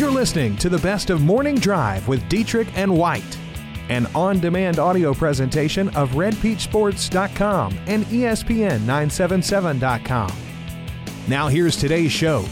You're 0.00 0.10
listening 0.10 0.56
to 0.56 0.68
the 0.70 0.78
best 0.78 1.10
of 1.10 1.20
Morning 1.20 1.56
Drive 1.56 2.08
with 2.08 2.26
Dietrich 2.30 2.68
and 2.74 2.96
White, 2.96 3.36
an 3.90 4.06
on 4.14 4.40
demand 4.40 4.78
audio 4.78 5.12
presentation 5.12 5.90
of 5.90 6.12
RedPeachSports.com 6.12 7.78
and 7.86 8.10
E 8.10 8.20
ESPN977.com. 8.20 10.32
Now, 11.28 11.48
here's 11.48 11.76
today's 11.76 12.12
show. 12.12 12.46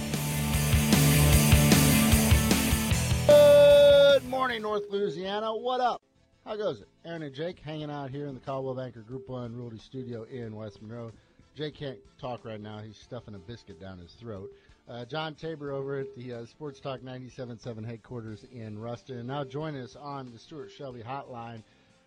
Good 3.26 4.28
morning, 4.28 4.60
North 4.60 4.84
Louisiana. 4.90 5.56
What 5.56 5.80
up? 5.80 6.02
How 6.44 6.54
goes 6.54 6.82
it? 6.82 6.88
Aaron 7.06 7.22
and 7.22 7.34
Jake 7.34 7.60
hanging 7.60 7.90
out 7.90 8.10
here 8.10 8.26
in 8.26 8.34
the 8.34 8.40
Coldwell 8.40 8.74
Banker 8.74 9.00
Group 9.00 9.26
1 9.26 9.56
Realty 9.56 9.78
Studio 9.78 10.24
in 10.24 10.54
West 10.54 10.82
Monroe. 10.82 11.12
Jake 11.56 11.76
can't 11.76 11.96
talk 12.20 12.44
right 12.44 12.60
now. 12.60 12.80
He's 12.80 12.98
stuffing 12.98 13.34
a 13.34 13.38
biscuit 13.38 13.80
down 13.80 13.96
his 13.96 14.12
throat. 14.12 14.50
Uh, 14.88 15.04
John 15.04 15.34
Tabor 15.34 15.70
over 15.70 15.98
at 15.98 16.14
the 16.16 16.32
uh, 16.32 16.46
Sports 16.46 16.80
Talk 16.80 17.00
97.7 17.00 17.84
headquarters 17.84 18.46
in 18.50 18.78
Ruston. 18.78 19.18
And 19.18 19.28
now 19.28 19.44
join 19.44 19.76
us 19.76 19.94
on 19.96 20.32
the 20.32 20.38
Stuart 20.38 20.70
Shelby 20.70 21.02
hotline. 21.02 21.62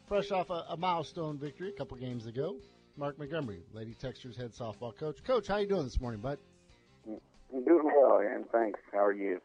Fresh 0.08 0.32
off 0.32 0.50
a, 0.50 0.66
a 0.70 0.78
milestone 0.78 1.38
victory 1.38 1.70
a 1.70 1.74
couple 1.74 1.96
games 1.98 2.26
ago. 2.26 2.56
Mark 2.98 3.20
Montgomery, 3.20 3.62
Lady 3.72 3.96
Techsters 4.02 4.36
head 4.36 4.52
softball 4.52 4.98
coach. 4.98 5.24
Coach, 5.24 5.48
how 5.48 5.58
you 5.58 5.68
doing 5.68 5.84
this 5.84 6.02
morning, 6.02 6.22
bud? 6.22 6.40
I'm 7.08 7.64
doing 7.64 7.86
well, 7.86 8.18
Aaron. 8.18 8.46
Thanks. 8.52 8.80
How 8.92 9.06
are 9.06 9.14
you? 9.14 9.40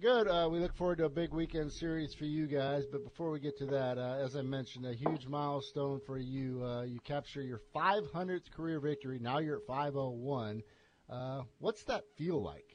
Good. 0.00 0.28
Uh, 0.28 0.48
we 0.50 0.58
look 0.58 0.74
forward 0.74 0.98
to 0.98 1.04
a 1.04 1.10
big 1.10 1.34
weekend 1.34 1.70
series 1.70 2.14
for 2.14 2.24
you 2.24 2.46
guys. 2.46 2.86
But 2.90 3.04
before 3.04 3.30
we 3.30 3.40
get 3.40 3.58
to 3.58 3.66
that, 3.66 3.98
uh, 3.98 4.16
as 4.24 4.36
I 4.36 4.40
mentioned, 4.40 4.86
a 4.86 4.94
huge 4.94 5.26
milestone 5.26 6.00
for 6.06 6.16
you. 6.16 6.64
Uh, 6.64 6.84
you 6.84 6.98
capture 7.00 7.42
your 7.42 7.60
500th 7.76 8.50
career 8.50 8.80
victory. 8.80 9.18
Now 9.20 9.38
you're 9.38 9.58
at 9.58 9.66
501. 9.66 10.62
Uh, 11.10 11.42
what's 11.58 11.84
that 11.84 12.04
feel 12.16 12.42
like? 12.42 12.69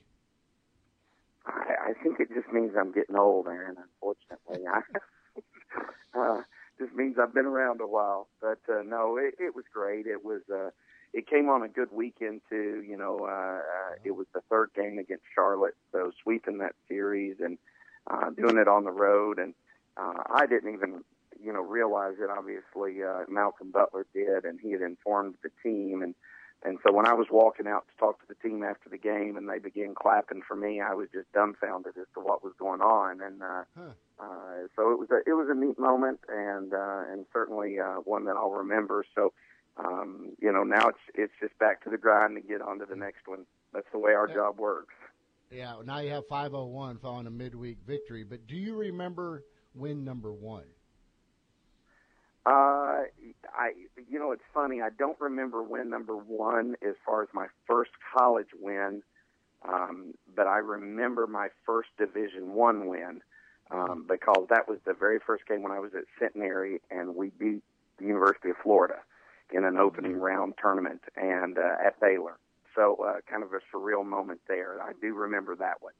I, 1.85 1.94
think 2.03 2.20
it 2.20 2.30
just 2.34 2.52
means 2.52 2.71
I'm 2.77 2.91
getting 2.91 3.16
old, 3.16 3.48
Aaron. 3.48 3.75
Unfortunately, 3.77 4.67
I, 6.16 6.19
uh, 6.19 6.42
just 6.80 6.94
means 6.94 7.17
I've 7.19 7.33
been 7.33 7.45
around 7.45 7.81
a 7.81 7.88
while. 7.88 8.27
But 8.42 8.59
uh, 8.69 8.81
no, 8.86 9.17
it, 9.17 9.36
it 9.39 9.55
was 9.55 9.66
great. 9.73 10.05
It 10.08 10.23
was. 10.23 10.42
Uh, 10.53 10.72
it 11.14 11.27
came 11.27 11.47
on 11.47 11.64
a 11.64 11.69
good 11.69 11.88
weekend 11.94 12.42
too. 12.50 12.83
You 12.86 12.97
know, 12.97 13.19
uh, 13.22 13.59
uh, 13.59 13.95
it 14.03 14.11
was 14.11 14.27
the 14.33 14.42
third 14.50 14.72
game 14.75 15.00
against 15.00 15.23
Charlotte, 15.33 15.75
so 15.94 16.11
sweeping 16.22 16.58
that 16.58 16.75
series 16.89 17.38
and 17.39 17.58
uh, 18.11 18.30
doing 18.31 18.58
it 18.58 18.67
on 18.67 18.83
the 18.83 18.92
road. 18.92 19.39
And 19.39 19.53
uh, 19.95 20.23
I 20.30 20.45
didn't 20.45 20.73
even, 20.73 21.05
you 21.42 21.53
know, 21.53 21.61
realize 21.61 22.16
it. 22.20 22.30
Obviously, 22.30 23.02
uh, 23.02 23.23
Malcolm 23.30 23.72
Butler 23.72 24.05
did, 24.14 24.44
and 24.44 24.59
he 24.61 24.73
had 24.73 24.81
informed 24.81 25.36
the 25.42 25.49
team. 25.64 26.02
And 26.03 26.16
and 26.64 26.78
so 26.86 26.92
when 26.94 27.08
I 27.08 27.14
was 27.14 27.28
walking 27.31 27.67
out 27.67 27.86
to 27.88 27.98
talk 28.00 28.20
to 28.22 28.25
the 28.28 28.36
team 28.48 28.64
after 28.64 28.89
the 28.89 28.98
game, 28.98 29.38
and 29.38 29.48
they 29.50 29.59
began 29.59 29.94
clapping 29.95 30.42
for 30.48 30.56
me, 30.56 30.81
I 30.81 30.94
was 30.94 31.08
just 31.14 31.31
dumbfounded 31.34 31.94
as 31.98 32.08
to 32.16 32.20
what 32.20 32.44
was 32.44 32.53
going 32.58 32.81
on. 32.81 33.22
And 33.22 33.42
uh, 33.44 33.64
Huh. 33.78 33.92
uh, 34.20 34.67
so 34.76 34.92
it 34.92 35.00
was 35.00 35.09
a 35.11 35.17
it 35.30 35.33
was 35.33 35.48
a 35.50 35.56
neat 35.56 35.78
moment, 35.78 36.20
and 36.30 36.73
uh, 36.73 37.03
and 37.11 37.26
certainly 37.33 37.80
uh, 37.80 37.95
one 38.06 38.26
that 38.26 38.36
I'll 38.38 38.52
remember. 38.52 39.06
So 39.16 39.33
um, 39.78 40.31
you 40.42 40.52
know 40.52 40.64
now 40.64 40.88
it's 40.88 41.00
it's 41.14 41.33
just 41.42 41.58
back 41.59 41.83
to 41.83 41.89
the 41.89 41.98
grind 41.98 42.38
and 42.38 42.48
get 42.48 42.61
on 42.61 42.80
to 42.80 42.86
the 42.86 42.95
next 42.95 43.28
one. 43.28 43.45
That's 43.73 43.88
the 43.92 44.00
way 44.00 44.14
our 44.14 44.28
Yeah. 44.28 44.36
job 44.36 44.59
works. 44.59 44.94
Yeah, 45.52 45.76
now 45.86 46.00
you 46.00 46.09
have 46.11 46.26
501 46.28 46.98
following 46.98 47.28
a 47.28 47.31
midweek 47.31 47.78
victory. 47.86 48.23
But 48.23 48.48
do 48.48 48.56
you 48.56 48.76
remember 48.76 49.44
win 49.76 50.03
number 50.03 50.33
one? 50.33 50.66
Uh, 52.46 53.10
I, 53.58 53.72
you 54.10 54.20
know, 54.20 54.32
it's 54.32 54.44
funny. 54.54 54.82
I 54.82 54.90
don't 54.98 55.20
remember 55.20 55.64
win 55.64 55.90
number 55.90 56.16
one 56.16 56.76
as 56.88 56.94
far 57.06 57.24
as 57.24 57.30
my 57.34 57.48
first 57.68 57.92
college 58.16 58.50
win, 58.60 59.02
um, 59.68 60.14
but 60.36 60.46
I 60.46 60.58
remember 60.58 61.26
my 61.26 61.48
first 61.66 61.90
Division 61.98 62.54
One 62.54 62.88
win 62.88 63.22
um, 63.72 64.06
because 64.08 64.46
that 64.50 64.68
was 64.68 64.78
the 64.86 64.94
very 64.94 65.20
first 65.26 65.48
game 65.48 65.64
when 65.64 65.72
I 65.72 65.80
was 65.80 65.92
at 65.96 66.04
Centenary, 66.20 66.82
and 66.92 67.16
we 67.16 67.32
beat 67.40 67.64
the 67.98 68.06
University 68.06 68.52
of 68.52 68.58
Florida 68.61 69.00
in 69.52 69.64
an 69.64 69.78
opening 69.78 70.17
round 70.17 70.54
tournament 70.61 71.02
and 71.16 71.58
uh, 71.58 71.86
at 71.86 72.00
Baylor. 72.00 72.38
So, 72.76 72.98
uh, 73.04 73.22
kind 73.30 73.42
of 73.42 73.54
a 73.54 73.60
surreal 73.76 74.05
moment 74.05 74.42
there. 74.48 74.82
I 74.82 74.92
do 75.02 75.14
remember 75.14 75.55
that 75.55 75.82
one. 75.82 75.94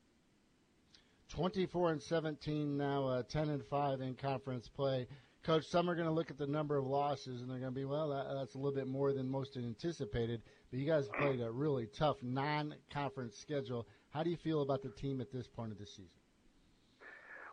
24 1.30 1.92
and 1.94 2.02
17 2.02 2.78
now, 2.78 3.08
uh, 3.08 3.24
10 3.24 3.50
and 3.50 3.66
5 3.66 4.02
in 4.02 4.14
conference 4.16 4.68
play. 4.68 5.08
Coach, 5.46 5.66
some 5.66 5.88
are 5.88 5.96
going 5.96 6.08
to 6.08 6.14
look 6.14 6.32
at 6.32 6.40
the 6.40 6.48
number 6.48 6.76
of 6.76 6.88
losses 6.88 7.42
and 7.42 7.50
they're 7.50 7.60
going 7.60 7.72
to 7.72 7.80
be, 7.80 7.86
well, 7.86 8.10
that, 8.10 8.34
that's 8.34 8.56
a 8.56 8.58
little 8.58 8.74
bit 8.74 8.88
more 8.88 9.14
than 9.14 9.30
most 9.30 9.58
anticipated. 9.58 10.42
But 10.72 10.80
you 10.80 10.88
guys 10.88 11.08
played 11.20 11.40
a 11.40 11.52
really 11.52 11.86
tough 11.86 12.18
non-conference 12.24 13.38
schedule. 13.38 13.88
How 14.10 14.24
do 14.24 14.32
you 14.32 14.38
feel 14.38 14.64
about 14.64 14.82
the 14.82 14.90
team 14.90 15.22
at 15.22 15.32
this 15.32 15.48
point 15.48 15.72
of 15.72 15.78
the 15.78 15.86
season? 15.86 16.10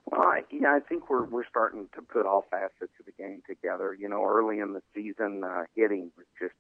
Well, 0.06 0.22
I, 0.22 0.42
yeah, 0.50 0.74
I 0.74 0.80
think 0.80 1.10
we're 1.10 1.24
we're 1.26 1.46
starting 1.48 1.88
to 1.94 2.02
put 2.02 2.26
all 2.26 2.44
facets 2.50 2.92
of 2.98 3.06
the 3.06 3.12
game 3.12 3.42
together. 3.46 3.94
You 3.94 4.08
know, 4.08 4.24
early 4.24 4.58
in 4.58 4.72
the 4.72 4.82
season, 4.94 5.44
uh, 5.44 5.64
hitting 5.76 6.10
was 6.16 6.26
just 6.40 6.54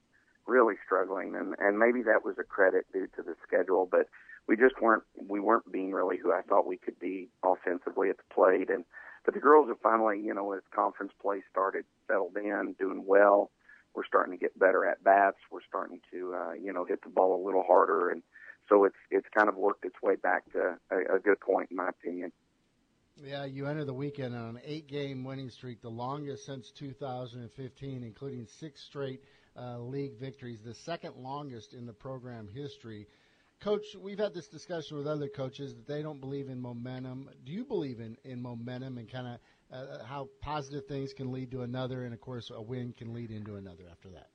really 0.46 0.74
struggling, 0.86 1.34
and 1.34 1.56
and 1.58 1.76
maybe 1.76 2.02
that 2.02 2.24
was 2.24 2.36
a 2.38 2.44
credit 2.44 2.86
due 2.92 3.08
to 3.16 3.22
the 3.22 3.34
schedule, 3.44 3.88
but 3.90 4.06
we 4.46 4.56
just 4.56 4.80
weren't 4.80 5.02
we 5.28 5.40
weren't 5.40 5.70
being 5.72 5.90
really 5.90 6.18
who 6.18 6.32
I 6.32 6.42
thought 6.42 6.68
we 6.68 6.76
could 6.76 7.00
be 7.00 7.30
offensively 7.42 8.10
at 8.10 8.18
the 8.18 8.34
plate, 8.34 8.70
and 8.70 8.84
but 9.24 9.34
the 9.34 9.40
girls 9.40 9.68
have 9.68 9.80
finally, 9.80 10.20
you 10.20 10.34
know, 10.34 10.52
as 10.52 10.62
conference 10.74 11.12
play 11.20 11.42
started, 11.50 11.84
settled 12.08 12.36
in, 12.36 12.74
doing 12.78 13.04
well. 13.06 13.50
We're 13.94 14.06
starting 14.06 14.32
to 14.32 14.38
get 14.38 14.58
better 14.58 14.86
at 14.86 15.04
bats. 15.04 15.36
We're 15.50 15.60
starting 15.68 16.00
to, 16.12 16.34
uh, 16.34 16.52
you 16.52 16.72
know, 16.72 16.84
hit 16.84 17.02
the 17.02 17.10
ball 17.10 17.42
a 17.42 17.44
little 17.44 17.62
harder, 17.62 18.08
and 18.08 18.22
so 18.68 18.84
it's 18.84 18.96
it's 19.10 19.26
kind 19.36 19.48
of 19.48 19.56
worked 19.56 19.84
its 19.84 20.00
way 20.02 20.16
back 20.16 20.50
to 20.52 20.78
a, 20.90 21.16
a 21.16 21.18
good 21.18 21.40
point, 21.40 21.70
in 21.70 21.76
my 21.76 21.88
opinion. 21.88 22.32
Yeah, 23.22 23.44
you 23.44 23.66
enter 23.66 23.84
the 23.84 23.92
weekend 23.92 24.34
on 24.34 24.56
an 24.56 24.60
eight-game 24.64 25.22
winning 25.22 25.50
streak, 25.50 25.82
the 25.82 25.90
longest 25.90 26.46
since 26.46 26.70
2015, 26.70 28.02
including 28.02 28.46
six 28.46 28.82
straight 28.82 29.20
uh, 29.56 29.78
league 29.78 30.18
victories, 30.18 30.60
the 30.64 30.74
second 30.74 31.16
longest 31.16 31.74
in 31.74 31.84
the 31.84 31.92
program 31.92 32.48
history. 32.52 33.06
Coach, 33.62 33.94
we've 34.00 34.18
had 34.18 34.34
this 34.34 34.48
discussion 34.48 34.96
with 34.96 35.06
other 35.06 35.28
coaches 35.28 35.76
that 35.76 35.86
they 35.86 36.02
don't 36.02 36.20
believe 36.20 36.48
in 36.48 36.60
momentum. 36.60 37.30
Do 37.44 37.52
you 37.52 37.64
believe 37.64 38.00
in, 38.00 38.16
in 38.24 38.42
momentum 38.42 38.98
and 38.98 39.08
kind 39.08 39.28
of 39.28 39.38
uh, 39.72 40.04
how 40.04 40.28
positive 40.40 40.84
things 40.86 41.12
can 41.12 41.30
lead 41.30 41.52
to 41.52 41.62
another, 41.62 42.02
and 42.04 42.12
of 42.12 42.20
course, 42.20 42.50
a 42.52 42.60
win 42.60 42.92
can 42.92 43.14
lead 43.14 43.30
into 43.30 43.54
another 43.54 43.84
after 43.88 44.08
that? 44.10 44.30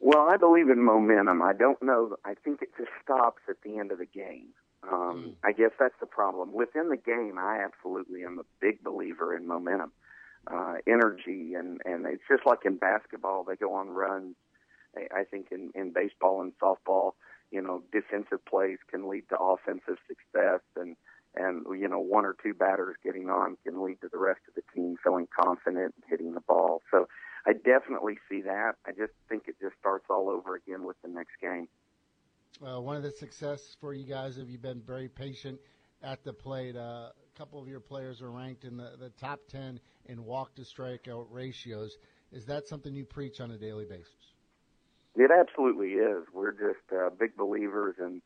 Well, 0.00 0.26
I 0.30 0.38
believe 0.38 0.70
in 0.70 0.82
momentum. 0.82 1.42
I 1.42 1.52
don't 1.52 1.82
know. 1.82 2.16
I 2.24 2.32
think 2.42 2.62
it 2.62 2.70
just 2.78 2.90
stops 3.04 3.42
at 3.48 3.56
the 3.62 3.78
end 3.78 3.92
of 3.92 3.98
the 3.98 4.06
game. 4.06 4.48
Um, 4.90 5.36
I 5.44 5.52
guess 5.52 5.70
that's 5.78 5.94
the 6.00 6.06
problem. 6.06 6.52
Within 6.52 6.88
the 6.88 6.96
game, 6.96 7.38
I 7.38 7.62
absolutely 7.62 8.24
am 8.24 8.38
a 8.38 8.44
big 8.58 8.82
believer 8.82 9.36
in 9.36 9.46
momentum, 9.46 9.92
uh, 10.50 10.76
energy, 10.86 11.54
and 11.54 11.80
and 11.84 12.06
it's 12.06 12.24
just 12.26 12.46
like 12.46 12.60
in 12.64 12.76
basketball, 12.76 13.44
they 13.44 13.54
go 13.54 13.74
on 13.74 13.90
runs. 13.90 14.34
I, 14.96 15.24
think 15.24 15.48
in 15.50 15.70
in 15.74 15.92
baseball 15.92 16.42
and 16.42 16.52
softball, 16.62 17.12
you 17.50 17.62
know, 17.62 17.82
defensive 17.92 18.44
plays 18.44 18.78
can 18.90 19.08
lead 19.08 19.28
to 19.30 19.38
offensive 19.38 19.98
success, 20.06 20.60
and 20.76 20.96
and 21.34 21.64
you 21.78 21.88
know, 21.88 21.98
one 21.98 22.24
or 22.24 22.36
two 22.42 22.54
batters 22.54 22.96
getting 23.02 23.28
on 23.28 23.56
can 23.64 23.82
lead 23.82 24.00
to 24.02 24.08
the 24.12 24.18
rest 24.18 24.40
of 24.48 24.54
the 24.54 24.62
team 24.74 24.96
feeling 25.02 25.28
confident 25.34 25.94
and 25.94 26.04
hitting 26.08 26.34
the 26.34 26.40
ball. 26.40 26.82
So 26.90 27.08
I 27.46 27.52
definitely 27.52 28.18
see 28.28 28.42
that. 28.42 28.72
I 28.86 28.90
just 28.90 29.12
think 29.28 29.44
it 29.46 29.56
just 29.60 29.74
starts 29.80 30.06
all 30.10 30.28
over 30.28 30.54
again 30.54 30.84
with 30.84 30.96
the 31.02 31.08
next 31.08 31.32
game. 31.40 31.68
Uh, 32.64 32.80
one 32.80 32.96
of 32.96 33.02
the 33.02 33.10
success 33.10 33.76
for 33.80 33.94
you 33.94 34.04
guys, 34.04 34.36
have 34.36 34.50
you 34.50 34.58
been 34.58 34.80
very 34.80 35.08
patient 35.08 35.58
at 36.02 36.22
the 36.22 36.32
plate? 36.32 36.76
Uh, 36.76 37.08
a 37.10 37.38
couple 37.38 37.60
of 37.60 37.66
your 37.66 37.80
players 37.80 38.22
are 38.22 38.30
ranked 38.30 38.64
in 38.64 38.76
the, 38.76 38.92
the 39.00 39.10
top 39.10 39.40
10 39.48 39.80
in 40.06 40.24
walk 40.24 40.54
to 40.56 40.62
strikeout 40.62 41.26
ratios. 41.30 41.96
Is 42.30 42.44
that 42.46 42.68
something 42.68 42.94
you 42.94 43.04
preach 43.04 43.40
on 43.40 43.50
a 43.50 43.58
daily 43.58 43.84
basis? 43.84 44.31
It 45.16 45.30
absolutely 45.30 45.92
is. 45.92 46.24
We're 46.32 46.52
just 46.52 46.92
uh, 46.92 47.10
big 47.10 47.36
believers 47.36 47.96
in, 47.98 48.22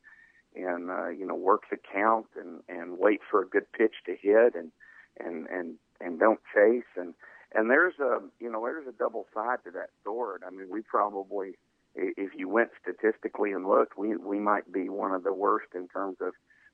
in 0.55 0.89
uh, 0.89 1.09
you 1.09 1.25
know, 1.25 1.35
work 1.35 1.63
the 1.69 1.77
count 1.77 2.27
and 2.39 2.61
and 2.69 2.97
wait 2.97 3.19
for 3.29 3.41
a 3.41 3.47
good 3.47 3.71
pitch 3.73 3.95
to 4.05 4.15
hit 4.15 4.55
and 4.55 4.71
and 5.19 5.47
and 5.47 5.75
and 5.99 6.19
don't 6.19 6.39
chase 6.53 6.85
and 6.95 7.13
and 7.53 7.69
there's 7.69 7.95
a 7.99 8.19
you 8.39 8.49
know 8.51 8.61
there's 8.61 8.87
a 8.87 8.97
double 8.97 9.25
side 9.33 9.59
to 9.65 9.71
that 9.71 9.89
sword. 10.03 10.43
I 10.45 10.49
mean, 10.49 10.67
we 10.69 10.81
probably 10.81 11.57
if 11.95 12.31
you 12.35 12.47
went 12.47 12.69
statistically 12.81 13.51
and 13.51 13.67
looked, 13.67 13.97
we 13.97 14.15
we 14.15 14.39
might 14.39 14.71
be 14.71 14.89
one 14.89 15.11
of 15.11 15.23
the 15.23 15.33
worst 15.33 15.67
in 15.75 15.87
terms 15.87 16.17
of 16.21 16.33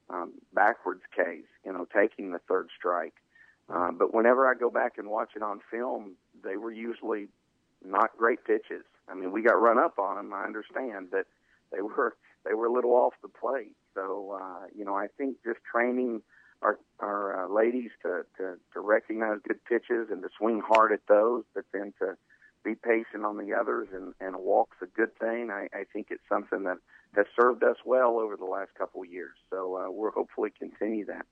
um, 0.10 0.34
backwards 0.54 1.02
Ks. 1.16 1.48
You 1.66 1.74
know, 1.74 1.88
taking 1.94 2.32
the 2.32 2.40
third 2.48 2.70
strike. 2.78 3.14
Uh, 3.74 3.92
but 3.92 4.14
whenever 4.14 4.48
I 4.48 4.54
go 4.56 4.70
back 4.70 4.98
and 4.98 5.10
watch 5.10 5.32
it 5.36 5.42
on 5.42 5.62
film, 5.72 6.16
they 6.44 6.58
were 6.58 6.72
usually 6.72 7.28
not 7.84 8.12
great 8.18 8.44
pitches. 8.44 8.84
I 9.10 9.16
mean, 9.16 9.32
we 9.32 9.42
got 9.42 9.62
run 9.62 9.78
up 9.78 10.00
on 10.00 10.16
them. 10.16 10.34
I 10.34 10.46
understand, 10.46 11.10
but 11.12 11.26
they 11.72 11.82
were 11.82 12.16
they 12.46 12.54
were 12.54 12.68
a 12.68 12.74
little 12.74 12.92
off 12.92 13.14
the 13.22 13.30
plate. 13.30 13.76
So 13.94 14.38
uh, 14.42 14.68
you 14.76 14.86
know, 14.86 14.96
I 14.96 15.08
think 15.18 15.38
just 15.44 15.60
training 15.70 16.22
our 16.62 16.80
our 17.00 17.46
uh, 17.46 17.54
ladies 17.54 17.92
to, 18.04 18.24
to 18.38 18.56
to 18.74 18.80
recognize 18.80 19.40
good 19.48 19.64
pitches 19.66 20.08
and 20.12 20.22
to 20.22 20.30
swing 20.38 20.62
hard 20.66 20.92
at 20.92 21.02
those, 21.08 21.44
but 21.54 21.66
then 21.74 21.94
to 22.00 22.18
be 22.64 22.76
patient 22.76 23.26
on 23.26 23.38
the 23.38 23.54
others 23.54 23.90
and 23.94 24.14
and 24.20 24.36
walk's 24.38 24.78
a 24.82 24.86
good 24.86 25.16
thing. 25.20 25.50
I, 25.52 25.68
I 25.78 25.84
think 25.92 26.08
it's 26.10 26.24
something 26.30 26.64
that 26.64 26.78
has 27.16 27.26
served 27.40 27.64
us 27.64 27.78
well 27.86 28.20
over 28.20 28.36
the 28.38 28.46
last 28.46 28.72
couple 28.78 29.02
of 29.02 29.12
years. 29.12 29.36
So 29.50 29.78
uh, 29.78 29.92
we'll 29.92 30.12
hopefully 30.12 30.52
continue 30.58 31.06
that. 31.06 31.26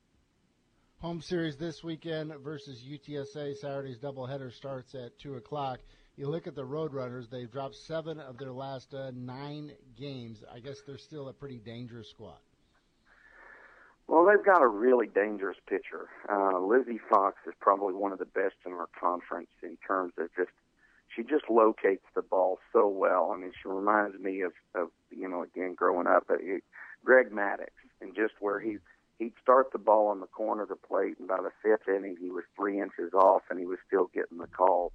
home 1.00 1.22
series 1.22 1.58
this 1.58 1.84
weekend 1.84 2.34
versus 2.44 2.84
UTSA. 2.84 3.56
Saturday's 3.56 3.98
doubleheader 3.98 4.52
starts 4.54 4.94
at 4.94 5.18
2 5.20 5.36
o'clock. 5.36 5.80
You 6.18 6.28
look 6.28 6.46
at 6.46 6.56
the 6.56 6.66
Roadrunners, 6.66 7.30
they've 7.30 7.52
dropped 7.52 7.76
seven 7.76 8.20
of 8.20 8.38
their 8.38 8.52
last 8.52 8.94
uh, 8.94 9.12
nine 9.16 9.72
games. 9.98 10.44
I 10.54 10.60
guess 10.60 10.82
they're 10.86 10.98
still 10.98 11.30
a 11.30 11.34
pretty 11.34 11.58
dangerous 11.58 12.10
squad. 12.10 12.38
Well, 14.08 14.26
they've 14.26 14.46
got 14.46 14.62
a 14.62 14.68
really 14.68 15.08
dangerous 15.08 15.58
pitcher. 15.68 16.10
Uh, 16.30 16.60
Lizzie 16.60 17.00
Fox 17.10 17.38
is 17.48 17.54
probably 17.62 17.94
one 17.94 18.12
of 18.12 18.20
the 18.20 18.26
best 18.26 18.56
in 18.66 18.74
our 18.74 18.90
conference 19.00 19.50
in 19.64 19.78
terms 19.88 20.14
of 20.18 20.28
just 20.36 20.52
she 21.16 21.24
just 21.24 21.50
locates 21.50 22.06
the 22.16 22.22
ball 22.22 22.60
so 22.72 22.88
well. 22.88 23.32
I 23.34 23.40
mean, 23.40 23.52
she 23.62 23.68
reminds 23.68 24.20
me 24.20 24.42
of, 24.42 24.54
of 24.76 24.90
you 25.12 25.28
know, 25.28 25.44
again, 25.44 25.76
growing 25.76 26.08
up, 26.08 26.26
uh, 26.30 26.36
Greg 27.04 27.32
Maddux, 27.32 27.72
and 28.02 28.16
just 28.16 28.34
where 28.40 28.60
he 28.60 28.78
he'd 29.18 29.34
start 29.42 29.72
the 29.72 29.80
ball 29.80 30.08
on 30.08 30.20
the 30.20 30.28
corner 30.28 30.64
of 30.64 30.70
the 30.70 30.76
plate, 30.76 31.16
and 31.20 31.28
by 31.28 31.38
the 31.38 31.52
fifth 31.64 31.88
inning, 31.88 32.18
he 32.20 32.30
was 32.30 32.44
three 32.58 32.82
inches 32.82 33.14
off, 33.14 33.44
and 33.50 33.60
he 33.60 33.66
was 33.66 33.78
still 33.88 34.10
getting 34.14 34.40
the 34.40 34.48
call. 34.48 34.92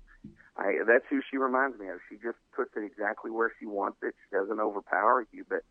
I, 0.58 0.78
that's 0.86 1.04
who 1.10 1.20
she 1.30 1.36
reminds 1.36 1.78
me 1.78 1.88
of. 1.88 1.98
She 2.08 2.16
just 2.16 2.38
puts 2.54 2.70
it 2.76 2.84
exactly 2.84 3.30
where 3.30 3.52
she 3.60 3.66
wants 3.66 3.98
it. 4.02 4.14
She 4.24 4.36
doesn't 4.36 4.60
overpower 4.60 5.26
you, 5.32 5.44
but 5.48 5.62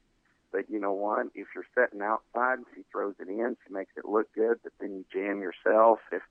but 0.51 0.69
you 0.69 0.79
know 0.79 0.93
what? 0.93 1.27
If 1.35 1.47
you're 1.53 1.67
setting 1.73 2.01
outside 2.01 2.59
and 2.59 2.65
she 2.75 2.83
throws 2.91 3.15
it 3.19 3.27
in, 3.27 3.57
she 3.67 3.73
makes 3.73 3.91
it 3.97 4.05
look 4.05 4.33
good. 4.33 4.59
But 4.63 4.71
then 4.79 4.93
you 4.95 5.05
jam 5.11 5.41
yourself. 5.41 5.99
If 6.11 6.21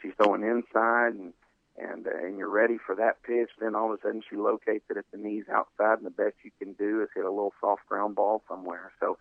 she's 0.00 0.12
throwing 0.16 0.42
inside 0.42 1.14
and 1.14 1.32
and 1.76 2.06
uh, 2.06 2.16
and 2.16 2.38
you're 2.38 2.48
ready 2.48 2.78
for 2.78 2.94
that 2.94 3.22
pitch, 3.24 3.50
then 3.60 3.74
all 3.74 3.92
of 3.92 3.98
a 3.98 4.02
sudden 4.02 4.22
she 4.28 4.36
locates 4.36 4.84
it 4.90 4.96
at 4.96 5.04
the 5.10 5.18
knees 5.18 5.44
outside, 5.52 5.98
and 5.98 6.06
the 6.06 6.10
best 6.10 6.36
you 6.44 6.50
can 6.58 6.72
do 6.74 7.02
is 7.02 7.08
hit 7.14 7.24
a 7.24 7.30
little 7.30 7.52
soft 7.60 7.86
ground 7.88 8.14
ball 8.14 8.42
somewhere. 8.48 8.92
So 9.00 9.18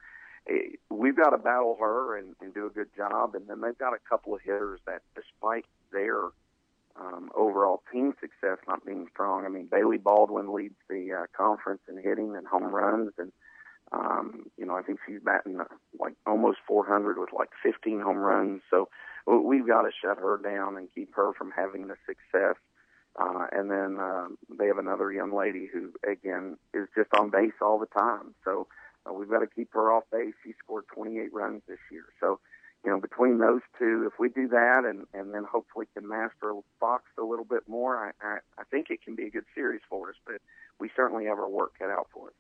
eh, 0.48 0.76
we've 0.90 1.18
got 1.18 1.32
to 1.32 1.38
battle 1.38 1.78
her 1.80 2.18
and, 2.18 2.36
and 2.42 2.54
do 2.54 2.68
a 2.68 2.70
good 2.70 2.90
job, 2.96 3.34
and 3.36 3.48
then 3.48 3.62
they've 3.62 3.78
got 3.78 3.94
a 3.94 4.10
couple 4.10 4.36
of 4.36 4.42
hitters 4.42 4.80
that, 4.86 5.02
despite 5.16 5.66
their 5.92 6.30
um, 7.00 7.30
overall 7.36 7.82
team 7.92 8.14
success 8.20 8.58
not 8.68 8.86
being 8.86 9.08
strong, 9.12 9.46
I 9.46 9.50
mean 9.50 9.68
Bailey 9.72 9.98
Baldwin 9.98 10.54
leads 10.54 10.76
the 10.90 11.12
uh, 11.14 11.26
conference 11.36 11.82
in 11.90 12.02
hitting 12.02 12.36
and 12.36 12.48
home 12.48 12.74
runs, 12.74 13.12
and 13.18 13.32
um, 13.92 14.46
you 14.58 14.66
know 14.66 14.76
I 14.76 14.82
think 14.82 15.00
she's 15.08 15.22
batting 15.24 15.60
uh, 15.60 15.66
like 16.00 16.14
almost 16.26 16.60
400 16.68 17.18
with 17.18 17.34
like 17.34 17.50
15 17.64 18.00
home 18.00 18.18
runs. 18.18 18.62
So 18.70 18.90
we've 19.26 19.68
got 19.68 19.84
to 19.84 19.92
shut 20.02 20.18
her 20.18 20.40
down 20.44 20.78
and 20.78 20.90
keep 20.94 21.16
her 21.16 21.34
from 21.34 21.52
having 21.56 21.88
the 21.88 21.96
success. 22.06 22.56
Uh, 23.16 23.46
and 23.52 23.70
then 23.70 24.00
um, 24.00 24.38
they 24.58 24.66
have 24.66 24.80
another 24.80 25.12
young 25.12 25.32
lady 25.32 25.70
who, 25.72 25.94
again, 26.10 26.58
is 26.74 26.88
just 26.96 27.10
on 27.18 27.30
base 27.30 27.54
all 27.62 27.78
the 27.78 27.86
time. 27.86 28.34
So 28.44 28.68
uh, 29.06 29.14
we've 29.14 29.30
got 29.30 29.40
to 29.40 29.48
keep 29.48 29.72
her 29.74 29.92
off 29.92 30.04
base. 30.12 30.34
She 30.44 30.54
scored 30.64 30.86
28 30.94 31.32
runs 31.34 31.62
this 31.68 31.80
year. 31.92 32.06
So, 32.20 32.40
you 32.84 32.92
know, 32.92 33.00
between 33.00 33.38
those 33.38 33.62
two, 33.80 34.10
if 34.12 34.20
we 34.20 34.30
do 34.30 34.48
that 34.50 34.84
and, 34.86 35.06
and 35.14 35.34
then 35.34 35.46
hopefully 35.50 35.88
can 35.94 36.08
master 36.08 36.54
Fox 36.80 37.04
a 37.18 37.24
little 37.24 37.46
bit 37.46 37.68
more, 37.68 37.98
I, 37.98 38.12
I, 38.26 38.38
I 38.58 38.64
think 38.70 38.90
it 38.90 39.02
can 39.04 39.16
be 39.16 39.28
a 39.28 39.30
good 39.30 39.46
series 39.56 39.82
for 39.90 40.10
us. 40.10 40.16
But 40.26 40.42
we 40.80 40.90
certainly 40.96 41.26
have 41.26 41.40
our 41.40 41.50
work 41.50 41.74
cut 41.80 41.90
out 41.90 42.08
for 42.14 42.28
us. 42.28 42.34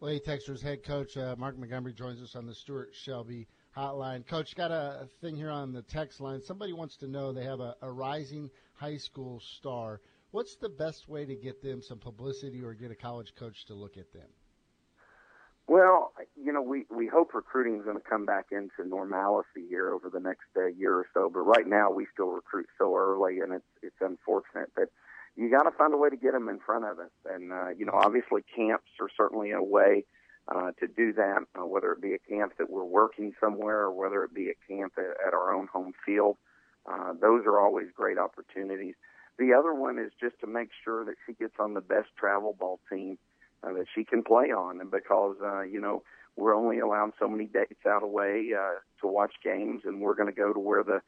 Well, 0.00 0.18
Texas 0.18 0.60
head 0.60 0.82
coach 0.82 1.16
uh, 1.16 1.36
Mark 1.38 1.56
Montgomery 1.56 1.92
joins 1.92 2.20
us 2.20 2.34
on 2.34 2.44
the 2.44 2.54
Stuart 2.54 2.90
Shelby 2.92 3.46
hotline. 3.76 4.26
Coach, 4.26 4.56
got 4.56 4.72
a 4.72 5.06
thing 5.20 5.36
here 5.36 5.50
on 5.50 5.72
the 5.72 5.82
text 5.82 6.20
line. 6.20 6.40
Somebody 6.42 6.72
wants 6.72 6.96
to 6.96 7.06
know 7.06 7.32
they 7.32 7.44
have 7.44 7.60
a, 7.60 7.76
a 7.82 7.90
rising 7.90 8.50
high 8.74 8.96
school 8.96 9.40
star. 9.40 10.00
What's 10.32 10.56
the 10.56 10.68
best 10.68 11.08
way 11.08 11.24
to 11.24 11.36
get 11.36 11.62
them 11.62 11.82
some 11.82 11.98
publicity 11.98 12.62
or 12.62 12.74
get 12.74 12.90
a 12.90 12.96
college 12.96 13.34
coach 13.36 13.64
to 13.66 13.74
look 13.74 13.96
at 13.96 14.12
them? 14.12 14.28
Well, 15.68 16.12
you 16.36 16.52
know, 16.52 16.60
we, 16.60 16.84
we 16.90 17.06
hope 17.06 17.34
recruiting 17.34 17.78
is 17.78 17.84
going 17.84 17.96
to 17.96 18.02
come 18.02 18.26
back 18.26 18.46
into 18.50 18.86
normalcy 18.86 19.64
here 19.68 19.92
over 19.92 20.10
the 20.10 20.20
next 20.20 20.48
uh, 20.56 20.66
year 20.66 20.94
or 20.94 21.06
so. 21.14 21.30
But 21.32 21.40
right 21.40 21.66
now, 21.66 21.90
we 21.90 22.06
still 22.12 22.28
recruit 22.28 22.66
so 22.78 22.96
early, 22.96 23.40
and 23.40 23.52
it's 23.52 23.64
it's 23.82 24.00
unfortunate. 24.00 24.70
But 24.74 24.88
you 25.36 25.50
got 25.50 25.62
to 25.62 25.70
find 25.70 25.94
a 25.94 25.96
way 25.96 26.10
to 26.10 26.16
get 26.16 26.32
them 26.32 26.48
in 26.48 26.58
front 26.58 26.84
of 26.84 26.98
us. 26.98 27.12
And 27.26 27.52
uh, 27.52 27.68
you 27.70 27.86
know, 27.86 27.94
obviously, 27.94 28.42
camps 28.54 28.90
are 29.00 29.08
certainly 29.16 29.52
a 29.52 29.62
way 29.62 30.04
uh, 30.48 30.72
to 30.80 30.88
do 30.88 31.12
that, 31.14 31.44
uh, 31.54 31.64
whether 31.64 31.92
it 31.92 32.02
be 32.02 32.14
a 32.14 32.18
camp 32.18 32.54
that 32.58 32.68
we're 32.68 32.84
working 32.84 33.32
somewhere 33.40 33.82
or 33.82 33.92
whether 33.92 34.24
it 34.24 34.34
be 34.34 34.50
a 34.50 34.72
camp 34.72 34.94
at, 34.98 35.26
at 35.26 35.32
our 35.32 35.54
own 35.54 35.68
home 35.68 35.92
field. 36.04 36.36
Uh, 36.90 37.12
those 37.20 37.46
are 37.46 37.60
always 37.60 37.86
great 37.94 38.18
opportunities. 38.18 38.94
The 39.38 39.54
other 39.54 39.72
one 39.72 39.98
is 39.98 40.10
just 40.20 40.38
to 40.40 40.46
make 40.46 40.70
sure 40.84 41.04
that 41.04 41.14
she 41.24 41.32
gets 41.32 41.54
on 41.58 41.74
the 41.74 41.80
best 41.80 42.08
travel 42.18 42.56
ball 42.58 42.80
team 42.90 43.18
uh, 43.64 43.72
that 43.72 43.86
she 43.94 44.04
can 44.04 44.22
play 44.22 44.46
on, 44.46 44.80
and 44.80 44.90
because 44.90 45.36
uh, 45.42 45.62
you 45.62 45.80
know 45.80 46.02
we're 46.36 46.54
only 46.54 46.78
allowed 46.78 47.12
so 47.18 47.28
many 47.28 47.46
dates 47.46 47.86
out 47.86 48.02
away 48.02 48.50
uh, 48.58 48.78
to 49.00 49.06
watch 49.06 49.34
games, 49.44 49.82
and 49.84 50.00
we're 50.00 50.14
going 50.14 50.28
to 50.28 50.34
go 50.34 50.52
to 50.52 50.60
where 50.60 50.82
the 50.82 51.00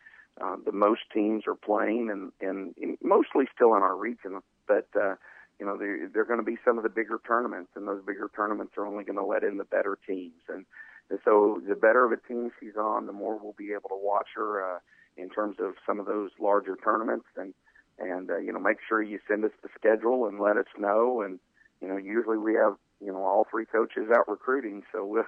uh, 0.42 0.56
the 0.64 0.72
most 0.72 1.02
teams 1.12 1.44
are 1.46 1.54
playing, 1.54 2.10
and, 2.10 2.32
and 2.40 2.74
and 2.80 2.98
mostly 3.02 3.44
still 3.54 3.74
in 3.74 3.82
our 3.82 3.96
region, 3.96 4.40
but 4.66 4.88
uh, 5.00 5.14
you 5.58 5.66
know, 5.66 5.76
they're, 5.76 6.08
they're 6.12 6.24
going 6.24 6.40
to 6.40 6.44
be 6.44 6.58
some 6.64 6.78
of 6.78 6.82
the 6.82 6.90
bigger 6.90 7.20
tournaments, 7.26 7.70
and 7.76 7.86
those 7.86 8.02
bigger 8.04 8.30
tournaments 8.34 8.74
are 8.76 8.86
only 8.86 9.04
going 9.04 9.18
to 9.18 9.24
let 9.24 9.44
in 9.44 9.56
the 9.56 9.64
better 9.64 9.98
teams. 10.06 10.42
And, 10.48 10.64
and 11.10 11.18
so 11.24 11.60
the 11.66 11.74
better 11.74 12.04
of 12.04 12.12
a 12.12 12.16
team 12.28 12.50
she's 12.58 12.76
on, 12.76 13.06
the 13.06 13.12
more 13.12 13.38
we'll 13.38 13.54
be 13.56 13.72
able 13.72 13.88
to 13.90 13.98
watch 14.00 14.28
her 14.34 14.76
uh, 14.76 14.78
in 15.16 15.30
terms 15.30 15.56
of 15.60 15.74
some 15.86 16.00
of 16.00 16.06
those 16.06 16.30
larger 16.40 16.76
tournaments. 16.82 17.26
And, 17.36 17.54
and 17.98 18.30
uh, 18.30 18.38
you 18.38 18.52
know, 18.52 18.58
make 18.58 18.78
sure 18.88 19.02
you 19.02 19.20
send 19.28 19.44
us 19.44 19.52
the 19.62 19.68
schedule 19.78 20.26
and 20.26 20.40
let 20.40 20.56
us 20.56 20.66
know. 20.78 21.22
And, 21.22 21.38
you 21.84 21.90
know, 21.90 21.98
usually 21.98 22.38
we 22.38 22.54
have, 22.54 22.76
you 23.00 23.12
know, 23.12 23.22
all 23.24 23.46
three 23.50 23.66
coaches 23.66 24.08
out 24.10 24.26
recruiting, 24.26 24.82
so 24.90 25.04
we 25.04 25.20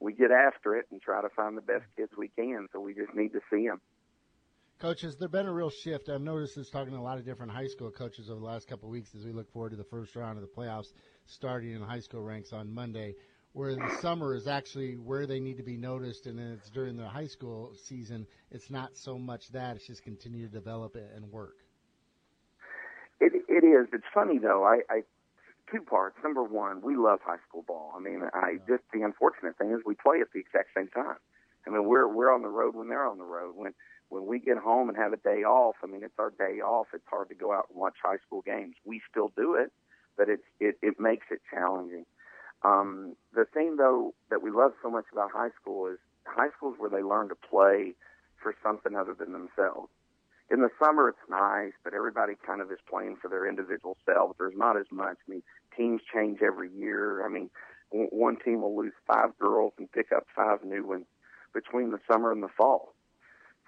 we 0.00 0.12
get 0.12 0.30
after 0.30 0.74
it 0.74 0.86
and 0.90 1.00
try 1.00 1.22
to 1.22 1.28
find 1.28 1.56
the 1.56 1.62
best 1.62 1.84
kids 1.96 2.10
we 2.18 2.28
can. 2.28 2.66
So 2.72 2.80
we 2.80 2.94
just 2.94 3.14
need 3.14 3.32
to 3.32 3.40
see 3.50 3.68
them. 3.68 3.80
Coach, 4.80 5.02
has 5.02 5.16
there 5.18 5.28
been 5.28 5.46
a 5.46 5.52
real 5.52 5.70
shift? 5.70 6.08
I've 6.08 6.22
noticed 6.22 6.56
this 6.56 6.70
talking 6.70 6.94
to 6.94 6.98
a 6.98 7.02
lot 7.02 7.18
of 7.18 7.24
different 7.26 7.52
high 7.52 7.66
school 7.66 7.90
coaches 7.90 8.30
over 8.30 8.40
the 8.40 8.46
last 8.46 8.66
couple 8.66 8.88
of 8.88 8.92
weeks 8.92 9.14
as 9.14 9.24
we 9.24 9.32
look 9.32 9.52
forward 9.52 9.70
to 9.70 9.76
the 9.76 9.84
first 9.84 10.16
round 10.16 10.38
of 10.38 10.42
the 10.42 10.48
playoffs 10.48 10.92
starting 11.26 11.74
in 11.74 11.82
high 11.82 12.00
school 12.00 12.22
ranks 12.22 12.52
on 12.52 12.72
Monday, 12.72 13.14
where 13.52 13.76
the 13.76 13.96
summer 14.00 14.34
is 14.34 14.48
actually 14.48 14.94
where 14.94 15.26
they 15.26 15.38
need 15.38 15.58
to 15.58 15.62
be 15.62 15.76
noticed, 15.76 16.26
and 16.26 16.38
then 16.38 16.58
it's 16.58 16.70
during 16.70 16.96
the 16.96 17.06
high 17.06 17.26
school 17.26 17.72
season. 17.84 18.26
It's 18.50 18.70
not 18.70 18.96
so 18.96 19.16
much 19.16 19.52
that; 19.52 19.76
it's 19.76 19.86
just 19.86 20.02
continue 20.02 20.48
to 20.48 20.52
develop 20.52 20.96
it 20.96 21.12
and 21.14 21.30
work. 21.30 21.58
It 23.20 23.32
it 23.48 23.64
is. 23.64 23.86
It's 23.92 24.02
funny 24.12 24.38
though. 24.38 24.64
I, 24.64 24.80
I 24.90 25.02
two 25.70 25.82
parts. 25.82 26.16
Number 26.22 26.42
one, 26.42 26.80
we 26.82 26.96
love 26.96 27.20
high 27.24 27.40
school 27.48 27.64
ball. 27.66 27.92
I 27.96 28.00
mean, 28.00 28.22
I 28.34 28.58
just 28.68 28.82
the 28.92 29.02
unfortunate 29.02 29.56
thing 29.58 29.70
is 29.70 29.80
we 29.84 29.94
play 29.94 30.20
at 30.20 30.28
the 30.32 30.40
exact 30.40 30.70
same 30.76 30.88
time. 30.88 31.16
I 31.66 31.70
mean, 31.70 31.84
we're 31.84 32.08
we're 32.08 32.32
on 32.32 32.42
the 32.42 32.48
road 32.48 32.74
when 32.74 32.88
they're 32.88 33.06
on 33.06 33.18
the 33.18 33.24
road. 33.24 33.54
When 33.56 33.72
when 34.08 34.26
we 34.26 34.38
get 34.40 34.58
home 34.58 34.88
and 34.88 34.98
have 34.98 35.12
a 35.12 35.16
day 35.16 35.44
off, 35.44 35.76
I 35.82 35.86
mean, 35.86 36.02
it's 36.02 36.18
our 36.18 36.30
day 36.30 36.60
off. 36.60 36.88
It's 36.92 37.06
hard 37.08 37.28
to 37.28 37.34
go 37.34 37.52
out 37.52 37.66
and 37.70 37.78
watch 37.78 37.94
high 38.02 38.18
school 38.26 38.42
games. 38.42 38.74
We 38.84 39.00
still 39.10 39.30
do 39.36 39.54
it, 39.54 39.72
but 40.16 40.28
it's 40.28 40.44
it 40.58 40.76
it 40.82 40.98
makes 40.98 41.26
it 41.30 41.40
challenging. 41.50 42.06
Um, 42.62 43.16
the 43.34 43.44
thing 43.44 43.76
though 43.76 44.14
that 44.30 44.42
we 44.42 44.50
love 44.50 44.72
so 44.82 44.90
much 44.90 45.06
about 45.12 45.30
high 45.32 45.50
school 45.60 45.86
is 45.86 45.98
high 46.24 46.50
school 46.56 46.72
is 46.72 46.78
where 46.78 46.90
they 46.90 47.02
learn 47.02 47.28
to 47.28 47.34
play 47.34 47.94
for 48.42 48.54
something 48.62 48.94
other 48.96 49.14
than 49.14 49.32
themselves. 49.32 49.90
In 50.50 50.62
the 50.62 50.70
summer, 50.82 51.08
it's 51.08 51.30
nice, 51.30 51.72
but 51.84 51.94
everybody 51.94 52.34
kind 52.44 52.60
of 52.60 52.72
is 52.72 52.78
playing 52.88 53.16
for 53.22 53.28
their 53.28 53.48
individual 53.48 53.96
selves. 54.04 54.34
There's 54.36 54.56
not 54.56 54.76
as 54.76 54.86
much. 54.90 55.16
I 55.26 55.30
mean, 55.30 55.42
teams 55.76 56.02
change 56.12 56.40
every 56.42 56.70
year. 56.70 57.24
I 57.24 57.28
mean, 57.28 57.50
one 57.92 58.36
team 58.36 58.62
will 58.62 58.76
lose 58.76 58.92
five 59.06 59.38
girls 59.38 59.72
and 59.78 59.90
pick 59.92 60.10
up 60.10 60.26
five 60.34 60.64
new 60.64 60.84
ones 60.86 61.06
between 61.54 61.90
the 61.90 62.00
summer 62.10 62.32
and 62.32 62.42
the 62.42 62.48
fall. 62.48 62.94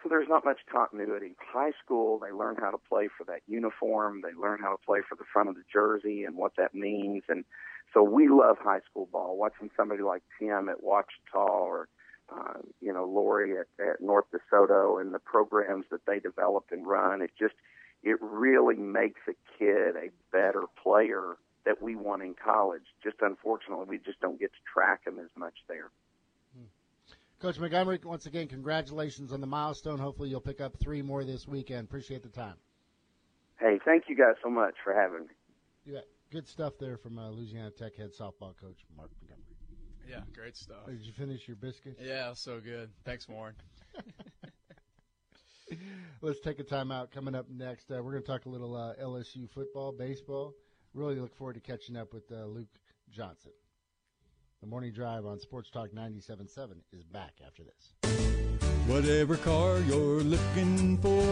So 0.03 0.09
there's 0.09 0.29
not 0.29 0.45
much 0.45 0.59
continuity. 0.71 1.37
High 1.39 1.71
school, 1.85 2.19
they 2.19 2.33
learn 2.33 2.57
how 2.59 2.73
to 2.73 2.79
play 2.89 3.09
for 3.17 3.23
that 3.25 3.43
uniform. 3.47 4.21
They 4.23 4.35
learn 4.41 4.59
how 4.61 4.71
to 4.73 4.85
play 4.85 4.99
for 5.09 5.15
the 5.15 5.25
front 5.33 5.49
of 5.49 5.55
the 5.55 5.63
jersey 5.73 6.25
and 6.25 6.37
what 6.37 6.53
that 6.59 6.75
means. 6.75 7.23
And 7.29 7.45
so 7.95 8.03
we 8.03 8.29
love 8.29 8.57
high 8.59 8.81
school 8.91 9.09
ball. 9.13 9.37
Watching 9.37 9.71
somebody 9.77 10.03
like 10.03 10.23
Tim 10.41 10.69
at 10.69 10.83
Ouachita 10.83 11.37
or, 11.37 11.89
uh, 12.31 12.59
you 12.81 12.93
know, 12.93 13.05
Lori 13.05 13.53
at, 13.59 13.67
at 13.81 14.01
North 14.01 14.27
DeSoto 14.33 15.01
and 15.01 15.13
the 15.15 15.19
programs 15.19 15.87
that 15.91 16.05
they 16.07 16.19
develop 16.19 16.67
and 16.71 16.87
run, 16.87 17.23
it 17.23 17.31
just, 17.39 17.55
it 18.03 18.17
really 18.21 18.77
makes 18.77 19.21
a 19.29 19.35
kid 19.59 19.97
a 19.97 20.11
better 20.31 20.65
player 20.83 21.37
that 21.65 21.81
we 21.83 21.95
want 21.95 22.23
in 22.23 22.35
college. 22.35 22.83
Just 23.03 23.17
unfortunately, 23.21 23.87
we 23.89 23.99
just 23.99 24.21
don't 24.21 24.41
get 24.41 24.53
to 24.53 24.59
track 24.73 25.07
him 25.07 25.19
as 25.19 25.31
much 25.37 25.55
there. 25.69 25.91
Coach 27.43 27.59
Montgomery, 27.59 27.99
once 28.05 28.27
again, 28.27 28.47
congratulations 28.47 29.33
on 29.33 29.41
the 29.41 29.49
milestone. 29.49 29.99
Hopefully, 29.99 30.29
you'll 30.29 30.41
pick 30.41 30.61
up 30.61 30.79
three 30.79 31.03
more 31.03 31.25
this 31.25 31.49
weekend. 31.49 31.89
Appreciate 31.89 32.23
the 32.23 32.29
time. 32.29 32.55
Hey, 33.59 33.81
thank 33.85 34.05
you 34.09 34.17
guys 34.17 34.37
so 34.45 34.49
much 34.49 34.75
for 34.85 34.95
having 34.95 35.27
me. 35.27 35.35
Yeah, 35.85 36.01
good 36.31 36.47
stuff 36.47 36.75
there 36.79 36.97
from 36.97 37.19
uh, 37.19 37.31
Louisiana 37.31 37.73
Tech 37.73 37.97
head 37.97 38.11
softball 38.13 38.55
coach 38.61 38.87
Mark. 38.97 39.11
Yeah, 40.13 40.21
great 40.35 40.57
stuff. 40.59 40.85
Did 40.87 41.01
you 41.01 41.13
finish 41.13 41.49
your 41.49 41.57
biscuit? 41.57 41.97
Yeah, 41.99 42.35
so 42.35 42.61
good. 42.61 42.91
Thanks, 43.07 43.27
Warren. 43.27 43.55
Let's 46.21 46.39
take 46.41 46.59
a 46.59 46.65
time 46.65 46.93
out. 46.93 47.11
Coming 47.11 47.35
up 47.35 47.47
next, 47.49 47.91
uh, 47.91 47.95
we're 48.03 48.13
going 48.13 48.23
to 48.23 48.29
talk 48.29 48.45
a 48.45 48.51
little 48.51 48.77
uh, 48.77 48.93
LSU 49.03 49.49
football, 49.49 49.91
baseball. 49.91 50.53
Really 50.93 51.15
look 51.15 51.35
forward 51.35 51.55
to 51.55 51.61
catching 51.61 51.97
up 51.97 52.13
with 52.13 52.31
uh, 52.31 52.45
Luke 52.45 52.69
Johnson. 53.11 53.53
The 54.61 54.67
morning 54.67 54.93
drive 54.93 55.25
on 55.25 55.41
Sports 55.41 55.71
Talk 55.71 55.93
97.7 55.93 56.73
is 56.93 57.05
back 57.05 57.33
after 57.47 57.63
this. 57.65 57.95
Whatever 58.87 59.39
car 59.39 59.79
you're 59.79 60.21
looking 60.21 60.99
for, 60.99 61.25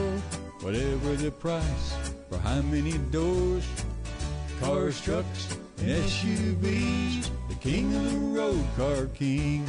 whatever 0.64 1.16
the 1.16 1.30
price, 1.32 1.98
for 2.30 2.38
how 2.38 2.62
many 2.62 2.96
doors, 3.10 3.68
cars, 4.58 4.98
trucks, 5.02 5.58
and 5.78 6.02
SUVs, 6.04 7.24
the 7.24 7.39
king 7.60 7.94
of 7.94 8.10
the 8.10 8.18
road, 8.18 8.64
Car 8.76 9.06
King. 9.14 9.66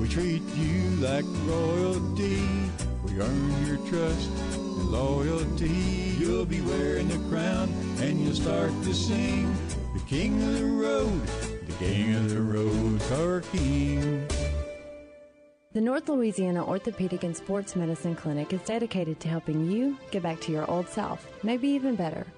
We 0.00 0.08
treat 0.08 0.42
you 0.56 0.90
like 0.96 1.24
royalty. 1.44 2.42
We 3.04 3.20
earn 3.20 3.66
your 3.66 3.76
trust 3.86 4.30
and 4.54 4.90
loyalty. 4.90 5.68
You'll 6.18 6.44
be 6.44 6.60
wearing 6.62 7.08
the 7.08 7.18
crown 7.28 7.72
and 8.00 8.20
you'll 8.20 8.34
start 8.34 8.70
to 8.82 8.92
sing. 8.92 9.54
The 9.94 10.00
king 10.08 10.42
of 10.42 10.58
the 10.58 10.64
road, 10.66 11.26
the 11.66 11.72
king 11.78 12.16
of 12.16 12.30
the 12.30 12.42
road, 12.42 13.00
Car 13.08 13.42
King. 13.52 14.26
The 15.72 15.80
North 15.80 16.08
Louisiana 16.08 16.66
Orthopedic 16.66 17.22
and 17.22 17.36
Sports 17.36 17.76
Medicine 17.76 18.16
Clinic 18.16 18.52
is 18.52 18.62
dedicated 18.62 19.20
to 19.20 19.28
helping 19.28 19.70
you 19.70 19.96
get 20.10 20.22
back 20.22 20.40
to 20.40 20.52
your 20.52 20.68
old 20.70 20.88
self, 20.88 21.28
maybe 21.42 21.68
even 21.68 21.94
better. 21.94 22.26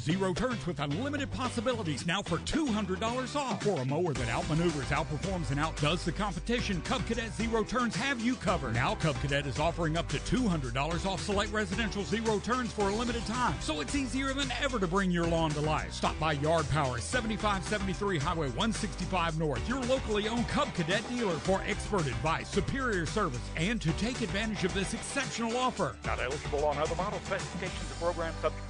Zero 0.00 0.32
turns 0.32 0.66
with 0.66 0.80
unlimited 0.80 1.30
possibilities 1.30 2.06
now 2.06 2.22
for 2.22 2.38
$200 2.38 3.36
off. 3.36 3.62
For 3.62 3.82
a 3.82 3.84
mower 3.84 4.14
that 4.14 4.28
outmaneuvers, 4.28 4.86
outperforms, 4.86 5.50
and 5.50 5.60
outdoes 5.60 6.06
the 6.06 6.12
competition, 6.12 6.80
Cub 6.82 7.04
Cadet 7.06 7.30
Zero 7.34 7.62
Turns 7.62 7.94
have 7.96 8.18
you 8.18 8.34
covered. 8.36 8.72
Now 8.72 8.94
Cub 8.94 9.14
Cadet 9.20 9.46
is 9.46 9.58
offering 9.58 9.98
up 9.98 10.08
to 10.08 10.18
$200 10.20 11.04
off 11.04 11.20
select 11.20 11.52
residential 11.52 12.02
zero 12.02 12.38
turns 12.38 12.72
for 12.72 12.88
a 12.88 12.94
limited 12.94 13.26
time. 13.26 13.54
So 13.60 13.82
it's 13.82 13.94
easier 13.94 14.32
than 14.32 14.50
ever 14.62 14.78
to 14.78 14.86
bring 14.86 15.10
your 15.10 15.26
lawn 15.26 15.50
to 15.50 15.60
life. 15.60 15.92
Stop 15.92 16.18
by 16.18 16.32
Yard 16.32 16.68
Power, 16.70 16.98
7573 16.98 18.18
Highway 18.18 18.48
165 18.48 19.38
North, 19.38 19.68
your 19.68 19.82
locally 19.82 20.28
owned 20.28 20.48
Cub 20.48 20.72
Cadet 20.72 21.06
dealer 21.10 21.36
for 21.40 21.60
expert 21.66 22.06
advice, 22.06 22.48
superior 22.48 23.04
service, 23.04 23.40
and 23.56 23.82
to 23.82 23.92
take 23.94 24.22
advantage 24.22 24.64
of 24.64 24.72
this 24.72 24.94
exceptional 24.94 25.54
offer. 25.58 25.94
Not 26.06 26.20
eligible 26.20 26.64
on 26.64 26.78
other 26.78 26.94
model 26.94 27.20
specifications 27.26 27.90
of 27.90 28.00
program 28.00 28.32
subject 28.40 28.69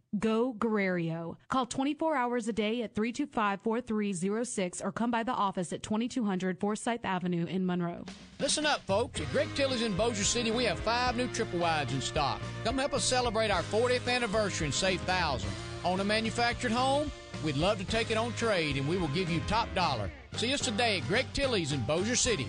Go 0.19 0.51
Guerrero. 0.53 1.37
Call 1.47 1.65
24 1.65 2.15
hours 2.17 2.49
a 2.49 2.53
day 2.53 2.81
at 2.81 2.93
325-4306 2.95 4.83
or 4.83 4.91
come 4.91 5.09
by 5.09 5.23
the 5.23 5.31
office 5.31 5.71
at 5.71 5.81
2200 5.83 6.59
Forsyth 6.59 7.05
Avenue 7.05 7.45
in 7.45 7.65
Monroe. 7.65 8.03
Listen 8.39 8.65
up, 8.65 8.81
folks. 8.81 9.21
At 9.21 9.31
Greg 9.31 9.47
Tilly's 9.55 9.83
in 9.83 9.95
Bossier 9.95 10.25
City, 10.25 10.51
we 10.51 10.65
have 10.65 10.79
five 10.79 11.15
new 11.15 11.27
triple 11.27 11.59
wides 11.59 11.93
in 11.93 12.01
stock. 12.01 12.41
Come 12.65 12.77
help 12.77 12.93
us 12.93 13.05
celebrate 13.05 13.51
our 13.51 13.63
40th 13.63 14.13
anniversary 14.13 14.65
and 14.65 14.73
save 14.73 14.99
thousands. 15.01 15.53
On 15.85 16.01
a 16.01 16.03
manufactured 16.03 16.73
home? 16.73 17.09
We'd 17.43 17.55
love 17.57 17.77
to 17.79 17.85
take 17.85 18.11
it 18.11 18.17
on 18.17 18.33
trade, 18.33 18.75
and 18.77 18.87
we 18.87 18.97
will 18.97 19.07
give 19.09 19.29
you 19.29 19.39
top 19.47 19.73
dollar. 19.73 20.11
See 20.35 20.53
us 20.53 20.59
today 20.59 20.99
at 20.99 21.07
Greg 21.07 21.25
Tilly's 21.33 21.71
in 21.71 21.81
Bossier 21.81 22.17
City. 22.17 22.47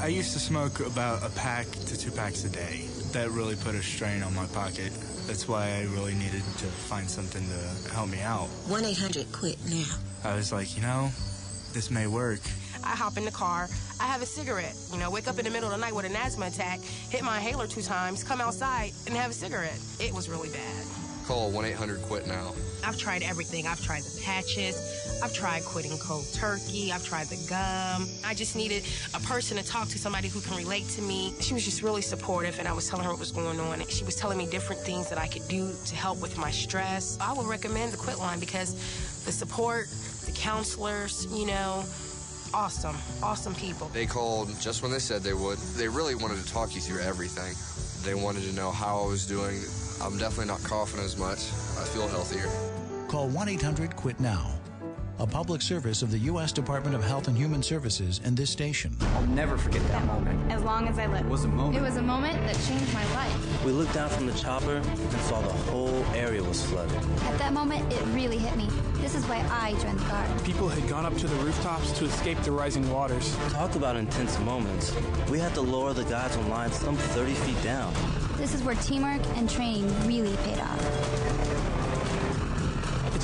I 0.00 0.08
used 0.08 0.32
to 0.32 0.40
smoke 0.40 0.80
about 0.80 1.22
a 1.22 1.28
pack 1.36 1.66
to 1.66 1.96
two 1.98 2.10
packs 2.10 2.44
a 2.44 2.48
day. 2.48 2.88
That 3.16 3.30
really 3.30 3.56
put 3.56 3.74
a 3.74 3.82
strain 3.82 4.22
on 4.22 4.34
my 4.34 4.44
pocket. 4.48 4.92
That's 5.26 5.48
why 5.48 5.70
I 5.70 5.84
really 5.84 6.12
needed 6.12 6.42
to 6.58 6.66
find 6.66 7.08
something 7.08 7.42
to 7.48 7.90
help 7.94 8.10
me 8.10 8.20
out. 8.20 8.48
1 8.68 8.84
800 8.84 9.32
quit 9.32 9.56
now. 9.70 9.86
I 10.22 10.36
was 10.36 10.52
like, 10.52 10.76
you 10.76 10.82
know, 10.82 11.08
this 11.72 11.90
may 11.90 12.08
work. 12.08 12.40
I 12.84 12.90
hop 12.90 13.16
in 13.16 13.24
the 13.24 13.30
car, 13.30 13.70
I 13.98 14.04
have 14.04 14.20
a 14.20 14.26
cigarette. 14.26 14.76
You 14.92 14.98
know, 14.98 15.10
wake 15.10 15.28
up 15.28 15.38
in 15.38 15.46
the 15.46 15.50
middle 15.50 15.72
of 15.72 15.74
the 15.74 15.80
night 15.80 15.94
with 15.94 16.04
an 16.04 16.14
asthma 16.14 16.48
attack, 16.48 16.80
hit 16.80 17.24
my 17.24 17.38
inhaler 17.38 17.66
two 17.66 17.80
times, 17.80 18.22
come 18.22 18.42
outside 18.42 18.92
and 19.06 19.16
have 19.16 19.30
a 19.30 19.34
cigarette. 19.34 19.80
It 19.98 20.12
was 20.12 20.28
really 20.28 20.50
bad. 20.50 21.05
Call 21.26 21.50
1 21.50 21.64
800 21.64 22.02
quit 22.02 22.28
now. 22.28 22.54
I've 22.84 22.96
tried 22.96 23.24
everything. 23.24 23.66
I've 23.66 23.82
tried 23.82 24.02
the 24.02 24.20
patches. 24.20 25.20
I've 25.20 25.34
tried 25.34 25.64
quitting 25.64 25.98
cold 25.98 26.24
turkey. 26.32 26.92
I've 26.92 27.04
tried 27.04 27.26
the 27.26 27.36
gum. 27.48 28.08
I 28.24 28.32
just 28.32 28.54
needed 28.54 28.84
a 29.12 29.18
person 29.18 29.56
to 29.56 29.64
talk 29.64 29.88
to, 29.88 29.98
somebody 29.98 30.28
who 30.28 30.40
can 30.40 30.56
relate 30.56 30.88
to 30.90 31.02
me. 31.02 31.34
She 31.40 31.52
was 31.52 31.64
just 31.64 31.82
really 31.82 32.00
supportive, 32.00 32.60
and 32.60 32.68
I 32.68 32.72
was 32.72 32.88
telling 32.88 33.04
her 33.04 33.10
what 33.10 33.18
was 33.18 33.32
going 33.32 33.58
on. 33.58 33.84
She 33.88 34.04
was 34.04 34.14
telling 34.14 34.38
me 34.38 34.46
different 34.46 34.82
things 34.82 35.08
that 35.08 35.18
I 35.18 35.26
could 35.26 35.48
do 35.48 35.72
to 35.86 35.96
help 35.96 36.22
with 36.22 36.38
my 36.38 36.52
stress. 36.52 37.18
I 37.20 37.32
would 37.32 37.46
recommend 37.46 37.92
the 37.92 37.96
Quit 37.96 38.18
Line 38.18 38.38
because 38.38 38.74
the 39.24 39.32
support, 39.32 39.88
the 40.26 40.32
counselors, 40.32 41.26
you 41.32 41.46
know, 41.46 41.84
awesome, 42.54 42.96
awesome 43.20 43.56
people. 43.56 43.88
They 43.88 44.06
called 44.06 44.48
just 44.60 44.82
when 44.82 44.92
they 44.92 45.00
said 45.00 45.22
they 45.22 45.34
would. 45.34 45.58
They 45.74 45.88
really 45.88 46.14
wanted 46.14 46.38
to 46.38 46.52
talk 46.52 46.76
you 46.76 46.80
through 46.80 47.00
everything. 47.00 47.56
They 48.04 48.14
wanted 48.14 48.44
to 48.44 48.52
know 48.54 48.70
how 48.70 49.02
I 49.02 49.06
was 49.08 49.26
doing. 49.26 49.60
I'm 50.00 50.18
definitely 50.18 50.46
not 50.46 50.62
coughing 50.62 51.00
as 51.00 51.16
much. 51.16 51.38
I 51.78 51.84
feel 51.84 52.06
healthier. 52.08 52.48
Call 53.08 53.28
1 53.28 53.48
800 53.48 53.96
QUIT 53.96 54.20
NOW. 54.20 54.52
A 55.18 55.26
public 55.26 55.62
service 55.62 56.02
of 56.02 56.10
the 56.10 56.18
U.S. 56.18 56.52
Department 56.52 56.94
of 56.94 57.02
Health 57.02 57.26
and 57.26 57.36
Human 57.38 57.62
Services 57.62 58.20
and 58.22 58.36
this 58.36 58.50
station. 58.50 58.94
I'll 59.00 59.26
never 59.28 59.56
forget 59.56 59.80
that 59.88 60.04
moment. 60.04 60.52
As 60.52 60.62
long 60.62 60.88
as 60.88 60.98
I 60.98 61.06
live. 61.06 61.24
It 61.24 61.28
was 61.30 61.44
a 61.44 61.48
moment. 61.48 61.76
It 61.76 61.80
was 61.80 61.96
a 61.96 62.02
moment 62.02 62.36
that 62.46 62.54
changed 62.66 62.92
my 62.92 63.14
life. 63.14 63.64
We 63.64 63.72
looked 63.72 63.94
down 63.94 64.10
from 64.10 64.26
the 64.26 64.34
chopper 64.34 64.76
and 64.76 65.12
saw 65.22 65.40
the 65.40 65.52
whole 65.70 66.04
area 66.14 66.42
was 66.42 66.62
flooded. 66.66 66.94
At 67.22 67.38
that 67.38 67.54
moment, 67.54 67.90
it 67.90 68.02
really 68.08 68.36
hit 68.36 68.56
me. 68.56 68.68
This 68.96 69.14
is 69.14 69.24
why 69.24 69.38
I 69.50 69.72
joined 69.80 69.98
the 70.00 70.04
Guard. 70.04 70.44
People 70.44 70.68
had 70.68 70.86
gone 70.86 71.06
up 71.06 71.16
to 71.16 71.26
the 71.26 71.36
rooftops 71.36 71.92
to 71.92 72.04
escape 72.04 72.38
the 72.42 72.52
rising 72.52 72.90
waters. 72.92 73.34
Talk 73.52 73.74
about 73.74 73.96
intense 73.96 74.38
moments. 74.40 74.94
We 75.30 75.38
had 75.38 75.54
to 75.54 75.62
lower 75.62 75.94
the 75.94 76.04
guys 76.04 76.36
on 76.36 76.50
line 76.50 76.70
some 76.72 76.96
30 76.96 77.32
feet 77.32 77.62
down. 77.62 77.94
This 78.36 78.54
is 78.54 78.62
where 78.62 78.74
teamwork 78.76 79.22
and 79.36 79.48
training 79.48 79.88
really 80.06 80.36
paid 80.44 80.60
off. 80.60 81.25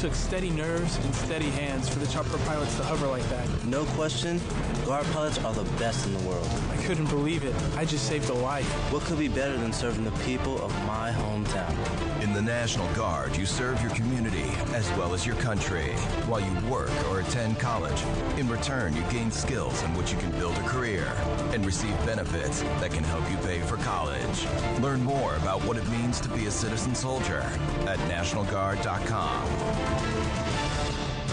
It 0.02 0.06
took 0.06 0.14
steady 0.16 0.50
nerves 0.50 0.96
and 0.96 1.14
steady 1.14 1.48
hands 1.50 1.88
for 1.88 2.00
the 2.00 2.08
chopper 2.08 2.36
pilots 2.38 2.76
to 2.78 2.82
hover 2.82 3.06
like 3.06 3.22
that. 3.28 3.46
No 3.66 3.84
question, 3.94 4.40
guard 4.84 5.06
pilots 5.12 5.38
are 5.44 5.54
the 5.54 5.62
best 5.78 6.06
in 6.06 6.14
the 6.14 6.28
world. 6.28 6.48
I 6.72 6.76
couldn't 6.82 7.06
believe 7.06 7.44
it. 7.44 7.54
I 7.76 7.84
just 7.84 8.08
saved 8.08 8.28
a 8.28 8.34
life. 8.34 8.66
What 8.92 9.04
could 9.04 9.20
be 9.20 9.28
better 9.28 9.56
than 9.56 9.72
serving 9.72 10.02
the 10.02 10.10
people 10.24 10.60
of 10.60 10.72
my 10.86 11.12
hometown? 11.12 11.72
In 12.20 12.32
the 12.32 12.42
National 12.42 12.92
Guard, 12.94 13.36
you 13.36 13.46
serve 13.46 13.80
your 13.80 13.92
community 13.92 14.50
as 14.74 14.90
well 14.98 15.14
as 15.14 15.24
your 15.24 15.36
country 15.36 15.92
while 16.26 16.40
you 16.40 16.52
work 16.68 16.90
or 17.08 17.20
attend 17.20 17.60
college. 17.60 18.02
In 18.38 18.48
return, 18.48 18.96
you 18.96 19.02
gain 19.02 19.30
skills 19.30 19.84
in 19.84 19.94
which 19.94 20.10
you 20.10 20.18
can 20.18 20.32
build 20.32 20.56
a 20.58 20.62
career 20.62 21.12
and 21.52 21.64
receive 21.64 21.96
benefits 22.04 22.62
that 22.80 22.90
can 22.90 23.04
help 23.04 23.30
you 23.30 23.36
pay 23.38 23.60
for 23.60 23.76
college. 23.76 24.46
Learn 24.80 25.00
more 25.04 25.36
about 25.36 25.64
what 25.64 25.76
it 25.76 25.88
means 25.90 26.20
to 26.22 26.28
be 26.30 26.46
a 26.46 26.50
citizen 26.50 26.96
soldier 26.96 27.42
at 27.86 27.98
NationalGuard.com. 28.10 29.91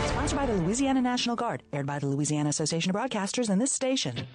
Sponsored 0.08 0.38
by 0.38 0.46
the 0.46 0.54
Louisiana 0.54 1.02
National 1.02 1.36
Guard, 1.36 1.64
aired 1.74 1.86
by 1.86 2.00
the 2.00 2.08
Louisiana 2.08 2.50
Association 2.50 2.90
of 2.90 2.96
Broadcasters 2.96 3.50
and 3.50 3.60
this 3.60 3.72
station. 3.72 4.28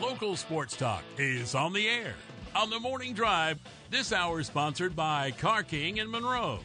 Local 0.00 0.36
sports 0.36 0.76
talk 0.76 1.02
is 1.18 1.54
on 1.54 1.72
the 1.72 1.88
air. 1.88 2.14
On 2.56 2.70
the 2.70 2.78
morning 2.78 3.14
drive, 3.14 3.58
this 3.90 4.12
hour 4.12 4.40
is 4.40 4.46
sponsored 4.46 4.94
by 4.94 5.32
Car 5.32 5.62
King 5.62 5.96
in 5.96 6.10
Monroe. 6.10 6.60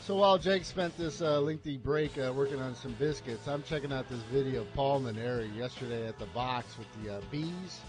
So 0.00 0.16
while 0.16 0.36
Jake 0.36 0.64
spent 0.64 0.96
this 0.98 1.22
uh, 1.22 1.40
lengthy 1.40 1.76
break 1.76 2.18
uh, 2.18 2.32
working 2.34 2.60
on 2.60 2.74
some 2.74 2.92
biscuits, 2.94 3.46
I'm 3.46 3.62
checking 3.62 3.92
out 3.92 4.08
this 4.08 4.22
video 4.32 4.62
of 4.62 4.74
Paul 4.74 5.02
Mainieri 5.02 5.54
yesterday 5.56 6.08
at 6.08 6.18
the 6.18 6.26
box 6.26 6.76
with 6.76 6.88
the 7.02 7.16
uh, 7.16 7.20
bees. 7.30 7.80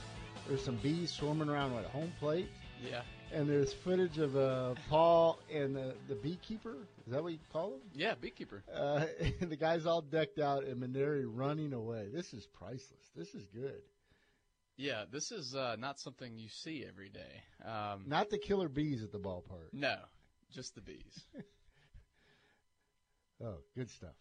There's 0.47 0.63
some 0.63 0.75
bees 0.75 1.09
swarming 1.11 1.49
around 1.49 1.73
what 1.73 1.85
home 1.85 2.11
plate. 2.19 2.49
Yeah. 2.89 3.01
And 3.31 3.49
there's 3.49 3.73
footage 3.73 4.17
of 4.19 4.35
uh, 4.35 4.75
Paul 4.89 5.39
and 5.51 5.75
the, 5.75 5.95
the 6.07 6.15
beekeeper. 6.15 6.75
Is 7.05 7.13
that 7.13 7.23
what 7.23 7.31
you 7.31 7.39
call 7.51 7.73
him? 7.73 7.81
Yeah, 7.93 8.13
beekeeper. 8.19 8.63
Uh, 8.73 9.05
and 9.41 9.49
the 9.49 9.55
guy's 9.55 9.85
all 9.85 10.01
decked 10.01 10.39
out 10.39 10.65
and 10.65 10.81
Mainieri 10.81 11.25
running 11.25 11.73
away. 11.73 12.09
This 12.13 12.33
is 12.33 12.45
priceless. 12.45 13.09
This 13.15 13.33
is 13.33 13.45
good. 13.53 13.81
Yeah, 14.75 15.05
this 15.11 15.31
is 15.31 15.55
uh, 15.55 15.75
not 15.77 15.99
something 15.99 16.37
you 16.37 16.49
see 16.49 16.85
every 16.87 17.09
day. 17.09 17.43
Um, 17.67 18.05
not 18.07 18.29
the 18.29 18.39
killer 18.39 18.67
bees 18.67 19.03
at 19.03 19.11
the 19.11 19.19
ballpark. 19.19 19.71
No, 19.71 19.95
just 20.51 20.73
the 20.73 20.81
bees. 20.81 21.25
oh, 23.43 23.57
good 23.75 23.91
stuff. 23.91 24.15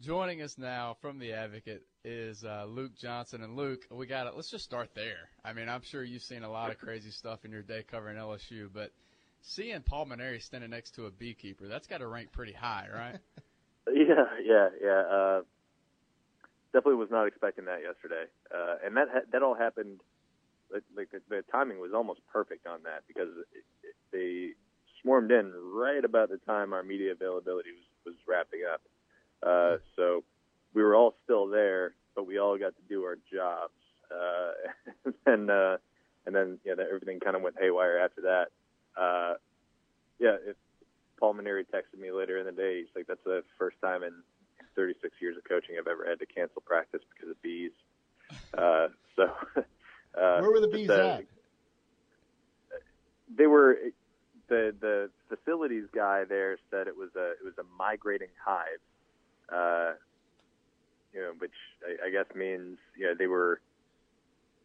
Joining 0.00 0.42
us 0.42 0.56
now 0.56 0.96
from 1.00 1.18
the 1.18 1.32
Advocate 1.32 1.82
is 2.04 2.44
uh, 2.44 2.66
Luke 2.68 2.92
Johnson. 2.96 3.42
And 3.42 3.56
Luke, 3.56 3.84
we 3.90 4.06
got 4.06 4.28
it. 4.28 4.34
Let's 4.36 4.48
just 4.48 4.62
start 4.62 4.90
there. 4.94 5.28
I 5.44 5.52
mean, 5.52 5.68
I'm 5.68 5.82
sure 5.82 6.04
you've 6.04 6.22
seen 6.22 6.44
a 6.44 6.50
lot 6.50 6.70
of 6.70 6.78
crazy 6.78 7.10
stuff 7.10 7.44
in 7.44 7.50
your 7.50 7.62
day 7.62 7.82
covering 7.90 8.16
LSU, 8.16 8.68
but 8.72 8.92
seeing 9.40 9.80
Paul 9.82 10.06
Mainieri 10.06 10.40
standing 10.40 10.70
next 10.70 10.94
to 10.94 11.06
a 11.06 11.10
beekeeper, 11.10 11.66
that's 11.66 11.88
got 11.88 11.98
to 11.98 12.06
rank 12.06 12.30
pretty 12.30 12.52
high, 12.52 12.86
right? 12.94 13.18
yeah, 13.92 14.24
yeah, 14.44 14.68
yeah. 14.80 15.00
Uh, 15.00 15.40
definitely 16.72 16.94
was 16.94 17.10
not 17.10 17.26
expecting 17.26 17.64
that 17.64 17.80
yesterday, 17.82 18.30
uh, 18.54 18.76
and 18.84 18.96
that 18.96 19.08
ha- 19.12 19.26
that 19.32 19.42
all 19.42 19.54
happened. 19.56 19.98
Like, 20.72 20.84
like 20.96 21.10
the, 21.10 21.20
the 21.28 21.42
timing 21.50 21.80
was 21.80 21.92
almost 21.92 22.20
perfect 22.32 22.68
on 22.68 22.84
that 22.84 23.02
because 23.08 23.30
it, 23.52 23.64
it, 23.82 23.94
they 24.12 24.50
swarmed 25.02 25.32
in 25.32 25.50
right 25.74 26.04
about 26.04 26.28
the 26.28 26.36
time 26.36 26.72
our 26.72 26.84
media 26.84 27.12
availability 27.12 27.70
was 27.72 27.84
was 28.06 28.14
wrapping 28.28 28.60
up. 28.72 28.80
Uh, 29.42 29.76
so 29.96 30.24
we 30.74 30.82
were 30.82 30.94
all 30.94 31.14
still 31.24 31.46
there, 31.46 31.94
but 32.14 32.26
we 32.26 32.38
all 32.38 32.58
got 32.58 32.74
to 32.76 32.82
do 32.88 33.04
our 33.04 33.16
jobs. 33.32 33.72
Uh, 34.10 35.10
and 35.26 35.50
uh, 35.50 35.76
and 36.26 36.34
then 36.34 36.58
yeah, 36.64 36.74
everything 36.78 37.20
kind 37.20 37.36
of 37.36 37.42
went 37.42 37.56
haywire 37.60 37.98
after 37.98 38.22
that. 38.22 38.48
Uh, 39.00 39.34
yeah, 40.18 40.36
if 40.46 40.56
Paul 41.18 41.34
Mainieri 41.34 41.64
texted 41.72 42.00
me 42.00 42.10
later 42.10 42.38
in 42.38 42.46
the 42.46 42.52
day, 42.52 42.80
he's 42.80 42.88
like, 42.94 43.06
"That's 43.06 43.22
the 43.24 43.44
first 43.58 43.76
time 43.80 44.02
in 44.02 44.12
36 44.76 45.14
years 45.20 45.36
of 45.36 45.44
coaching 45.44 45.76
I've 45.78 45.86
ever 45.86 46.06
had 46.08 46.18
to 46.20 46.26
cancel 46.26 46.62
practice 46.62 47.02
because 47.14 47.30
of 47.30 47.40
bees." 47.42 47.72
Uh, 48.56 48.88
so, 49.16 49.24
uh, 49.56 50.40
where 50.40 50.50
were 50.50 50.60
the 50.60 50.68
bees 50.68 50.90
uh, 50.90 51.18
at? 51.20 51.24
They 53.36 53.46
were 53.46 53.78
the 54.48 54.74
the 54.80 55.10
facilities 55.28 55.84
guy 55.94 56.24
there 56.24 56.58
said 56.70 56.88
it 56.88 56.96
was 56.96 57.10
a 57.16 57.32
it 57.32 57.44
was 57.44 57.54
a 57.58 57.64
migrating 57.78 58.28
hive 58.44 58.80
uh, 59.52 59.92
you 61.12 61.20
know, 61.20 61.32
which 61.38 61.52
I, 61.84 62.08
I 62.08 62.10
guess 62.10 62.26
means 62.34 62.78
you 62.96 63.06
know 63.06 63.14
they 63.18 63.26
were 63.26 63.60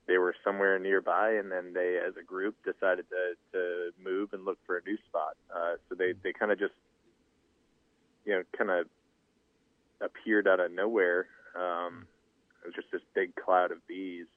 they 0.07 0.17
were 0.17 0.35
somewhere 0.43 0.77
nearby, 0.79 1.31
and 1.33 1.51
then 1.51 1.73
they, 1.73 1.97
as 2.05 2.13
a 2.19 2.23
group, 2.23 2.55
decided 2.63 3.05
to 3.09 3.35
to 3.53 3.91
move 4.03 4.29
and 4.33 4.45
look 4.45 4.57
for 4.65 4.77
a 4.77 4.81
new 4.85 4.97
spot. 5.07 5.35
Uh, 5.53 5.75
so 5.87 5.95
they 5.95 6.13
they 6.23 6.33
kind 6.33 6.51
of 6.51 6.59
just 6.59 6.73
you 8.25 8.33
know 8.33 8.43
kind 8.57 8.69
of 8.69 8.87
appeared 10.01 10.47
out 10.47 10.59
of 10.59 10.71
nowhere. 10.71 11.27
Um, 11.55 12.07
it 12.63 12.67
was 12.67 12.75
just 12.75 12.91
this 12.91 13.01
big 13.13 13.35
cloud 13.35 13.71
of 13.71 13.85
bees, 13.87 14.27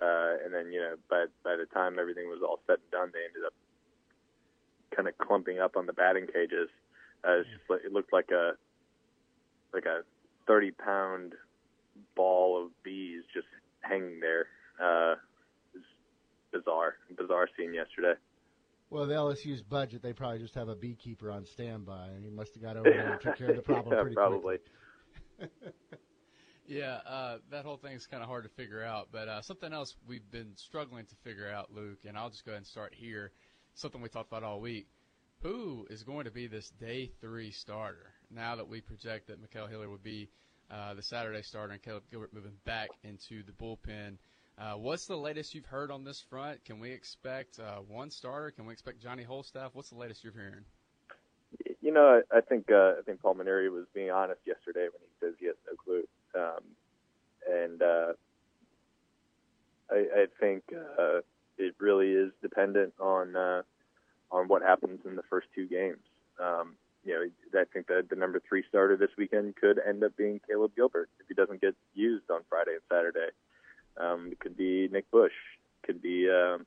uh, 0.00 0.34
and 0.44 0.54
then 0.54 0.72
you 0.72 0.80
know 0.80 0.94
by 1.08 1.26
by 1.44 1.56
the 1.56 1.66
time 1.66 1.98
everything 1.98 2.28
was 2.28 2.40
all 2.42 2.60
said 2.66 2.78
and 2.78 2.90
done, 2.90 3.10
they 3.12 3.24
ended 3.26 3.44
up 3.44 3.54
kind 4.94 5.08
of 5.08 5.18
clumping 5.18 5.58
up 5.58 5.76
on 5.76 5.86
the 5.86 5.92
batting 5.92 6.26
cages. 6.26 6.68
Uh, 7.26 7.40
it's 7.40 7.48
just, 7.50 7.84
it 7.84 7.92
looked 7.92 8.12
like 8.12 8.30
a 8.30 8.52
like 9.72 9.86
a 9.86 10.02
30 10.46 10.70
pound 10.72 11.34
ball 12.16 12.62
of 12.62 12.70
bees 12.82 13.22
just 13.32 13.46
hanging 13.80 14.20
there. 14.20 14.46
Uh, 14.82 15.16
it's 15.74 15.84
bizarre, 16.52 16.94
bizarre 17.16 17.48
scene 17.56 17.74
yesterday. 17.74 18.18
Well, 18.90 19.06
the 19.06 19.14
LSU's 19.14 19.62
budget, 19.62 20.02
they 20.02 20.12
probably 20.12 20.40
just 20.40 20.54
have 20.56 20.68
a 20.68 20.74
beekeeper 20.74 21.30
on 21.30 21.46
standby. 21.46 22.08
And 22.08 22.24
he 22.24 22.30
must 22.30 22.54
have 22.54 22.62
got 22.62 22.76
over 22.76 22.90
there 22.90 23.12
and 23.12 23.20
took 23.20 23.36
care 23.36 23.50
of 23.50 23.56
the 23.56 23.62
problem 23.72 23.94
yeah, 23.94 24.00
pretty 24.00 24.16
probably. 24.16 24.58
quickly. 25.38 25.72
Yeah, 26.70 27.00
uh, 27.04 27.38
that 27.50 27.64
whole 27.64 27.78
thing's 27.78 28.06
kind 28.06 28.22
of 28.22 28.28
hard 28.28 28.44
to 28.44 28.48
figure 28.50 28.80
out. 28.80 29.08
But 29.10 29.26
uh, 29.26 29.42
something 29.42 29.72
else 29.72 29.96
we've 30.06 30.30
been 30.30 30.52
struggling 30.54 31.04
to 31.04 31.16
figure 31.24 31.50
out, 31.50 31.74
Luke, 31.74 31.98
and 32.06 32.16
I'll 32.16 32.30
just 32.30 32.46
go 32.46 32.52
ahead 32.52 32.58
and 32.58 32.66
start 32.66 32.94
here. 32.94 33.32
Something 33.74 34.00
we 34.00 34.08
talked 34.08 34.28
about 34.28 34.44
all 34.44 34.60
week. 34.60 34.86
Who 35.42 35.88
is 35.90 36.04
going 36.04 36.26
to 36.26 36.30
be 36.30 36.46
this 36.46 36.70
day 36.70 37.10
three 37.20 37.50
starter? 37.50 38.12
Now 38.30 38.56
that 38.56 38.68
we 38.68 38.80
project 38.80 39.26
that 39.28 39.40
Ma'Khail 39.42 39.68
Hilliard 39.68 39.90
would 39.90 40.02
be 40.02 40.28
uh, 40.70 40.94
the 40.94 41.02
Saturday 41.02 41.42
starter 41.42 41.72
and 41.72 41.82
Caleb 41.82 42.04
Gilbert 42.10 42.32
moving 42.32 42.52
back 42.64 42.90
into 43.02 43.42
the 43.42 43.52
bullpen. 43.52 44.18
Uh, 44.58 44.74
what's 44.74 45.06
the 45.06 45.16
latest 45.16 45.54
you've 45.54 45.64
heard 45.64 45.90
on 45.90 46.04
this 46.04 46.20
front? 46.20 46.64
Can 46.64 46.78
we 46.78 46.90
expect 46.90 47.58
uh, 47.58 47.78
one 47.88 48.10
starter? 48.10 48.50
Can 48.50 48.66
we 48.66 48.72
expect 48.72 49.00
Johnny 49.00 49.24
Holstaff? 49.24 49.70
What's 49.72 49.90
the 49.90 49.98
latest 49.98 50.22
you're 50.22 50.32
hearing? 50.32 50.64
You 51.80 51.92
know, 51.92 52.22
I, 52.30 52.40
think 52.40 52.70
uh, 52.70 52.94
I 52.98 53.02
think 53.04 53.20
Paul 53.20 53.34
Mainieri 53.34 53.72
was 53.72 53.86
being 53.94 54.10
honest 54.10 54.40
yesterday 54.46 54.82
when 54.82 55.00
he 55.00 55.26
says 55.26 55.34
he 55.40 55.46
has 55.46 55.56
no 55.66 55.76
clue, 55.76 56.04
um, 56.34 56.62
and 57.50 57.82
uh, 57.82 58.12
I, 59.90 60.22
I 60.22 60.26
think 60.38 60.62
uh, 60.72 61.20
it 61.58 61.74
really 61.78 62.12
is 62.12 62.30
dependent 62.42 62.92
on 63.00 63.34
uh, 63.34 63.62
on 64.30 64.46
what 64.46 64.62
happens 64.62 65.00
in 65.04 65.16
the 65.16 65.22
first 65.28 65.48
two 65.54 65.66
games. 65.66 65.98
Um, 66.38 66.74
you 67.04 67.14
know, 67.14 67.60
I 67.60 67.64
think 67.72 67.86
that 67.86 68.08
the 68.10 68.16
number 68.16 68.40
three 68.46 68.62
starter 68.68 68.96
this 68.96 69.10
weekend 69.16 69.56
could 69.56 69.80
end 69.86 70.04
up 70.04 70.16
being 70.16 70.40
Caleb 70.46 70.72
Gilbert 70.76 71.08
if 71.18 71.26
he 71.28 71.34
doesn't 71.34 71.60
get 71.60 71.74
used 71.94 72.30
on 72.30 72.40
Friday 72.48 72.72
and 72.72 72.82
Saturday. 72.90 73.32
Um, 73.96 74.28
it 74.32 74.40
could 74.40 74.56
be 74.56 74.88
Nick 74.92 75.10
Bush, 75.10 75.32
could 75.82 76.02
be 76.02 76.28
um, 76.28 76.66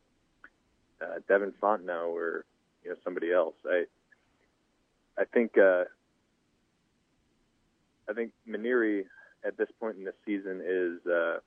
uh, 1.01 1.19
Devin 1.27 1.53
Fontenot, 1.61 2.07
or 2.07 2.45
you 2.83 2.89
know 2.89 2.95
somebody 3.03 3.31
else. 3.31 3.55
I 3.65 3.85
I 5.17 5.25
think 5.25 5.57
uh, 5.57 5.83
I 8.09 8.13
think 8.13 8.31
Mainieri 8.47 9.05
at 9.45 9.57
this 9.57 9.69
point 9.79 9.97
in 9.97 10.03
the 10.03 10.13
season 10.25 10.61
is 10.65 11.05
uh, 11.09 11.37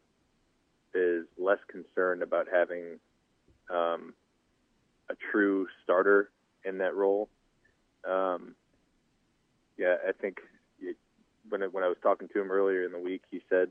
is 0.94 1.26
less 1.38 1.58
concerned 1.68 2.22
about 2.22 2.46
having 2.52 2.98
um, 3.68 4.14
a 5.10 5.14
true 5.32 5.66
starter 5.82 6.30
in 6.64 6.78
that 6.78 6.94
role. 6.94 7.28
Um, 8.08 8.54
yeah, 9.78 9.96
I 10.06 10.12
think 10.12 10.38
it, 10.80 10.96
when 11.48 11.62
I, 11.62 11.66
when 11.66 11.84
I 11.84 11.88
was 11.88 11.98
talking 12.02 12.28
to 12.28 12.40
him 12.40 12.50
earlier 12.50 12.84
in 12.84 12.92
the 12.92 12.98
week, 12.98 13.22
he 13.30 13.40
said, 13.48 13.68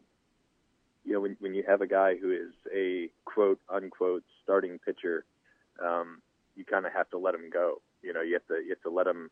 you 1.04 1.14
know, 1.14 1.22
when 1.22 1.38
when 1.40 1.54
you 1.54 1.64
have 1.68 1.82
a 1.82 1.88
guy 1.88 2.16
who 2.16 2.32
is 2.32 2.54
a 2.74 3.10
quote 3.26 3.60
unquote 3.70 4.24
starting 4.44 4.80
pitcher, 4.80 5.26
um, 5.84 6.22
you 6.56 6.66
kind 6.66 6.86
of 6.86 6.94
have 6.94 7.10
to 7.12 7.18
let 7.18 7.36
him 7.36 7.50
go. 7.52 7.82
You 8.02 8.14
know, 8.14 8.22
you 8.22 8.34
have 8.34 8.48
to 8.48 8.64
you 8.64 8.70
have 8.70 8.82
to 8.82 8.90
let 8.90 9.08
him 9.08 9.30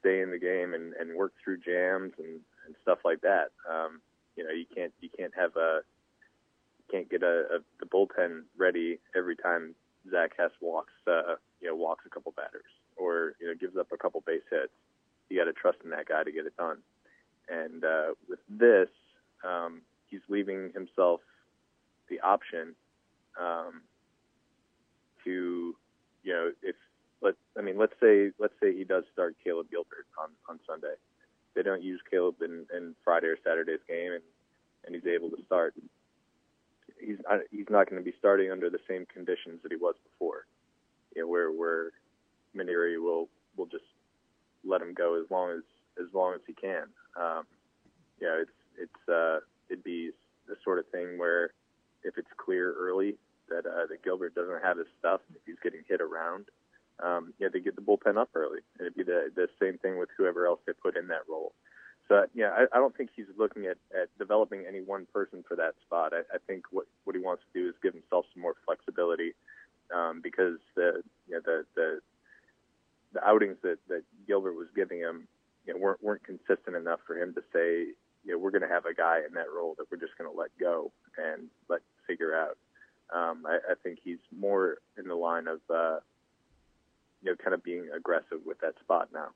stay 0.00 0.20
in 0.20 0.30
the 0.30 0.38
game 0.38 0.74
and, 0.74 0.92
and 0.94 1.16
work 1.16 1.32
through 1.42 1.58
jams 1.58 2.12
and, 2.18 2.40
and 2.66 2.74
stuff 2.82 2.98
like 3.04 3.20
that. 3.22 3.50
Um, 3.70 4.00
you 4.36 4.44
know, 4.44 4.50
you 4.50 4.66
can't 4.74 4.92
you 5.00 5.08
can't 5.16 5.32
have 5.36 5.56
a 5.56 5.80
can't 6.90 7.10
get 7.10 7.22
a, 7.22 7.44
a 7.56 7.58
the 7.80 7.86
bullpen 7.86 8.42
ready 8.56 8.98
every 9.16 9.36
time 9.36 9.74
Zach 10.10 10.32
Hess 10.38 10.50
walks 10.60 10.92
uh, 11.06 11.36
you 11.60 11.68
know 11.68 11.76
walks 11.76 12.04
a 12.06 12.10
couple 12.10 12.32
batters 12.36 12.70
or 12.96 13.34
you 13.40 13.46
know 13.46 13.54
gives 13.54 13.76
up 13.76 13.88
a 13.92 13.96
couple 13.96 14.22
base 14.26 14.42
hits. 14.50 14.72
You 15.32 15.38
got 15.38 15.44
to 15.44 15.54
trust 15.54 15.78
in 15.82 15.90
that 15.90 16.06
guy 16.06 16.22
to 16.22 16.30
get 16.30 16.44
it 16.44 16.54
done. 16.58 16.76
And 17.48 17.82
uh, 17.82 18.08
with 18.28 18.40
this, 18.50 18.88
um, 19.42 19.80
he's 20.10 20.20
leaving 20.28 20.70
himself 20.74 21.20
the 22.10 22.20
option 22.20 22.74
um, 23.40 23.80
to 25.24 25.74
you 26.22 26.32
know 26.32 26.52
if 26.62 26.76
let 27.22 27.34
I 27.58 27.62
mean 27.62 27.78
let's 27.78 27.94
say 27.98 28.30
let's 28.38 28.52
say 28.62 28.76
he 28.76 28.84
does 28.84 29.04
start 29.14 29.36
Caleb 29.42 29.68
Gilbert 29.70 30.06
on 30.20 30.28
on 30.50 30.60
Sunday. 30.66 30.94
They 31.54 31.62
don't 31.62 31.82
use 31.82 32.00
Caleb 32.10 32.42
in, 32.42 32.66
in 32.76 32.94
Friday 33.02 33.28
or 33.28 33.38
Saturday's 33.42 33.80
game, 33.88 34.12
and 34.12 34.22
and 34.84 34.94
he's 34.94 35.06
able 35.06 35.30
to 35.30 35.42
start. 35.46 35.72
He's 37.00 37.16
not, 37.26 37.40
he's 37.50 37.70
not 37.70 37.88
going 37.88 38.02
to 38.02 38.04
be 38.04 38.14
starting 38.18 38.50
under 38.50 38.68
the 38.68 38.80
same 38.86 39.06
conditions 39.06 39.60
that 39.62 39.72
he 39.72 39.76
was 39.76 39.94
before. 40.12 40.44
You 41.16 41.22
know, 41.22 41.28
where 41.28 41.50
where 41.50 41.92
Mainieri 42.54 43.02
will 43.02 43.28
will 43.56 43.66
just 43.66 43.84
let 44.64 44.80
him 44.80 44.94
go 44.94 45.20
as 45.20 45.30
long 45.30 45.50
as 45.50 45.62
as 45.98 46.06
long 46.14 46.34
as 46.34 46.40
he 46.46 46.54
can. 46.54 46.84
Um, 47.20 47.44
you 48.20 48.26
know, 48.26 48.42
it's 48.42 48.50
it's 48.78 49.08
uh, 49.08 49.40
it'd 49.68 49.84
be 49.84 50.10
the 50.48 50.56
sort 50.64 50.78
of 50.78 50.88
thing 50.88 51.18
where 51.18 51.50
if 52.02 52.18
it's 52.18 52.28
clear 52.36 52.72
early 52.72 53.16
that 53.48 53.66
uh, 53.66 53.86
that 53.88 54.02
Gilbert 54.02 54.34
doesn't 54.34 54.62
have 54.62 54.78
his 54.78 54.86
stuff, 54.98 55.20
if 55.34 55.42
he's 55.46 55.60
getting 55.62 55.82
hit 55.88 56.00
around, 56.00 56.46
um, 57.02 57.34
yeah, 57.38 57.48
they 57.52 57.60
get 57.60 57.76
the 57.76 57.82
bullpen 57.82 58.16
up 58.16 58.30
early. 58.34 58.60
It'd 58.80 58.94
be 58.94 59.02
the 59.02 59.30
the 59.34 59.48
same 59.60 59.78
thing 59.78 59.98
with 59.98 60.08
whoever 60.16 60.46
else 60.46 60.60
they 60.66 60.72
put 60.72 60.96
in 60.96 61.08
that 61.08 61.22
role. 61.28 61.52
So 62.08 62.26
yeah, 62.34 62.50
I, 62.50 62.76
I 62.76 62.78
don't 62.78 62.96
think 62.96 63.10
he's 63.14 63.26
looking 63.38 63.66
at, 63.66 63.78
at 63.94 64.08
developing 64.18 64.64
any 64.68 64.80
one 64.80 65.06
person 65.12 65.44
for 65.46 65.56
that 65.56 65.74
spot. 65.86 66.12
I, 66.12 66.20
I 66.34 66.38
think 66.46 66.64
what 66.70 66.86
what 67.04 67.16
he 67.16 67.22
wants 67.22 67.42
to 67.52 67.60
do 67.60 67.68
is 67.68 67.74
give 67.82 67.94
himself 67.94 68.26
some 68.34 68.42
more 68.42 68.54
flexibility 68.66 69.34
um, 69.94 70.20
because 70.22 70.58
the 70.74 71.02
you 71.28 71.34
know, 71.34 71.40
the 71.44 71.64
the 71.74 72.00
the 73.12 73.24
outings 73.24 73.56
that 73.62 73.78
that 73.88 74.02
Gilbert 74.26 74.54
was 74.54 74.68
giving 74.74 74.98
him 74.98 75.28
you 75.66 75.74
know, 75.74 75.80
weren't 75.80 76.02
weren't 76.02 76.24
consistent 76.24 76.76
enough 76.76 77.00
for 77.06 77.16
him 77.16 77.34
to 77.34 77.42
say 77.52 77.92
you 78.24 78.32
know 78.32 78.38
we're 78.38 78.50
going 78.50 78.62
to 78.62 78.68
have 78.68 78.86
a 78.86 78.94
guy 78.94 79.20
in 79.26 79.34
that 79.34 79.46
role 79.54 79.74
that 79.78 79.86
we're 79.90 79.98
just 79.98 80.16
going 80.18 80.30
to 80.30 80.36
let 80.36 80.50
go 80.58 80.92
and 81.16 81.48
let 81.68 81.80
figure 82.06 82.34
out. 82.34 82.56
Um, 83.14 83.44
I, 83.46 83.72
I 83.72 83.74
think 83.82 83.98
he's 84.02 84.18
more 84.36 84.78
in 84.98 85.06
the 85.06 85.14
line 85.14 85.46
of 85.48 85.60
uh, 85.68 85.98
you 87.22 87.30
know 87.30 87.36
kind 87.36 87.54
of 87.54 87.62
being 87.62 87.88
aggressive 87.94 88.38
with 88.44 88.60
that 88.60 88.74
spot 88.80 89.08
now. 89.12 89.28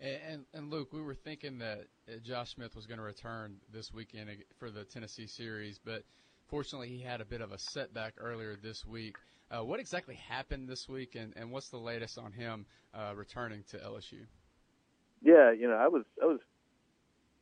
And, 0.00 0.44
and, 0.52 0.68
Luke, 0.68 0.92
we 0.92 1.00
were 1.00 1.14
thinking 1.14 1.58
that 1.58 1.86
uh, 2.08 2.16
Josh 2.24 2.54
Smith 2.54 2.74
was 2.74 2.86
going 2.86 2.98
to 2.98 3.04
return 3.04 3.58
this 3.72 3.94
weekend 3.94 4.30
for 4.58 4.68
the 4.68 4.82
Tennessee 4.82 5.28
series, 5.28 5.78
but 5.78 6.02
fortunately 6.48 6.88
he 6.88 7.00
had 7.00 7.20
a 7.20 7.24
bit 7.24 7.40
of 7.40 7.52
a 7.52 7.58
setback 7.58 8.14
earlier 8.18 8.56
this 8.60 8.84
week. 8.84 9.14
Uh, 9.52 9.62
what 9.62 9.78
exactly 9.78 10.14
happened 10.14 10.66
this 10.66 10.88
week, 10.88 11.14
and, 11.14 11.34
and 11.36 11.50
what's 11.50 11.68
the 11.68 11.76
latest 11.76 12.16
on 12.16 12.32
him 12.32 12.64
uh, 12.94 13.12
returning 13.14 13.62
to 13.70 13.76
LSU? 13.76 14.20
Yeah, 15.20 15.52
you 15.52 15.68
know, 15.68 15.76
I 15.76 15.88
was 15.88 16.04
I 16.22 16.26
was 16.26 16.40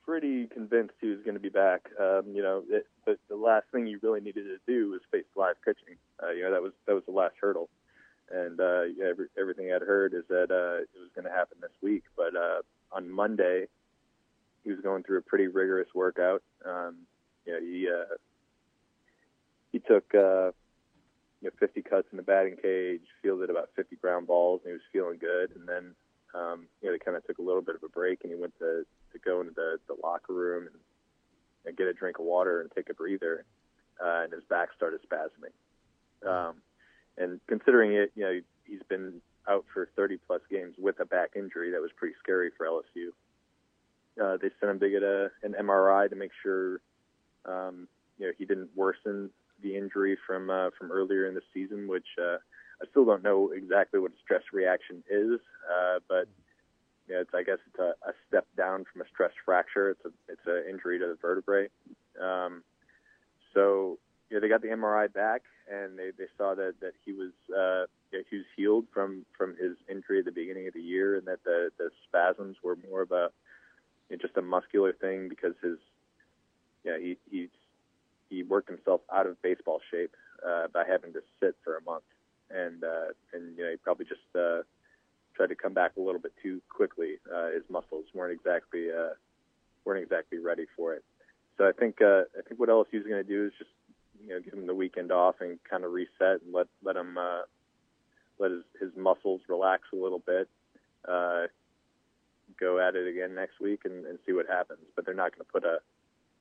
pretty 0.05 0.49
convinced 0.49 0.95
he 1.01 1.07
was 1.07 1.21
going 1.23 1.35
to 1.35 1.41
be 1.41 1.49
back. 1.49 1.89
Um, 2.01 2.25
you 2.35 2.43
know, 2.43 2.65
it, 2.69 2.87
but 3.07 3.19
the 3.29 3.37
last 3.37 3.67
thing 3.73 3.87
you 3.87 4.01
really 4.03 4.21
needed 4.21 4.45
to 4.45 4.59
do 4.67 4.91
was 4.91 5.01
face 5.13 5.25
live 5.37 5.55
pitching. 5.65 5.97
Uh, 6.23 6.31
you 6.31 6.43
know, 6.43 6.51
that 6.51 6.63
was 6.63 6.73
that 6.87 6.95
was 6.95 7.05
the 7.07 7.13
last 7.13 7.35
hurdle. 7.41 7.69
And 8.33 8.61
uh, 8.61 8.83
yeah, 8.97 9.07
every, 9.11 9.27
everything 9.39 9.73
I'd 9.73 9.83
heard 9.83 10.15
is 10.15 10.25
that 10.29 10.51
uh, 10.51 10.83
it 10.83 11.01
was 11.01 11.11
going 11.15 11.25
to 11.25 11.31
happen 11.31 11.59
this 11.61 11.71
week. 11.81 12.05
But 12.17 12.37
uh, 12.37 12.63
on 12.93 13.11
Monday, 13.11 13.67
he 14.65 14.71
was 14.71 14.81
going 14.81 15.05
through 15.05 15.19
a 15.19 15.23
pretty 15.23 15.47
rigorous 15.47 15.89
workout. 15.95 16.43
Um, 16.65 16.97
you 17.47 17.53
know, 17.53 17.61
he 17.61 17.89
uh, 17.89 18.17
he 19.73 19.79
took 19.79 20.13
uh, 20.15 20.51
you 21.41 21.49
know 21.49 21.53
50 21.59 21.83
cuts 21.83 22.09
in 22.11 22.17
the 22.17 22.23
batting 22.23 22.57
cage, 22.57 23.03
fielded 23.23 23.51
about 23.51 23.71
50 23.77 23.97
ground 23.97 24.27
balls, 24.27 24.61
and 24.65 24.71
he 24.71 24.75
was 24.75 24.83
feeling 24.93 25.19
good. 25.19 25.57
And 25.57 25.69
then 25.69 25.95
um, 26.35 26.67
you 26.81 26.89
know 26.89 26.93
they 26.93 26.99
kind 26.99 27.17
of 27.17 27.27
took 27.27 27.39
a 27.39 27.43
little 27.43 27.63
bit 27.63 27.75
of 27.75 27.83
a 27.83 27.89
break, 27.89 28.21
and 28.23 28.33
he 28.33 28.39
went 28.39 28.57
to 28.59 28.85
to 29.13 29.19
go 29.19 29.41
into 29.41 29.53
the, 29.55 29.79
the 29.89 29.97
locker 30.03 30.33
room 30.33 30.67
and, 30.67 30.77
and 31.67 31.77
get 31.77 31.87
a 31.87 31.93
drink 31.93 32.19
of 32.19 32.25
water 32.25 32.61
and 32.61 32.71
take 32.75 32.91
a 32.91 32.95
breather, 32.95 33.45
uh, 34.03 34.23
and 34.25 34.33
his 34.33 34.45
back 34.45 34.69
started 34.77 35.01
spasming. 35.03 35.55
Um, 36.29 36.57
and 37.17 37.41
considering 37.49 37.93
it, 37.95 38.13
you 38.15 38.25
know, 38.25 38.41
he's 38.65 38.83
been 38.89 39.21
out 39.49 39.65
for 39.73 39.89
30 39.97 40.19
plus 40.27 40.43
games 40.51 40.75
with 40.79 41.01
a 41.01 41.05
back 41.05 41.31
injury 41.35 41.71
that 41.73 41.81
was 41.81 41.91
pretty 41.97 42.15
scary 42.23 42.51
for 42.57 42.67
LSU. 42.67 43.09
Uh, 44.23 44.37
they 44.37 44.51
sent 44.61 44.71
him 44.71 44.81
to 44.81 44.91
get 44.91 45.03
a 45.03 45.31
an 45.43 45.55
MRI 45.61 46.09
to 46.11 46.17
make 46.17 46.31
sure, 46.43 46.81
um, 47.47 47.89
you 48.19 48.27
know, 48.27 48.33
he 48.39 48.45
didn't 48.45 48.69
worsen 48.77 49.31
the 49.63 49.77
injury 49.77 50.17
from 50.27 50.51
uh, 50.51 50.71
from 50.79 50.91
earlier 50.91 51.27
in 51.27 51.35
the 51.35 51.43
season, 51.53 51.89
which 51.89 52.07
uh, 52.21 52.39
I 52.83 52.87
still 52.91 53.05
don't 53.05 53.23
know 53.23 53.51
exactly 53.55 54.01
what 54.01 54.13
a 54.13 54.21
stress 54.23 54.43
reaction 54.53 55.03
is, 55.11 55.41
uh, 55.71 55.99
but 56.09 56.29
you 57.09 57.15
know, 57.15 57.21
it's 57.21 57.35
I 57.35 57.43
guess 57.43 57.59
it's 57.67 57.79
a, 57.79 57.95
a 58.09 58.13
step 58.29 58.47
down 58.57 58.85
from 58.91 59.03
a 59.03 59.09
stress 59.13 59.33
fracture. 59.45 59.91
It's 59.91 60.05
a 60.05 60.11
it's 60.29 60.47
an 60.47 60.65
injury 60.71 60.99
to 60.99 61.07
the 61.07 61.19
vertebrae. 61.21 61.69
Um, 62.21 62.63
so 63.53 63.99
you 64.29 64.37
know, 64.37 64.41
they 64.41 64.49
got 64.49 64.63
the 64.63 64.69
MRI 64.69 65.13
back, 65.13 65.43
and 65.71 65.99
they, 65.99 66.11
they 66.17 66.27
saw 66.39 66.55
that 66.55 66.75
that 66.81 66.93
he 67.05 67.13
was 67.13 67.33
uh, 67.51 67.87
you 68.13 68.19
know, 68.19 68.25
he 68.31 68.37
was 68.37 68.47
healed 68.57 68.87
from 68.95 69.27
from 69.37 69.57
his 69.57 69.77
injury 69.91 70.21
at 70.21 70.25
the 70.25 70.33
beginning 70.33 70.69
of 70.69 70.75
the 70.75 70.83
year, 70.83 71.17
and 71.17 71.27
that 71.27 71.43
the 71.45 71.71
the 71.79 71.91
spasms 72.09 72.57
were 72.63 72.79
more 72.89 73.03
of 73.03 73.11
a 73.11 73.29
you 74.09 74.17
know, 74.17 74.21
just 74.23 74.37
a 74.37 74.43
muscular 74.43 74.93
thing 74.93 75.29
because 75.29 75.55
his 75.63 75.79
yeah 76.85 76.97
he 76.99 77.17
he's 77.31 77.49
he 78.31 78.43
worked 78.43 78.69
himself 78.69 79.01
out 79.13 79.27
of 79.27 79.41
baseball 79.43 79.81
shape 79.91 80.15
uh, 80.47 80.69
by 80.73 80.85
having 80.89 81.13
to 81.13 81.21
sit 81.41 81.57
for 81.63 81.77
a 81.77 81.83
month, 81.83 82.05
and 82.51 82.83
uh, 82.83 83.13
and 83.35 83.57
you 83.59 83.65
know 83.65 83.71
he 83.71 83.77
probably 83.77 84.07
just 84.07 84.21
uh, 84.35 84.63
tried 85.35 85.49
to 85.49 85.55
come 85.55 85.75
back 85.75 85.93
a 85.97 86.01
little 86.01 86.21
bit 86.21 86.33
too 86.43 86.63
quickly. 86.69 87.19
Uh, 87.33 87.51
his 87.51 87.65
muscles 87.69 88.07
weren't 88.15 88.33
exactly 88.33 88.89
uh, 88.91 89.15
weren't 89.85 90.03
exactly 90.03 90.39
ready 90.39 90.67
for 90.77 90.95
it. 90.95 91.05
So 91.59 91.69
I 91.69 91.73
think 91.73 92.01
uh, 92.01 92.23
I 92.39 92.43
think 92.47 92.59
what 92.59 92.69
LSU 92.69 92.95
is 92.95 93.07
going 93.07 93.23
to 93.23 93.29
do 93.29 93.47
is 93.47 93.53
just 93.59 93.71
you 94.23 94.31
know 94.31 94.41
give 94.41 94.55
him 94.55 94.67
the 94.67 94.75
weekend 94.75 95.13
off 95.13 95.37
and 95.41 95.59
kind 95.69 95.85
of 95.85 95.93
reset 95.93 96.43
and 96.45 96.55
let 96.55 96.69
let 96.83 96.97
him 96.97 97.19
uh, 97.19 97.43
let 98.39 98.51
his, 98.51 98.63
his 98.81 98.91
muscles 98.97 99.43
relax 99.49 99.83
a 99.93 99.97
little 99.97 100.23
bit. 100.25 100.49
Uh, 101.07 101.47
go 102.59 102.79
at 102.79 102.95
it 102.95 103.09
again 103.09 103.35
next 103.35 103.61
week 103.61 103.81
and, 103.85 104.05
and 104.07 104.19
see 104.27 104.33
what 104.33 104.47
happens. 104.47 104.81
But 104.95 105.07
they're 105.07 105.15
not 105.15 105.35
going 105.35 105.45
to 105.47 105.53
put 105.53 105.65
a 105.65 105.79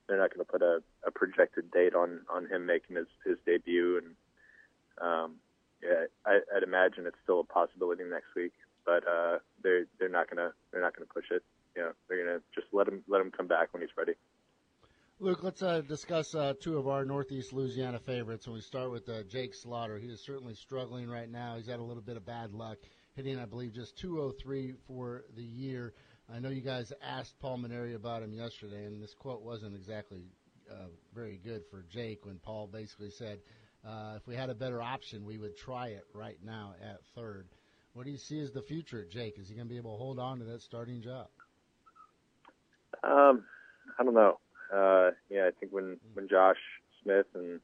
they're 0.09 0.17
not 0.17 0.33
going 0.33 0.45
to 0.45 0.51
put 0.51 0.61
a, 0.61 0.81
a 1.05 1.11
projected 1.11 1.71
date 1.71 1.93
on 1.95 2.21
on 2.29 2.47
him 2.47 2.65
making 2.65 2.97
his 2.97 3.07
his 3.25 3.37
debut. 3.45 4.01
And 4.01 4.15
um, 4.99 5.35
yeah, 5.81 6.05
I, 6.25 6.39
I'd 6.55 6.63
imagine 6.63 7.05
it's 7.05 7.17
still 7.23 7.39
a 7.39 7.43
possibility 7.43 8.03
next 8.03 8.35
week. 8.35 8.53
But 8.85 9.07
uh, 9.07 9.37
they're 9.63 9.85
they're 9.99 10.09
not 10.09 10.29
gonna 10.29 10.51
they're 10.71 10.81
not 10.81 10.95
gonna 10.95 11.05
push 11.13 11.25
it. 11.31 11.43
You 11.75 11.83
know, 11.83 11.91
they're 12.07 12.25
gonna 12.25 12.39
just 12.53 12.67
let 12.73 12.87
him 12.87 13.03
let 13.07 13.21
him 13.21 13.31
come 13.31 13.47
back 13.47 13.69
when 13.71 13.81
he's 13.81 13.95
ready. 13.95 14.13
Luke, 15.21 15.43
let's 15.43 15.61
uh, 15.61 15.81
discuss 15.81 16.33
uh, 16.33 16.53
two 16.61 16.77
of 16.77 16.87
our 16.87 17.03
Northeast 17.03 17.51
Louisiana 17.51 17.99
favorites. 17.99 18.45
And 18.45 18.55
we 18.55 18.61
start 18.61 18.89
with 18.89 19.09
uh, 19.09 19.23
Jake 19.23 19.53
Slaughter. 19.53 19.99
He 19.99 20.07
is 20.07 20.21
certainly 20.21 20.55
struggling 20.55 21.09
right 21.09 21.29
now. 21.29 21.57
He's 21.57 21.67
had 21.67 21.79
a 21.79 21.83
little 21.83 22.01
bit 22.01 22.15
of 22.15 22.25
bad 22.25 22.53
luck, 22.53 22.77
hitting, 23.17 23.37
I 23.37 23.43
believe, 23.43 23.73
just 23.73 23.97
203 23.97 24.75
for 24.87 25.25
the 25.35 25.43
year. 25.43 25.93
I 26.31 26.39
know 26.39 26.49
you 26.49 26.61
guys 26.61 26.93
asked 27.01 27.39
Paul 27.39 27.57
Mainieri 27.57 27.95
about 27.95 28.21
him 28.21 28.33
yesterday, 28.33 28.85
and 28.85 29.01
this 29.01 29.15
quote 29.15 29.41
wasn't 29.41 29.75
exactly 29.75 30.21
uh, 30.69 30.85
very 31.13 31.39
good 31.43 31.63
for 31.71 31.83
Jake 31.89 32.25
when 32.25 32.37
Paul 32.37 32.67
basically 32.67 33.09
said, 33.09 33.39
uh, 33.87 34.13
if 34.15 34.27
we 34.27 34.35
had 34.35 34.49
a 34.49 34.53
better 34.53 34.81
option, 34.81 35.25
we 35.25 35.39
would 35.39 35.57
try 35.57 35.87
it 35.87 36.05
right 36.13 36.37
now 36.45 36.75
at 36.83 36.99
third. 37.15 37.47
What 37.93 38.05
do 38.05 38.11
you 38.11 38.17
see 38.17 38.39
as 38.41 38.51
the 38.51 38.61
future, 38.61 39.05
Jake? 39.09 39.39
Is 39.39 39.49
he 39.49 39.55
going 39.55 39.67
to 39.67 39.73
be 39.73 39.77
able 39.77 39.93
to 39.93 39.97
hold 39.97 40.19
on 40.19 40.37
to 40.39 40.45
that 40.45 40.61
starting 40.61 41.01
job? 41.01 41.27
Um, 43.03 43.43
I 43.97 44.03
don't 44.03 44.13
know. 44.13 44.39
Uh, 44.71 45.11
yeah, 45.29 45.47
I 45.47 45.51
think 45.59 45.71
when 45.71 45.97
when 46.13 46.27
Josh 46.27 46.57
Smith 47.01 47.25
and 47.33 47.59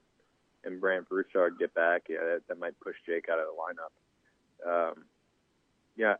and 0.64 0.82
Brandt 0.82 1.08
Broussard 1.08 1.60
get 1.60 1.74
back, 1.76 2.04
yeah, 2.10 2.18
that, 2.22 2.42
that 2.48 2.60
might 2.60 2.80
push 2.80 2.96
Jake 3.06 3.26
out 3.32 3.38
of 3.38 3.46
the 3.46 4.66
lineup. 4.66 4.90
Um, 4.90 5.06
yeah, 5.96 6.16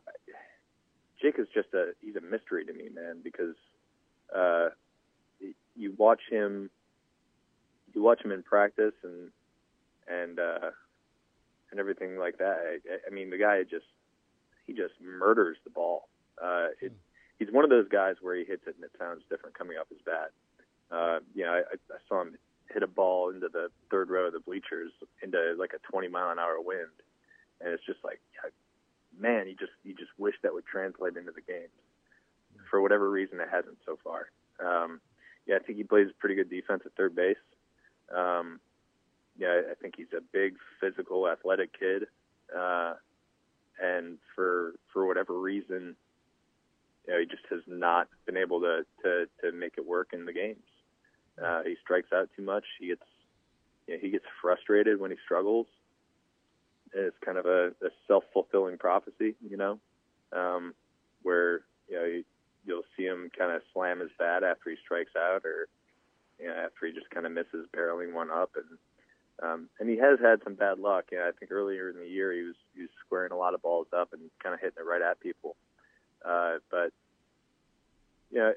Jake 1.20 1.38
is 1.38 1.46
just 1.54 1.68
a 1.74 1.92
he's 2.00 2.16
a 2.16 2.20
mystery 2.20 2.64
to 2.64 2.72
me, 2.72 2.88
man, 2.94 3.20
because 3.22 3.54
uh, 4.34 4.68
you 5.74 5.94
watch 5.96 6.20
him, 6.30 6.70
you 7.94 8.02
watch 8.02 8.24
him 8.24 8.32
in 8.32 8.42
practice 8.42 8.94
and 9.02 9.30
and 10.08 10.38
uh, 10.38 10.70
and 11.70 11.80
everything 11.80 12.18
like 12.18 12.38
that. 12.38 12.58
I, 12.58 12.78
I 13.06 13.10
mean, 13.10 13.30
the 13.30 13.38
guy 13.38 13.62
just 13.62 13.86
he 14.66 14.72
just 14.72 14.94
murders 15.00 15.56
the 15.64 15.70
ball. 15.70 16.08
Uh, 16.42 16.68
it, 16.80 16.92
he's 17.38 17.48
one 17.50 17.64
of 17.64 17.70
those 17.70 17.88
guys 17.88 18.16
where 18.20 18.36
he 18.36 18.44
hits 18.44 18.62
it 18.66 18.74
and 18.76 18.84
it 18.84 18.90
sounds 18.98 19.22
different 19.30 19.56
coming 19.56 19.78
off 19.78 19.88
his 19.88 20.00
bat. 20.04 20.32
Uh, 20.90 21.18
you 21.34 21.44
know, 21.44 21.52
I, 21.52 21.60
I 21.60 21.98
saw 22.08 22.22
him 22.22 22.36
hit 22.72 22.82
a 22.82 22.86
ball 22.86 23.30
into 23.30 23.48
the 23.48 23.68
third 23.90 24.10
row 24.10 24.26
of 24.26 24.32
the 24.32 24.40
bleachers 24.40 24.92
into 25.22 25.54
like 25.58 25.72
a 25.72 25.90
20 25.90 26.08
mile 26.08 26.30
an 26.30 26.38
hour 26.38 26.60
wind, 26.60 26.92
and 27.60 27.72
it's 27.72 27.84
just 27.86 28.00
like, 28.04 28.20
man, 29.18 29.48
you 29.48 29.54
just 29.54 29.72
you 29.84 29.94
just 29.94 30.10
wish 30.18 30.34
that 30.42 30.52
would 30.52 30.66
translate 30.66 31.16
into 31.16 31.32
the 31.32 31.40
game. 31.40 31.68
For 32.70 32.80
whatever 32.80 33.10
reason, 33.10 33.40
it 33.40 33.48
hasn't 33.50 33.78
so 33.84 33.98
far. 34.02 34.28
Um, 34.64 35.00
yeah, 35.46 35.56
I 35.56 35.58
think 35.60 35.78
he 35.78 35.84
plays 35.84 36.08
pretty 36.18 36.34
good 36.34 36.50
defense 36.50 36.82
at 36.84 36.92
third 36.96 37.14
base. 37.14 37.36
Um, 38.14 38.60
yeah, 39.38 39.60
I 39.70 39.74
think 39.80 39.94
he's 39.96 40.12
a 40.16 40.20
big, 40.32 40.54
physical, 40.80 41.28
athletic 41.28 41.78
kid. 41.78 42.04
Uh, 42.56 42.94
and 43.82 44.18
for 44.34 44.74
for 44.92 45.06
whatever 45.06 45.38
reason, 45.38 45.96
you 47.06 47.12
know, 47.12 47.20
he 47.20 47.26
just 47.26 47.44
has 47.50 47.60
not 47.66 48.08
been 48.24 48.36
able 48.36 48.60
to 48.60 48.84
to 49.04 49.26
to 49.42 49.52
make 49.52 49.74
it 49.76 49.86
work 49.86 50.08
in 50.12 50.24
the 50.24 50.32
games. 50.32 50.64
Uh, 51.42 51.62
he 51.64 51.76
strikes 51.82 52.12
out 52.14 52.30
too 52.34 52.42
much. 52.42 52.64
He 52.80 52.88
gets 52.88 53.02
you 53.86 53.94
know, 53.94 54.00
he 54.00 54.10
gets 54.10 54.24
frustrated 54.40 55.00
when 55.00 55.10
he 55.10 55.16
struggles. 55.24 55.66
It's 56.94 57.16
kind 57.24 57.38
of 57.38 57.46
a, 57.46 57.68
a 57.84 57.90
self 58.06 58.24
fulfilling 58.32 58.78
prophecy, 58.78 59.34
you 59.48 59.56
know, 59.56 59.78
um, 60.32 60.74
where 61.22 61.62
you 61.88 61.96
know 61.96 62.04
you, 62.04 62.24
you'll 62.64 62.82
see 62.96 63.04
him 63.04 63.30
kind 63.36 63.52
of 63.52 63.62
slam 63.72 64.00
his 64.00 64.10
bat 64.18 64.42
after 64.42 64.70
he 64.70 64.76
strikes 64.84 65.12
out, 65.16 65.44
or 65.44 65.68
you 66.40 66.46
know, 66.46 66.54
after 66.54 66.86
he 66.86 66.92
just 66.92 67.10
kind 67.10 67.26
of 67.26 67.32
misses 67.32 67.66
barreling 67.74 68.12
one 68.12 68.30
up, 68.30 68.50
and 68.56 68.78
um, 69.42 69.68
and 69.78 69.88
he 69.88 69.96
has 69.98 70.18
had 70.20 70.42
some 70.44 70.54
bad 70.54 70.78
luck. 70.78 71.06
Yeah, 71.12 71.28
I 71.28 71.32
think 71.38 71.52
earlier 71.52 71.90
in 71.90 71.98
the 71.98 72.08
year 72.08 72.32
he 72.32 72.42
was 72.42 72.56
he 72.74 72.82
was 72.82 72.90
squaring 73.04 73.32
a 73.32 73.36
lot 73.36 73.54
of 73.54 73.62
balls 73.62 73.88
up 73.96 74.12
and 74.12 74.22
kind 74.42 74.54
of 74.54 74.60
hitting 74.60 74.78
it 74.78 74.88
right 74.88 75.02
at 75.02 75.20
people. 75.20 75.56
Uh, 76.24 76.58
but 76.70 76.92
yeah, 78.30 78.52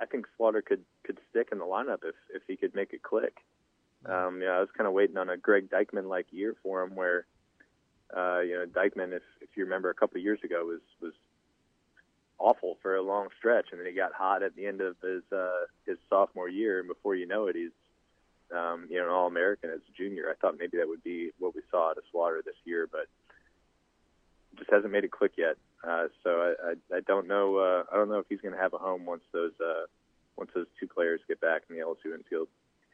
I 0.00 0.06
think 0.06 0.26
Slaughter 0.36 0.62
could 0.62 0.84
could 1.04 1.18
stick 1.30 1.48
in 1.52 1.58
the 1.58 1.64
lineup 1.64 2.04
if 2.04 2.14
if 2.34 2.42
he 2.46 2.56
could 2.56 2.74
make 2.74 2.92
it 2.92 3.02
click. 3.02 3.38
Um, 4.06 4.40
yeah, 4.42 4.50
I 4.50 4.60
was 4.60 4.68
kind 4.76 4.86
of 4.86 4.94
waiting 4.94 5.16
on 5.16 5.28
a 5.28 5.36
Greg 5.36 5.68
Deichmann 5.70 6.08
like 6.08 6.26
year 6.30 6.54
for 6.62 6.82
him, 6.82 6.94
where 6.94 7.26
uh, 8.16 8.40
you 8.40 8.54
know 8.54 8.66
Deichmann, 8.66 9.12
if 9.12 9.22
if 9.40 9.50
you 9.56 9.64
remember 9.64 9.90
a 9.90 9.94
couple 9.94 10.18
of 10.18 10.24
years 10.24 10.40
ago, 10.42 10.64
was 10.64 10.80
was 11.00 11.12
awful 12.38 12.78
for 12.82 12.96
a 12.96 13.02
long 13.02 13.28
stretch, 13.38 13.66
and 13.70 13.80
then 13.80 13.86
he 13.86 13.92
got 13.92 14.12
hot 14.12 14.42
at 14.42 14.56
the 14.56 14.66
end 14.66 14.80
of 14.80 14.96
his 15.02 15.22
uh, 15.32 15.66
his 15.86 15.98
sophomore 16.08 16.48
year, 16.48 16.78
and 16.78 16.88
before 16.88 17.14
you 17.14 17.26
know 17.26 17.46
it, 17.46 17.56
he's 17.56 17.70
um, 18.56 18.86
you 18.90 18.98
know 18.98 19.04
an 19.04 19.10
All 19.10 19.26
American 19.26 19.70
as 19.70 19.80
a 19.80 19.96
junior. 19.96 20.30
I 20.30 20.34
thought 20.34 20.58
maybe 20.58 20.78
that 20.78 20.88
would 20.88 21.04
be 21.04 21.30
what 21.38 21.54
we 21.54 21.60
saw 21.70 21.92
of 21.92 21.98
Slaughter 22.10 22.42
this 22.44 22.56
year, 22.64 22.88
but 22.90 23.06
just 24.58 24.70
hasn't 24.70 24.92
made 24.92 25.04
it 25.04 25.10
click 25.10 25.32
yet. 25.36 25.56
Uh, 25.86 26.08
so 26.24 26.54
I, 26.62 26.70
I, 26.70 26.96
I 26.96 27.00
don't 27.00 27.28
know. 27.28 27.56
Uh, 27.58 27.84
I 27.92 27.96
don't 27.96 28.08
know 28.08 28.18
if 28.18 28.26
he's 28.28 28.40
going 28.40 28.54
to 28.54 28.60
have 28.60 28.74
a 28.74 28.78
home 28.78 29.04
once 29.04 29.22
those 29.32 29.52
uh, 29.60 29.86
once 30.36 30.50
those 30.54 30.66
two 30.78 30.88
players 30.88 31.20
get 31.28 31.40
back 31.40 31.62
in 31.68 31.76
the 31.76 31.82
LSU 31.82 32.14
infield. 32.14 32.48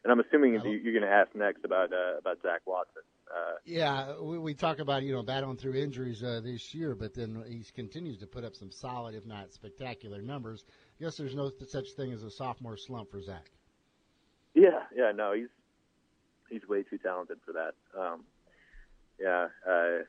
And 0.07 0.13
I'm 0.13 0.21
assuming 0.21 0.53
you're 0.53 0.93
going 0.93 1.03
to 1.03 1.11
ask 1.11 1.35
next 1.35 1.65
about 1.65 1.93
uh, 1.93 2.19
about 2.21 2.41
Zach 2.41 2.61
Watson. 2.65 3.03
Uh, 3.29 3.55
yeah, 3.65 4.15
we, 4.21 4.39
we 4.39 4.55
talk 4.55 4.79
about 4.79 5.03
you 5.03 5.13
know 5.13 5.21
battling 5.25 5.57
through 5.57 5.75
injuries 5.75 6.23
uh, 6.23 6.41
this 6.45 6.73
year, 6.73 6.95
but 6.95 7.13
then 7.13 7.43
he 7.49 7.65
continues 7.75 8.17
to 8.19 8.27
put 8.29 8.45
up 8.45 8.55
some 8.55 8.71
solid, 8.71 9.17
if 9.17 9.27
not 9.27 9.53
spectacular, 9.53 10.23
numbers. 10.23 10.65
I 11.01 11.03
guess 11.03 11.17
there's 11.17 11.35
no 11.35 11.51
such 11.67 11.91
thing 11.97 12.13
as 12.13 12.23
a 12.23 12.31
sophomore 12.31 12.77
slump 12.77 13.11
for 13.11 13.21
Zach. 13.21 13.51
Yeah, 14.55 14.85
yeah, 14.95 15.11
no, 15.13 15.33
he's 15.33 15.49
he's 16.51 16.69
way 16.69 16.85
too 16.85 16.99
talented 16.99 17.39
for 17.45 17.53
that. 17.55 17.75
Um, 18.01 18.27
yeah, 19.21 19.49
uh, 19.69 20.05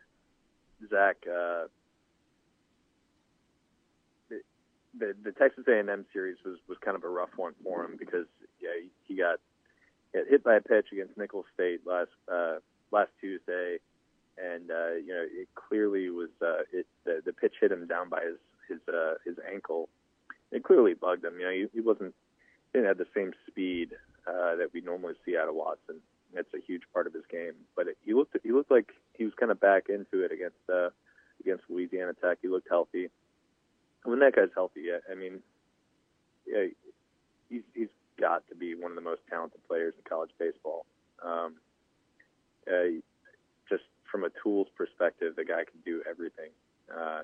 Zach. 0.92 1.18
Uh, 1.26 1.70
the 5.00 5.16
the 5.24 5.32
Texas 5.32 5.64
A&M 5.68 6.06
series 6.14 6.38
was 6.46 6.60
was 6.70 6.78
kind 6.86 6.96
of 6.96 7.04
a 7.04 7.10
rough 7.10 7.32
one 7.36 7.54
for 7.64 7.84
him 7.84 7.96
because 7.98 8.28
yeah 8.62 8.70
he, 8.80 8.90
he 9.12 9.20
got 9.20 9.40
got 10.14 10.28
hit 10.28 10.44
by 10.44 10.56
a 10.56 10.62
pitch 10.62 10.88
against 10.92 11.18
Nicholls 11.18 11.46
State 11.54 11.82
last 11.86 12.12
uh, 12.32 12.58
last 12.92 13.12
Tuesday, 13.20 13.78
and 14.38 14.70
uh, 14.72 14.96
you 14.96 15.14
know 15.14 15.26
it 15.26 15.48
clearly 15.56 16.10
was 16.10 16.30
uh, 16.42 16.64
it 16.72 16.86
the, 17.06 17.22
the 17.26 17.34
pitch 17.34 17.54
hit 17.60 17.72
him 17.72 17.88
down 17.88 18.10
by 18.10 18.22
his 18.22 18.38
his 18.70 18.94
uh, 18.94 19.16
his 19.26 19.36
ankle. 19.52 19.90
It 20.52 20.64
clearly 20.64 20.94
bugged 20.94 21.26
him. 21.26 21.40
You 21.40 21.46
know 21.46 21.52
he, 21.52 21.66
he 21.74 21.82
wasn't 21.82 22.14
didn't 22.74 22.88
have 22.88 22.98
the 22.98 23.08
same 23.16 23.34
speed 23.48 23.92
uh, 24.28 24.56
that 24.56 24.70
we 24.74 24.82
normally 24.82 25.16
see 25.26 25.38
out 25.38 25.50
of 25.50 25.56
Watson. 25.56 25.98
That's 26.34 26.54
a 26.54 26.60
huge 26.66 26.84
part 26.94 27.08
of 27.08 27.14
his 27.14 27.24
game. 27.32 27.54
But 27.76 27.88
it, 27.88 27.98
he 28.06 28.14
looked 28.14 28.36
he 28.44 28.52
looked 28.52 28.72
like 28.72 28.92
he 29.14 29.24
was 29.24 29.34
kind 29.40 29.52
of 29.52 29.60
back 29.60 29.90
into 29.90 30.24
it 30.24 30.32
against 30.32 30.58
uh, 30.72 30.90
against 31.40 31.64
Louisiana 31.70 32.14
Tech. 32.14 32.40
He 32.42 32.48
looked 32.48 32.68
healthy. 32.70 33.10
When 34.04 34.20
that 34.20 34.36
guy's 34.36 34.50
healthy, 34.56 34.86
I 35.12 35.16
mean, 35.16 35.40
yeah, 36.46 36.68
he's 37.50 37.64
he's 37.74 37.88
got 38.20 38.48
to 38.50 38.56
be 38.56 38.76
one 38.76 38.92
of 38.92 38.96
the 38.96 39.02
most 39.18 39.28
talented 39.30 39.62
players 39.68 39.94
in 39.98 40.04
college 40.08 40.32
baseball. 40.40 40.86
Um, 41.24 41.56
uh, 42.68 43.00
just 43.70 43.84
from 44.12 44.24
a 44.24 44.30
tools 44.44 44.68
perspective, 44.76 45.36
the 45.36 45.46
guy 45.46 45.64
can 45.66 45.80
do 45.86 46.04
everything. 46.10 46.52
Uh, 46.94 47.22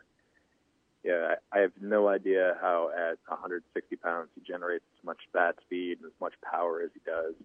yeah, 1.04 1.36
I, 1.52 1.58
I 1.58 1.62
have 1.62 1.72
no 1.82 2.08
idea 2.08 2.58
how 2.62 2.90
at 2.96 3.18
160 3.28 3.96
pounds 3.98 4.30
he 4.36 4.42
generates 4.42 4.86
as 5.00 5.06
much 5.06 5.18
bat 5.34 5.56
speed 5.66 5.98
and 6.02 6.06
as 6.06 6.20
much 6.22 6.34
power 6.50 6.82
as 6.82 6.92
he 6.94 7.02
does. 7.06 7.36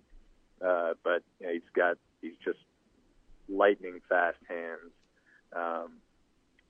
Uh, 0.65 0.95
but 1.05 1.23
you 1.41 1.47
know, 1.47 1.53
he's 1.53 1.63
got 1.75 1.97
he's 2.21 2.39
just 2.45 2.59
lightning 3.49 4.01
fast 4.09 4.39
hands. 4.49 4.93
Um, 5.55 5.95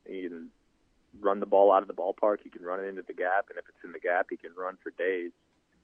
he 0.06 0.22
can 0.22 0.48
run 1.20 1.40
the 1.40 1.46
ball 1.46 1.72
out 1.72 1.82
of 1.82 1.88
the 1.88 1.94
ballpark. 1.94 2.38
He 2.42 2.50
can 2.50 2.62
run 2.62 2.80
it 2.80 2.88
into 2.88 3.02
the 3.06 3.12
gap, 3.14 3.46
and 3.50 3.58
if 3.58 3.64
it's 3.68 3.84
in 3.84 3.92
the 3.92 3.98
gap, 3.98 4.26
he 4.30 4.36
can 4.36 4.52
run 4.56 4.78
for 4.82 4.90
days. 4.90 5.32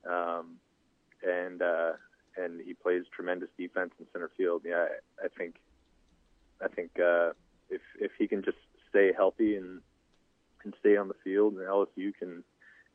Um, 0.09 0.57
and 1.27 1.63
uh, 1.63 1.93
and 2.37 2.61
he 2.61 2.75
plays 2.75 3.05
tremendous 3.15 3.49
defense 3.59 3.93
in 3.99 4.07
center 4.13 4.31
field. 4.37 4.63
Yeah, 4.65 4.87
I, 5.21 5.27
I 5.27 5.29
think 5.37 5.57
I 6.63 6.69
think 6.69 6.91
uh, 6.99 7.31
if 7.71 7.83
if 8.01 8.13
he 8.19 8.27
can 8.27 8.43
just 8.43 8.59
stay 8.89 9.13
healthy 9.13 9.57
and 9.57 9.81
can 10.61 10.75
stay 10.81 10.97
on 10.97 11.09
the 11.09 11.15
field, 11.23 11.55
and 11.55 11.63
LSU 11.63 12.15
can 12.19 12.43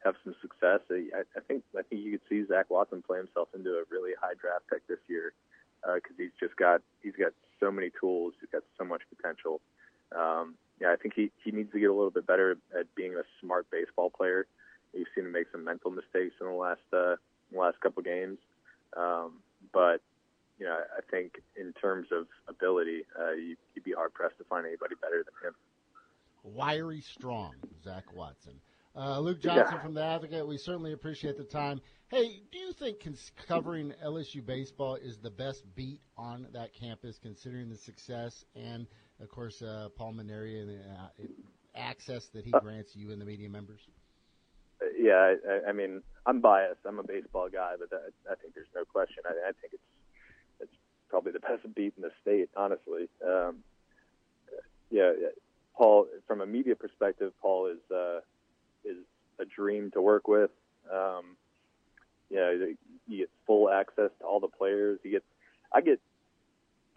have 0.03 0.15
some 0.23 0.33
success, 0.41 0.79
I, 0.89 1.23
I 1.35 1.41
think 1.47 1.63
I 1.77 1.81
think 1.83 2.01
you 2.01 2.11
could 2.11 2.27
see 2.29 2.45
Zach 2.47 2.69
Watson 2.69 3.01
play 3.01 3.17
himself 3.17 3.49
into 3.53 3.71
a 3.71 3.83
really 3.89 4.11
high 4.19 4.33
draft 4.39 4.65
pick 4.69 4.87
this 4.87 4.99
year 5.07 5.33
because 5.81 6.15
uh, 6.17 6.23
he's 6.23 6.35
just 6.39 6.55
got 6.55 6.81
he's 7.01 7.15
got 7.19 7.33
so 7.59 7.71
many 7.71 7.91
tools, 7.99 8.33
he's 8.39 8.49
got 8.51 8.63
so 8.77 8.83
much 8.83 9.01
potential. 9.15 9.61
Um, 10.15 10.55
yeah, 10.81 10.91
I 10.91 10.95
think 10.95 11.13
he 11.15 11.31
he 11.43 11.51
needs 11.51 11.71
to 11.71 11.79
get 11.79 11.89
a 11.89 11.93
little 11.93 12.11
bit 12.11 12.27
better 12.27 12.57
at 12.77 12.93
being 12.95 13.15
a 13.15 13.23
smart 13.41 13.67
baseball 13.71 14.09
player. 14.09 14.47
You've 14.93 15.07
seen 15.13 15.25
him 15.25 15.31
make 15.31 15.47
some 15.51 15.63
mental 15.63 15.91
mistakes 15.91 16.35
in 16.41 16.47
the 16.47 16.53
last 16.53 16.81
uh, 16.91 17.15
last 17.53 17.79
couple 17.81 18.03
games, 18.03 18.38
um, 18.97 19.33
but 19.73 20.01
you 20.59 20.65
know 20.65 20.77
I 20.97 21.01
think 21.09 21.33
in 21.55 21.73
terms 21.73 22.07
of 22.12 22.27
ability, 22.47 23.03
uh, 23.19 23.31
you, 23.31 23.55
you'd 23.75 23.83
be 23.83 23.93
hard 23.93 24.13
pressed 24.13 24.38
to 24.39 24.43
find 24.45 24.65
anybody 24.65 24.95
better 25.01 25.23
than 25.23 25.49
him. 25.49 25.55
Wiry, 26.43 27.01
strong, 27.01 27.53
Zach 27.83 28.13
Watson. 28.13 28.62
Uh, 28.95 29.19
Luke 29.19 29.39
Johnson 29.41 29.75
Yeah. 29.75 29.81
from 29.83 29.93
the 29.93 30.03
Advocate. 30.03 30.47
We 30.47 30.57
certainly 30.57 30.93
appreciate 30.93 31.38
the 31.38 31.43
time. 31.43 31.79
Hey, 32.09 32.41
do 32.51 32.57
you 32.57 32.73
think 32.73 33.01
cons- 33.03 33.31
covering 33.47 33.93
LSU 34.03 34.43
baseball 34.43 34.95
is 34.95 35.19
the 35.19 35.29
best 35.29 35.63
beat 35.75 36.01
on 36.17 36.47
that 36.53 36.73
campus, 36.73 37.19
considering 37.19 37.69
the 37.69 37.77
success 37.77 38.43
and, 38.55 38.88
of 39.21 39.29
course, 39.29 39.62
uh, 39.62 39.89
Paul 39.95 40.13
Mainieri 40.13 40.59
and 40.62 40.69
the 40.69 40.79
uh, 40.89 41.27
access 41.75 42.27
that 42.29 42.45
he 42.45 42.51
grants 42.51 42.95
you 42.95 43.12
and 43.12 43.21
the 43.21 43.25
media 43.25 43.49
members? 43.49 43.81
Yeah, 44.99 45.35
I, 45.47 45.69
I 45.69 45.71
mean, 45.71 46.01
I'm 46.25 46.41
biased. 46.41 46.81
I'm 46.85 46.99
a 46.99 47.03
baseball 47.03 47.47
guy, 47.49 47.75
but 47.79 47.89
that, 47.89 48.12
I 48.29 48.35
think 48.35 48.53
there's 48.53 48.67
no 48.75 48.83
question. 48.83 49.23
I, 49.25 49.49
I 49.49 49.51
think 49.62 49.73
it's 49.73 49.83
it's 50.59 50.71
probably 51.09 51.31
the 51.31 51.39
best 51.39 51.63
beat 51.73 51.93
in 51.95 52.03
the 52.03 52.12
state, 52.21 52.49
honestly. 52.55 53.07
Um, 53.25 53.63
yeah, 54.91 55.13
Paul, 55.75 56.07
from 56.27 56.41
a 56.41 56.45
media 56.45 56.75
perspective, 56.75 57.31
Paul 57.41 57.67
is 57.67 57.91
uh, 57.95 58.19
is 58.83 58.97
a 59.39 59.45
dream 59.45 59.89
to 59.91 60.01
work 60.01 60.27
with. 60.27 60.51
Um, 60.93 61.38
yeah, 62.29 62.51
you 63.07 63.17
get 63.17 63.29
full 63.47 63.69
access 63.69 64.12
to 64.19 64.25
all 64.25 64.41
the 64.41 64.49
players. 64.49 64.99
You 65.03 65.12
get, 65.12 65.23
I 65.73 65.79
get 65.79 66.01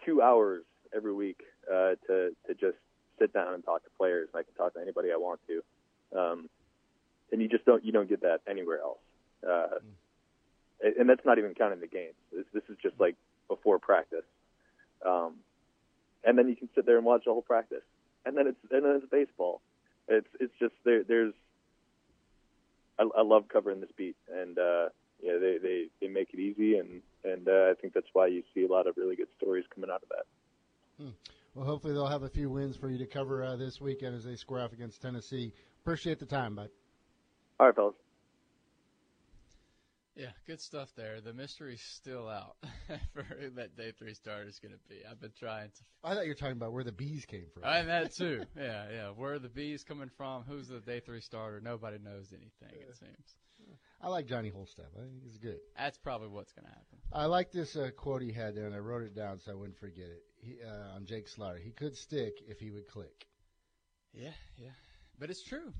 two 0.04 0.20
hours 0.20 0.64
every 0.94 1.12
week 1.12 1.40
uh, 1.70 1.94
to 2.08 2.34
to 2.48 2.54
just 2.54 2.78
sit 3.22 3.32
down 3.32 3.54
and 3.54 3.64
talk 3.64 3.84
to 3.84 3.90
players, 3.96 4.28
I 4.34 4.42
can 4.42 4.54
talk 4.54 4.74
to 4.74 4.80
anybody 4.80 5.10
I 5.12 5.16
want 5.16 5.40
to. 5.46 6.18
Um, 6.18 6.48
and 7.32 7.42
you 7.42 7.48
just 7.48 7.64
don't 7.64 7.84
you 7.84 7.92
don't 7.92 8.08
get 8.08 8.22
that 8.22 8.40
anywhere 8.48 8.80
else. 8.80 8.98
Uh, 9.46 9.78
and- 10.98 11.08
that's 11.08 11.24
not 11.24 11.38
even 11.38 11.54
counting 11.54 11.80
the 11.80 11.86
games. 11.86 12.14
This, 12.32 12.44
this 12.52 12.62
is 12.68 12.76
just 12.82 12.98
like 13.00 13.16
before 13.48 13.78
practice, 13.78 14.24
um, 15.04 15.34
and 16.24 16.38
then 16.38 16.48
you 16.48 16.56
can 16.56 16.68
sit 16.74 16.86
there 16.86 16.96
and 16.96 17.04
watch 17.04 17.24
the 17.24 17.32
whole 17.32 17.42
practice, 17.42 17.82
and 18.24 18.36
then 18.36 18.46
it's 18.46 18.58
and 18.70 18.84
then 18.84 18.96
it's 18.96 19.10
baseball. 19.10 19.60
It's 20.08 20.28
it's 20.40 20.52
just 20.58 20.74
there. 20.84 21.02
There's 21.04 21.34
I, 22.98 23.04
I 23.18 23.22
love 23.22 23.48
covering 23.48 23.80
this 23.80 23.90
beat, 23.96 24.16
and 24.32 24.58
uh, 24.58 24.88
yeah, 25.22 25.38
they, 25.38 25.58
they 25.62 25.86
they 26.00 26.08
make 26.08 26.28
it 26.32 26.40
easy, 26.40 26.78
and 26.78 27.02
and 27.24 27.48
uh, 27.48 27.70
I 27.70 27.74
think 27.80 27.94
that's 27.94 28.08
why 28.12 28.26
you 28.26 28.42
see 28.54 28.64
a 28.64 28.68
lot 28.68 28.86
of 28.86 28.96
really 28.96 29.16
good 29.16 29.28
stories 29.36 29.64
coming 29.74 29.90
out 29.90 30.02
of 30.02 30.08
that. 30.08 30.24
Hmm. 30.98 31.10
Well, 31.54 31.66
hopefully 31.66 31.92
they'll 31.92 32.06
have 32.06 32.22
a 32.22 32.28
few 32.28 32.48
wins 32.48 32.76
for 32.76 32.88
you 32.90 32.98
to 32.98 33.06
cover 33.06 33.44
uh, 33.44 33.56
this 33.56 33.80
weekend 33.80 34.16
as 34.16 34.24
they 34.24 34.36
square 34.36 34.62
off 34.62 34.72
against 34.72 35.02
Tennessee. 35.02 35.52
Appreciate 35.82 36.18
the 36.18 36.26
time, 36.26 36.54
bud. 36.54 36.70
All 37.62 37.66
right, 37.66 37.77
fellas. 37.77 37.94
Yeah, 40.16 40.33
good 40.48 40.61
stuff 40.61 40.88
there. 40.96 41.20
The 41.20 41.33
mystery's 41.33 41.81
still 41.81 42.29
out 42.29 42.57
for 43.14 43.22
who 43.22 43.51
that 43.51 43.77
day 43.77 43.92
three 43.96 44.14
starter 44.14 44.48
is 44.48 44.59
going 44.59 44.72
to 44.72 44.81
be. 44.88 44.96
I've 45.09 45.20
been 45.20 45.31
trying 45.38 45.68
to. 45.68 45.83
I 46.03 46.14
thought 46.14 46.25
you 46.25 46.31
were 46.31 46.35
talking 46.35 46.57
about 46.57 46.72
where 46.72 46.83
the 46.83 46.90
bees 46.90 47.25
came 47.25 47.44
from. 47.55 47.62
And 47.62 47.88
that 47.88 48.12
too. 48.16 48.42
Yeah, 48.57 48.87
yeah. 48.92 49.09
Where 49.11 49.35
are 49.35 49.38
the 49.38 49.48
bees 49.48 49.85
coming 49.85 50.11
from? 50.16 50.42
Who's 50.42 50.66
the 50.66 50.81
day 50.81 50.98
three 50.98 51.20
starter? 51.20 51.61
Nobody 51.61 51.98
knows 51.98 52.33
anything. 52.33 52.81
It 52.81 52.96
seems. 52.96 53.37
I 54.01 54.09
like 54.09 54.27
Johnny 54.27 54.51
Holstaff. 54.51 54.90
I 54.96 55.03
think 55.03 55.22
he's 55.22 55.38
good. 55.38 55.61
That's 55.79 55.98
probably 55.98 56.27
what's 56.27 56.53
going 56.53 56.64
to 56.64 56.70
happen. 56.70 56.98
I 57.12 57.27
like 57.27 57.53
this 57.53 57.77
uh, 57.77 57.90
quote 57.96 58.22
he 58.22 58.33
had 58.33 58.57
there, 58.57 58.66
and 58.66 58.75
I 58.75 58.79
wrote 58.79 59.03
it 59.03 59.14
down 59.14 59.38
so 59.38 59.53
I 59.53 59.55
wouldn't 59.55 59.79
forget 59.79 60.07
it. 60.07 60.25
He, 60.40 60.57
uh, 60.66 60.96
on 60.96 61.07
Jake 61.07 61.29
Slaughter, 61.29 61.61
he 61.62 61.70
could 61.70 61.96
stick 61.96 62.38
if 62.48 62.59
he 62.59 62.72
would 62.72 62.88
click. 62.88 63.29
Yeah, 64.12 64.31
yeah. 64.57 64.70
But 65.16 65.31
it's 65.31 65.44
true. 65.44 65.72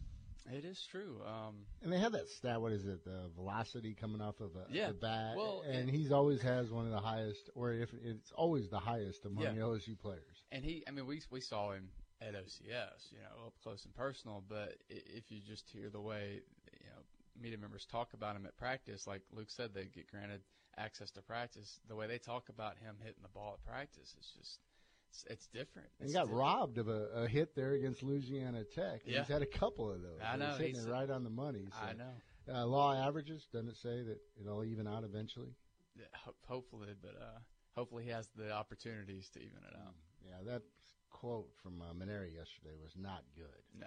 It 0.50 0.64
is 0.64 0.85
true. 0.90 1.20
Um, 1.26 1.66
And 1.83 1.92
they 1.92 1.98
have 1.98 2.12
that 2.12 2.28
stat. 2.28 2.61
What 2.61 2.72
is 2.72 2.87
it? 2.87 3.05
The 3.05 3.28
velocity 3.35 3.94
coming 3.94 4.20
off 4.20 4.40
of 4.40 4.57
a, 4.57 4.66
Yeah. 4.70 4.88
the 4.88 4.94
bat. 4.94 5.37
Well, 5.37 5.62
and 5.62 5.88
he's 5.88 6.11
always 6.12 6.42
has 6.42 6.70
one 6.70 6.85
of 6.87 6.90
the 6.92 7.00
highest, 7.00 7.48
or 7.55 7.72
if 7.72 7.92
it's 7.94 8.33
always 8.33 8.68
the 8.68 8.81
highest 8.81 9.24
among 9.24 9.44
Yeah. 9.44 9.52
the 9.52 9.61
LSU 9.61 9.94
players. 9.96 10.42
And 10.50 10.64
he, 10.64 10.83
I 10.87 10.90
mean, 10.90 11.07
we 11.07 11.22
we 11.31 11.40
saw 11.40 11.72
him 11.72 11.90
at 12.20 12.35
OCS, 12.35 13.11
you 13.12 13.18
know, 13.20 13.46
up 13.46 13.55
close 13.62 13.85
and 13.85 13.94
personal. 13.94 14.42
But 14.46 14.76
if 14.88 15.31
you 15.31 15.40
just 15.40 15.68
hear 15.70 15.90
the 15.90 16.00
way, 16.00 16.42
you 16.81 16.87
know, 16.90 17.02
media 17.40 17.59
members 17.59 17.87
talk 17.87 18.12
about 18.12 18.37
him 18.37 18.44
at 18.46 18.57
practice, 18.57 19.07
like 19.07 19.22
Luke 19.33 19.50
said, 19.50 19.72
they 19.74 19.87
get 19.87 20.07
granted 20.11 20.42
access 20.76 21.11
to 21.12 21.22
practice. 21.22 21.81
The 21.88 21.94
way 21.96 22.07
they 22.07 22.18
talk 22.18 22.48
about 22.48 22.78
him 22.78 22.96
hitting 23.00 23.22
the 23.22 23.28
ball 23.28 23.55
at 23.55 23.64
practice 23.64 24.14
is 24.18 24.33
just, 24.38 24.61
it's, 25.12 25.25
it's 25.29 25.46
different. 25.48 25.88
It's 26.01 26.12
he 26.12 26.18
got 26.18 26.29
di- 26.29 26.33
robbed 26.35 26.79
of 26.79 26.88
a, 26.88 27.09
a 27.25 27.29
hit 27.29 27.55
there 27.55 27.72
against 27.72 28.03
Louisiana 28.03 28.64
Tech. 28.75 29.03
Yeah. 29.05 29.18
He's 29.20 29.29
had 29.29 29.42
a 29.42 29.46
couple 29.46 29.90
of 29.92 30.01
those. 30.03 30.18
I 30.25 30.31
He's 30.33 30.40
know, 30.40 30.55
hitting 30.57 30.75
he's- 30.75 30.87
it 30.87 30.90
right 30.90 31.11
on 31.11 31.22
the 31.25 31.31
money. 31.31 31.66
So. 31.70 31.77
I 31.87 31.92
know. 31.92 32.14
Uh, 32.53 32.66
law 32.66 32.92
averages 32.94 33.46
doesn't 33.53 33.68
it 33.68 33.77
say 33.77 34.03
that 34.03 34.18
it'll 34.40 34.64
even 34.64 34.88
out 34.88 35.05
eventually? 35.05 35.55
Yeah, 35.96 36.07
ho- 36.25 36.35
hopefully, 36.48 36.88
but 37.01 37.14
uh, 37.20 37.38
hopefully 37.77 38.03
he 38.05 38.11
has 38.11 38.27
the 38.37 38.51
opportunities 38.51 39.29
to 39.35 39.38
even 39.38 39.59
it 39.68 39.77
out. 39.77 39.94
Yeah, 40.27 40.42
that 40.53 40.62
quote 41.11 41.51
from 41.62 41.81
uh, 41.83 41.92
Mainieri 41.94 42.33
yesterday 42.35 42.75
was 42.83 42.96
not 42.96 43.22
good. 43.37 43.62
No, 43.79 43.87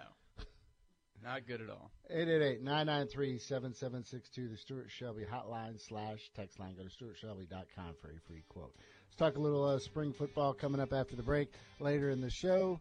not 1.22 1.46
good 1.46 1.60
at 1.60 1.68
all. 1.68 1.90
888-993-7762, 2.14 4.50
the 4.50 4.56
Stuart 4.56 4.86
Shelby 4.88 5.24
hotline 5.30 5.78
slash 5.88 6.30
text 6.34 6.58
line. 6.58 6.74
Go 6.76 6.84
to 6.84 6.88
stuartshelby.com 6.88 7.94
for 8.00 8.08
a 8.10 8.20
free 8.26 8.42
quote. 8.48 8.74
Let's 9.08 9.18
talk 9.18 9.36
a 9.36 9.40
little 9.40 9.64
uh, 9.64 9.78
spring 9.78 10.12
football 10.12 10.52
coming 10.52 10.80
up 10.80 10.92
after 10.92 11.16
the 11.16 11.22
break. 11.22 11.52
Later 11.80 12.10
in 12.10 12.20
the 12.20 12.30
show, 12.30 12.80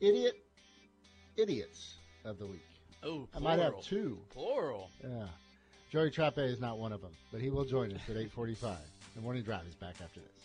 idiot, 0.00 0.34
idiots 1.36 1.96
of 2.24 2.38
the 2.38 2.46
week. 2.46 2.64
Oh, 3.02 3.28
I 3.34 3.38
might 3.38 3.58
have 3.58 3.80
two. 3.82 4.18
Plural. 4.32 4.90
Yeah. 5.02 5.26
Joey 5.90 6.10
Trappe 6.10 6.38
is 6.38 6.60
not 6.60 6.78
one 6.78 6.92
of 6.92 7.02
them, 7.02 7.12
but 7.30 7.40
he 7.40 7.50
will 7.50 7.64
join 7.64 7.92
us 7.92 8.00
at 8.08 8.16
845. 8.16 8.78
The 9.14 9.20
Morning 9.20 9.42
Drive 9.42 9.66
is 9.68 9.74
back 9.74 9.96
after 10.02 10.20
this. 10.20 10.44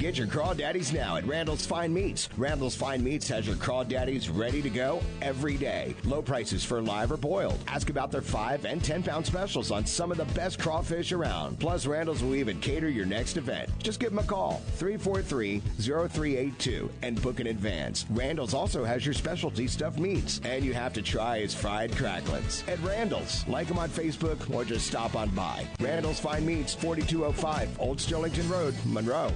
Get 0.00 0.16
your 0.16 0.28
crawdaddies 0.28 0.94
now 0.94 1.16
at 1.16 1.26
Randall's 1.26 1.66
Fine 1.66 1.92
Meats. 1.92 2.30
Randall's 2.38 2.74
Fine 2.74 3.04
Meats 3.04 3.28
has 3.28 3.46
your 3.46 3.56
crawdaddies 3.56 4.34
ready 4.34 4.62
to 4.62 4.70
go 4.70 5.02
every 5.20 5.58
day. 5.58 5.94
Low 6.04 6.22
prices 6.22 6.64
for 6.64 6.80
live 6.80 7.12
or 7.12 7.18
boiled. 7.18 7.58
Ask 7.66 7.90
about 7.90 8.10
their 8.10 8.22
5 8.22 8.64
and 8.64 8.82
10 8.82 9.02
pound 9.02 9.26
specials 9.26 9.70
on 9.70 9.84
some 9.84 10.10
of 10.10 10.16
the 10.16 10.24
best 10.32 10.58
crawfish 10.58 11.12
around. 11.12 11.60
Plus, 11.60 11.84
Randall's 11.84 12.22
will 12.22 12.34
even 12.34 12.58
cater 12.60 12.88
your 12.88 13.04
next 13.04 13.36
event. 13.36 13.68
Just 13.82 14.00
give 14.00 14.08
them 14.08 14.20
a 14.20 14.22
call, 14.22 14.62
343 14.76 15.60
0382, 15.78 16.90
and 17.02 17.20
book 17.20 17.38
in 17.38 17.48
advance. 17.48 18.06
Randall's 18.08 18.54
also 18.54 18.82
has 18.82 19.04
your 19.04 19.12
specialty 19.12 19.66
stuffed 19.66 19.98
meats, 19.98 20.40
and 20.46 20.64
you 20.64 20.72
have 20.72 20.94
to 20.94 21.02
try 21.02 21.40
his 21.40 21.54
fried 21.54 21.90
cracklins. 21.90 22.66
At 22.68 22.82
Randall's, 22.82 23.46
like 23.48 23.68
them 23.68 23.78
on 23.78 23.90
Facebook 23.90 24.50
or 24.50 24.64
just 24.64 24.86
stop 24.86 25.14
on 25.14 25.28
by. 25.34 25.66
Randall's 25.78 26.20
Fine 26.20 26.46
Meats, 26.46 26.74
4205 26.74 27.78
Old 27.78 27.98
Sterlington 27.98 28.50
Road, 28.50 28.74
Monroe. 28.86 29.30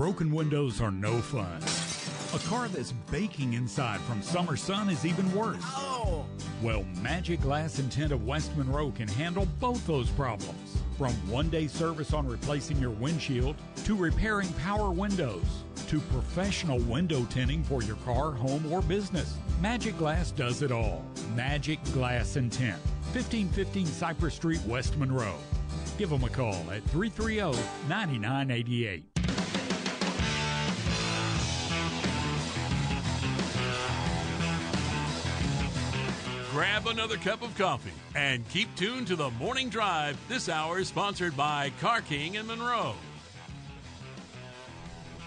Broken 0.00 0.32
windows 0.32 0.80
are 0.80 0.90
no 0.90 1.18
fun. 1.18 1.60
A 2.34 2.42
car 2.48 2.68
that's 2.68 2.92
baking 3.10 3.52
inside 3.52 4.00
from 4.00 4.22
summer 4.22 4.56
sun 4.56 4.88
is 4.88 5.04
even 5.04 5.30
worse. 5.34 5.62
Oh. 5.76 6.24
Well, 6.62 6.86
Magic 7.02 7.42
Glass 7.42 7.78
and 7.78 7.92
Tint 7.92 8.10
of 8.10 8.24
West 8.24 8.56
Monroe 8.56 8.92
can 8.92 9.08
handle 9.08 9.46
both 9.60 9.86
those 9.86 10.08
problems. 10.08 10.78
From 10.96 11.12
one 11.28 11.50
day 11.50 11.66
service 11.66 12.14
on 12.14 12.26
replacing 12.26 12.78
your 12.78 12.92
windshield, 12.92 13.56
to 13.84 13.94
repairing 13.94 14.50
power 14.54 14.90
windows, 14.90 15.44
to 15.88 16.00
professional 16.00 16.78
window 16.78 17.26
tinting 17.28 17.62
for 17.62 17.82
your 17.82 17.96
car, 17.96 18.32
home, 18.32 18.72
or 18.72 18.80
business. 18.80 19.36
Magic 19.60 19.98
Glass 19.98 20.30
does 20.30 20.62
it 20.62 20.72
all. 20.72 21.04
Magic 21.34 21.78
Glass 21.92 22.36
and 22.36 22.50
Tint, 22.50 22.80
1515 23.12 23.84
Cypress 23.84 24.32
Street, 24.32 24.62
West 24.66 24.96
Monroe. 24.96 25.36
Give 25.98 26.08
them 26.08 26.24
a 26.24 26.30
call 26.30 26.54
at 26.70 26.82
330 26.84 27.60
9988. 27.90 29.09
Grab 36.60 36.88
another 36.88 37.16
cup 37.16 37.40
of 37.40 37.56
coffee 37.56 37.90
and 38.14 38.46
keep 38.50 38.68
tuned 38.76 39.06
to 39.06 39.16
the 39.16 39.30
morning 39.30 39.70
drive. 39.70 40.18
This 40.28 40.50
hour 40.50 40.78
is 40.78 40.88
sponsored 40.88 41.34
by 41.34 41.72
Car 41.80 42.02
King 42.02 42.34
in 42.34 42.46
Monroe. 42.46 42.94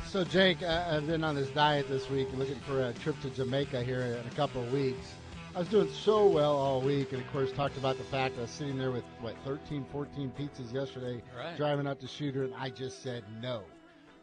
So, 0.05 0.23
Jake, 0.23 0.61
I- 0.61 0.95
I've 0.95 1.07
been 1.07 1.23
on 1.23 1.33
this 1.33 1.49
diet 1.49 1.89
this 1.89 2.07
week, 2.11 2.29
and 2.29 2.37
looking 2.37 2.59
for 2.59 2.87
a 2.87 2.93
trip 2.93 3.19
to 3.21 3.31
Jamaica 3.31 3.83
here 3.83 4.01
in 4.01 4.27
a 4.27 4.35
couple 4.35 4.61
of 4.61 4.71
weeks. 4.71 5.15
I 5.55 5.59
was 5.59 5.67
doing 5.69 5.91
so 5.91 6.27
well 6.27 6.55
all 6.55 6.81
week, 6.81 7.13
and 7.13 7.21
of 7.23 7.27
course, 7.31 7.51
talked 7.51 7.77
about 7.77 7.97
the 7.97 8.03
fact 8.03 8.37
I 8.37 8.41
was 8.41 8.51
sitting 8.51 8.77
there 8.77 8.91
with, 8.91 9.03
what, 9.19 9.35
13, 9.43 9.85
14 9.85 10.31
pizzas 10.37 10.71
yesterday, 10.71 11.23
Right. 11.35 11.57
driving 11.57 11.87
out 11.87 11.99
to 12.01 12.07
Shooter, 12.07 12.43
and 12.43 12.53
I 12.53 12.69
just 12.69 13.01
said 13.01 13.23
no. 13.41 13.63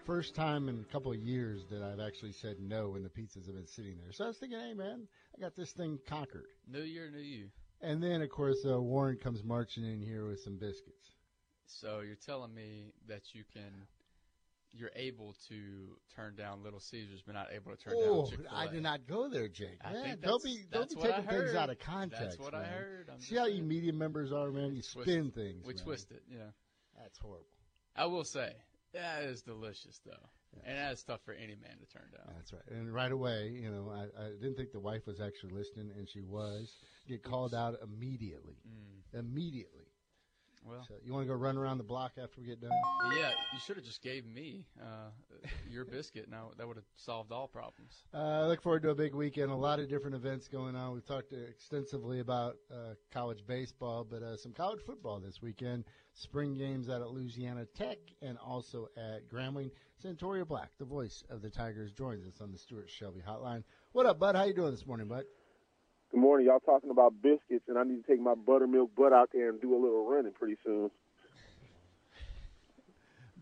First 0.06 0.34
time 0.34 0.68
in 0.68 0.80
a 0.80 0.92
couple 0.92 1.12
of 1.12 1.18
years 1.18 1.66
that 1.70 1.82
I've 1.82 2.00
actually 2.00 2.32
said 2.32 2.58
no 2.60 2.90
when 2.90 3.02
the 3.02 3.10
pizzas 3.10 3.46
have 3.46 3.54
been 3.54 3.66
sitting 3.66 3.98
there. 4.00 4.12
So 4.12 4.24
I 4.24 4.28
was 4.28 4.38
thinking, 4.38 4.58
hey, 4.58 4.74
man, 4.74 5.06
I 5.36 5.40
got 5.40 5.54
this 5.54 5.72
thing 5.72 5.98
conquered. 6.06 6.46
New 6.70 6.82
year, 6.82 7.10
new 7.10 7.18
you. 7.18 7.48
And 7.82 8.02
then, 8.02 8.22
of 8.22 8.30
course, 8.30 8.64
uh, 8.66 8.80
Warren 8.80 9.16
comes 9.16 9.42
marching 9.42 9.84
in 9.84 10.00
here 10.02 10.26
with 10.26 10.40
some 10.40 10.56
biscuits. 10.58 11.14
So 11.66 12.00
you're 12.00 12.16
telling 12.16 12.52
me 12.54 12.92
that 13.08 13.34
you 13.34 13.44
can, 13.52 13.86
you're 14.72 14.90
able 14.94 15.34
to 15.48 15.96
turn 16.14 16.34
down 16.36 16.62
Little 16.62 16.80
Caesars, 16.80 17.22
but 17.24 17.34
not 17.34 17.48
able 17.52 17.70
to 17.70 17.76
turn 17.76 17.94
Oh, 17.96 18.22
down 18.22 18.30
Chick-fil-A. 18.30 18.54
I 18.54 18.66
did 18.66 18.82
not 18.82 19.06
go 19.06 19.28
there, 19.28 19.48
Jake. 19.48 19.78
I 19.84 19.92
Man, 19.92 20.02
think 20.04 20.20
don't 20.20 20.42
that's- 20.42 20.56
be 20.56 20.62
don't 20.70 20.80
that's 20.82 20.94
be 20.94 21.00
taking 21.00 21.24
things 21.24 21.54
out 21.54 21.70
of 21.70 21.78
context. 21.78 22.22
That's 22.22 22.38
what 22.38 22.54
I 22.54 22.62
man. 22.62 22.72
heard. 22.72 23.10
I'm 23.12 23.20
See 23.20 23.36
how 23.36 23.46
you 23.46 23.62
media 23.62 23.92
members 23.92 24.32
are, 24.32 24.50
man. 24.50 24.74
You 24.76 24.82
Twist 24.82 25.08
spin 25.08 25.26
it. 25.28 25.34
things. 25.34 25.64
We 25.66 25.74
man. 25.74 25.82
twist 25.84 26.10
it. 26.10 26.22
Yeah. 26.28 26.38
That's 27.00 27.18
horrible. 27.18 27.46
I 27.96 28.06
will 28.06 28.24
say 28.24 28.52
that 28.92 29.22
is 29.24 29.42
delicious 29.42 30.00
though, 30.04 30.28
and 30.64 30.78
that's 30.78 31.02
tough 31.02 31.20
for 31.24 31.32
any 31.32 31.54
man 31.56 31.78
to 31.78 31.86
turn 31.86 32.08
down. 32.12 32.34
That's 32.36 32.52
right. 32.52 32.62
And 32.70 32.92
right 32.92 33.12
away, 33.12 33.52
you 33.54 33.70
know, 33.70 33.90
I, 33.92 34.22
I 34.22 34.28
didn't 34.40 34.56
think 34.56 34.72
the 34.72 34.80
wife 34.80 35.06
was 35.06 35.20
actually 35.20 35.52
listening, 35.52 35.90
and 35.96 36.08
she 36.08 36.20
was. 36.20 36.72
Get 37.08 37.22
called 37.22 37.54
out 37.54 37.76
immediately. 37.82 38.56
Mm. 38.68 39.20
Immediately. 39.20 39.89
Well, 40.64 40.84
So 40.86 40.94
you 41.04 41.12
want 41.12 41.24
to 41.24 41.28
go 41.28 41.34
run 41.34 41.56
around 41.56 41.78
the 41.78 41.84
block 41.84 42.12
after 42.22 42.40
we 42.40 42.46
get 42.46 42.60
done? 42.60 42.70
yeah, 43.16 43.30
you 43.52 43.58
should 43.66 43.76
have 43.76 43.84
just 43.84 44.02
gave 44.02 44.26
me 44.26 44.66
uh, 44.80 45.08
your 45.70 45.84
biscuit. 45.84 46.28
Now 46.30 46.50
that 46.58 46.66
would 46.66 46.76
have 46.76 46.84
solved 46.96 47.32
all 47.32 47.48
problems. 47.48 47.92
Uh, 48.12 48.18
I 48.18 48.46
look 48.46 48.62
forward 48.62 48.82
to 48.82 48.90
a 48.90 48.94
big 48.94 49.14
weekend. 49.14 49.50
A 49.50 49.54
lot 49.54 49.80
of 49.80 49.88
different 49.88 50.14
events 50.16 50.48
going 50.48 50.76
on. 50.76 50.92
We've 50.92 51.06
talked 51.06 51.32
extensively 51.32 52.20
about 52.20 52.56
uh, 52.70 52.94
college 53.12 53.44
baseball, 53.46 54.06
but 54.08 54.22
uh, 54.22 54.36
some 54.36 54.52
college 54.52 54.80
football 54.84 55.18
this 55.18 55.40
weekend. 55.40 55.84
Spring 56.12 56.54
games 56.54 56.88
out 56.90 57.00
at 57.00 57.10
Louisiana 57.10 57.64
Tech 57.76 57.98
and 58.20 58.36
also 58.38 58.88
at 58.96 59.28
Grambling. 59.28 59.70
Santoria 60.04 60.46
Black, 60.46 60.70
the 60.78 60.84
voice 60.84 61.24
of 61.30 61.40
the 61.42 61.50
Tigers, 61.50 61.92
joins 61.92 62.26
us 62.26 62.40
on 62.40 62.52
the 62.52 62.58
Stuart 62.58 62.88
Shelby 62.90 63.20
Hotline. 63.26 63.64
What 63.92 64.06
up, 64.06 64.18
Bud? 64.18 64.34
How 64.34 64.44
you 64.44 64.54
doing 64.54 64.70
this 64.72 64.86
morning, 64.86 65.08
Bud? 65.08 65.24
Good 66.10 66.20
morning. 66.20 66.46
Y'all 66.46 66.60
talking 66.60 66.90
about 66.90 67.14
biscuits, 67.22 67.68
and 67.68 67.78
I 67.78 67.84
need 67.84 68.04
to 68.04 68.10
take 68.10 68.20
my 68.20 68.34
buttermilk 68.34 68.94
butt 68.96 69.12
out 69.12 69.30
there 69.32 69.48
and 69.48 69.60
do 69.60 69.74
a 69.74 69.80
little 69.80 70.08
running 70.08 70.32
pretty 70.32 70.56
soon. 70.64 70.90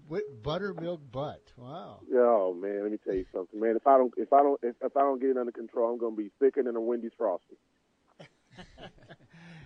With 0.09 0.43
buttermilk 0.43 1.01
butt. 1.11 1.43
Wow. 1.57 2.01
Oh 2.15 2.55
man, 2.55 2.83
let 2.83 2.93
me 2.93 2.99
tell 3.05 3.15
you 3.15 3.27
something, 3.33 3.59
man. 3.59 3.77
If 3.77 3.87
I 3.87 3.97
don't, 3.97 4.13
if 4.17 4.33
I 4.33 4.43
don't, 4.43 4.61
if, 4.63 4.75
if 4.83 4.97
I 4.97 5.01
don't 5.01 5.21
get 5.21 5.31
it 5.31 5.37
under 5.37 5.53
control, 5.53 5.93
I'm 5.93 5.99
gonna 5.99 6.17
be 6.17 6.31
thicker 6.41 6.63
than 6.63 6.77
a 6.77 6.81
Wendy's 6.81 7.13
frosty. 7.17 7.57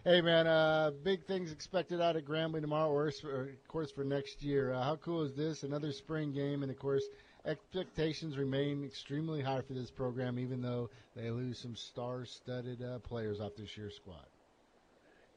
Hey, 0.05 0.21
man, 0.21 0.49
uh, 0.49 0.91
big 1.05 1.27
things 1.27 1.53
expected 1.53 2.01
out 2.01 2.17
of 2.17 2.25
Grambling 2.25 2.63
tomorrow, 2.63 2.91
or, 2.91 3.13
or 3.25 3.43
of 3.51 3.69
course 3.69 3.93
for 3.93 4.03
next 4.03 4.43
year. 4.43 4.73
Uh, 4.73 4.83
how 4.83 4.97
cool 4.97 5.23
is 5.23 5.33
this? 5.35 5.63
Another 5.63 5.93
spring 5.93 6.33
game, 6.33 6.65
and 6.65 6.73
of 6.73 6.77
course, 6.77 7.05
expectations 7.47 8.37
remain 8.37 8.85
extremely 8.85 9.43
high 9.43 9.61
for 9.63 9.73
this 9.73 9.91
program, 9.91 10.39
even 10.39 10.63
though 10.63 10.91
they 11.17 11.31
lose 11.31 11.59
some 11.59 11.75
star-studded 11.75 12.83
uh, 12.83 12.99
players 13.01 13.41
off 13.41 13.53
this 13.57 13.77
year's 13.77 13.97
squad. 13.97 14.27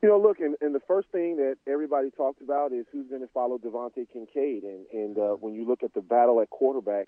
You 0.02 0.10
know, 0.10 0.20
look, 0.20 0.39
and, 0.39 0.56
and 0.62 0.76
the 0.76 0.82
first 0.88 1.08
thing 1.10 1.38
that 1.38 1.58
everybody 1.68 2.12
talked 2.12 2.41
about 2.41 2.72
is 2.74 2.86
who's 2.91 3.08
going 3.08 3.22
to 3.22 3.28
follow 3.34 3.58
DeVante 3.58 4.06
Kincade, 4.15 4.63
and 4.63 4.86
and 4.94 5.18
uh, 5.18 5.34
when 5.34 5.56
you 5.56 5.65
look 5.65 5.82
at 5.84 5.94
the 5.94 6.02
battle 6.02 6.41
at 6.41 6.50
quarterback, 6.50 7.08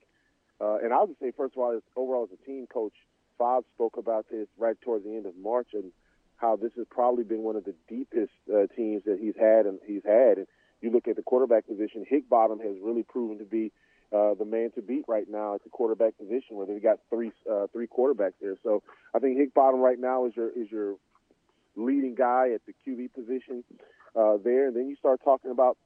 uh, 0.60 0.78
and 0.78 0.92
I'll 0.92 1.06
just 1.06 1.20
say 1.20 1.32
first 1.36 1.56
of 1.56 1.62
all, 1.62 1.76
as, 1.76 1.84
overall 1.96 2.24
as 2.24 2.40
a 2.42 2.44
team 2.46 2.66
coach, 2.66 2.94
Fobbs 3.40 3.66
spoke 3.76 3.98
about 3.98 4.26
this 4.32 4.48
right 4.58 4.80
towards 4.82 5.06
the 5.06 5.12
end 5.12 5.28
of 5.28 5.38
March, 5.38 5.68
and 5.74 5.92
how 6.38 6.56
this 6.56 6.72
has 6.76 6.88
probably 6.90 7.24
been 7.24 7.44
one 7.44 7.56
of 7.56 7.66
the 7.66 7.76
deepest 7.88 8.32
uh, 8.52 8.66
teams 8.76 9.04
that 9.06 9.20
he's 9.20 9.36
had, 9.40 9.68
and 9.68 9.80
he's 9.86 10.04
had. 10.04 10.38
And 10.40 10.48
you 10.82 10.90
look 10.90 11.08
at 11.08 11.16
the 11.16 11.24
quarterback 11.24 11.68
position, 11.68 12.06
Hickbottom 12.10 12.64
has 12.64 12.78
really 12.82 13.04
proven 13.04 13.38
to 13.40 13.46
be 13.46 13.72
uh, 14.14 14.34
the 14.36 14.46
man 14.46 14.72
to 14.72 14.82
beat 14.82 15.06
right 15.08 15.30
now 15.30 15.56
at 15.56 15.64
the 15.64 15.70
quarterback 15.70 16.18
position, 16.18 16.56
where 16.56 16.66
they've 16.66 16.82
got 16.82 17.00
three 17.10 17.32
uh, 17.50 17.68
three 17.74 17.88
quarterbacks 17.88 18.34
there. 18.42 18.56
So 18.64 18.84
I 19.14 19.20
think 19.20 19.38
Hickbottom 19.38 19.82
right 19.82 20.00
now 20.00 20.26
is 20.26 20.36
your 20.36 20.50
is 20.50 20.72
your 20.72 20.96
leading 21.76 22.16
guy 22.16 22.52
at 22.54 22.62
the 22.66 22.74
QB 22.86 23.14
position 23.14 23.64
uh, 24.16 24.38
there. 24.44 24.68
And 24.68 24.76
then 24.76 24.90
you 24.90 24.96
start 24.96 25.22
talking 25.24 25.52
about 25.52 25.78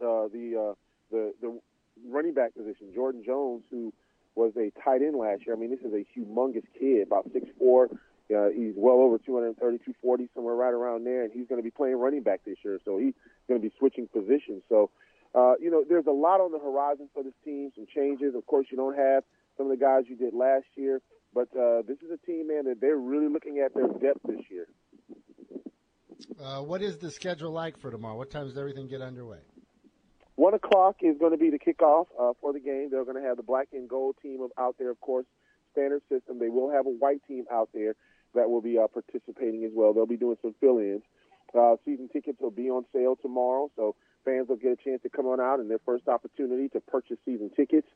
uh, 0.00 0.28
the 0.32 0.70
uh, 0.70 0.74
the 1.10 1.34
the 1.40 1.60
running 2.08 2.34
back 2.34 2.54
position, 2.54 2.92
Jordan 2.94 3.22
Jones, 3.24 3.64
who 3.70 3.92
was 4.34 4.52
a 4.56 4.72
tight 4.82 5.02
end 5.02 5.16
last 5.16 5.46
year. 5.46 5.54
I 5.54 5.58
mean, 5.58 5.70
this 5.70 5.80
is 5.80 5.92
a 5.92 6.04
humongous 6.18 6.64
kid, 6.78 7.06
about 7.06 7.30
six 7.32 7.46
four. 7.58 7.88
Uh, 8.34 8.48
he's 8.48 8.72
well 8.76 8.96
over 8.96 9.18
230, 9.18 9.76
240, 9.78 10.28
somewhere 10.34 10.54
right 10.54 10.72
around 10.72 11.04
there, 11.04 11.22
and 11.22 11.32
he's 11.32 11.46
going 11.48 11.58
to 11.58 11.62
be 11.62 11.70
playing 11.70 11.96
running 11.96 12.22
back 12.22 12.40
this 12.46 12.56
year. 12.64 12.78
So 12.82 12.96
he's 12.96 13.12
going 13.46 13.60
to 13.60 13.68
be 13.68 13.74
switching 13.78 14.06
positions. 14.06 14.62
So 14.70 14.90
uh, 15.34 15.54
you 15.60 15.70
know, 15.70 15.84
there's 15.88 16.06
a 16.06 16.12
lot 16.12 16.40
on 16.40 16.52
the 16.52 16.58
horizon 16.58 17.08
for 17.14 17.22
this 17.22 17.34
team. 17.44 17.72
Some 17.74 17.86
changes. 17.94 18.34
Of 18.34 18.46
course, 18.46 18.66
you 18.70 18.76
don't 18.76 18.96
have 18.96 19.24
some 19.56 19.70
of 19.70 19.78
the 19.78 19.82
guys 19.82 20.04
you 20.08 20.16
did 20.16 20.34
last 20.34 20.66
year, 20.76 21.00
but 21.34 21.48
uh, 21.56 21.82
this 21.86 21.98
is 21.98 22.10
a 22.10 22.26
team, 22.26 22.48
man, 22.48 22.64
that 22.64 22.80
they're 22.80 22.96
really 22.96 23.28
looking 23.28 23.62
at 23.64 23.74
their 23.74 23.88
depth 23.88 24.20
this 24.26 24.40
year. 24.50 24.66
Uh, 26.42 26.62
what 26.62 26.82
is 26.82 26.98
the 26.98 27.10
schedule 27.10 27.50
like 27.50 27.78
for 27.78 27.90
tomorrow? 27.90 28.16
What 28.16 28.30
time 28.30 28.46
does 28.46 28.56
everything 28.56 28.88
get 28.88 29.00
underway? 29.00 29.38
One 30.36 30.54
o'clock 30.54 30.96
is 31.02 31.16
going 31.18 31.32
to 31.32 31.38
be 31.38 31.50
the 31.50 31.58
kickoff 31.58 32.06
uh, 32.18 32.32
for 32.40 32.52
the 32.52 32.60
game. 32.60 32.88
They're 32.90 33.04
going 33.04 33.20
to 33.20 33.28
have 33.28 33.36
the 33.36 33.42
black 33.42 33.68
and 33.72 33.88
gold 33.88 34.16
team 34.22 34.46
out 34.58 34.76
there, 34.78 34.90
of 34.90 35.00
course, 35.00 35.26
standard 35.72 36.02
system. 36.08 36.38
They 36.38 36.48
will 36.48 36.70
have 36.70 36.86
a 36.86 36.90
white 36.90 37.20
team 37.28 37.44
out 37.52 37.68
there 37.74 37.94
that 38.34 38.48
will 38.48 38.62
be 38.62 38.78
uh, 38.78 38.86
participating 38.86 39.64
as 39.64 39.72
well. 39.74 39.92
They'll 39.92 40.06
be 40.06 40.16
doing 40.16 40.36
some 40.40 40.54
fill-ins. 40.60 41.02
Uh, 41.54 41.76
season 41.84 42.08
tickets 42.10 42.38
will 42.40 42.50
be 42.50 42.70
on 42.70 42.86
sale 42.94 43.16
tomorrow, 43.20 43.70
so 43.76 43.94
fans 44.24 44.48
will 44.48 44.56
get 44.56 44.72
a 44.72 44.76
chance 44.76 45.02
to 45.02 45.08
come 45.08 45.26
on 45.26 45.40
out 45.40 45.60
and 45.60 45.70
their 45.70 45.80
first 45.84 46.08
opportunity 46.08 46.68
to 46.70 46.80
purchase 46.80 47.18
season 47.24 47.50
tickets 47.54 47.88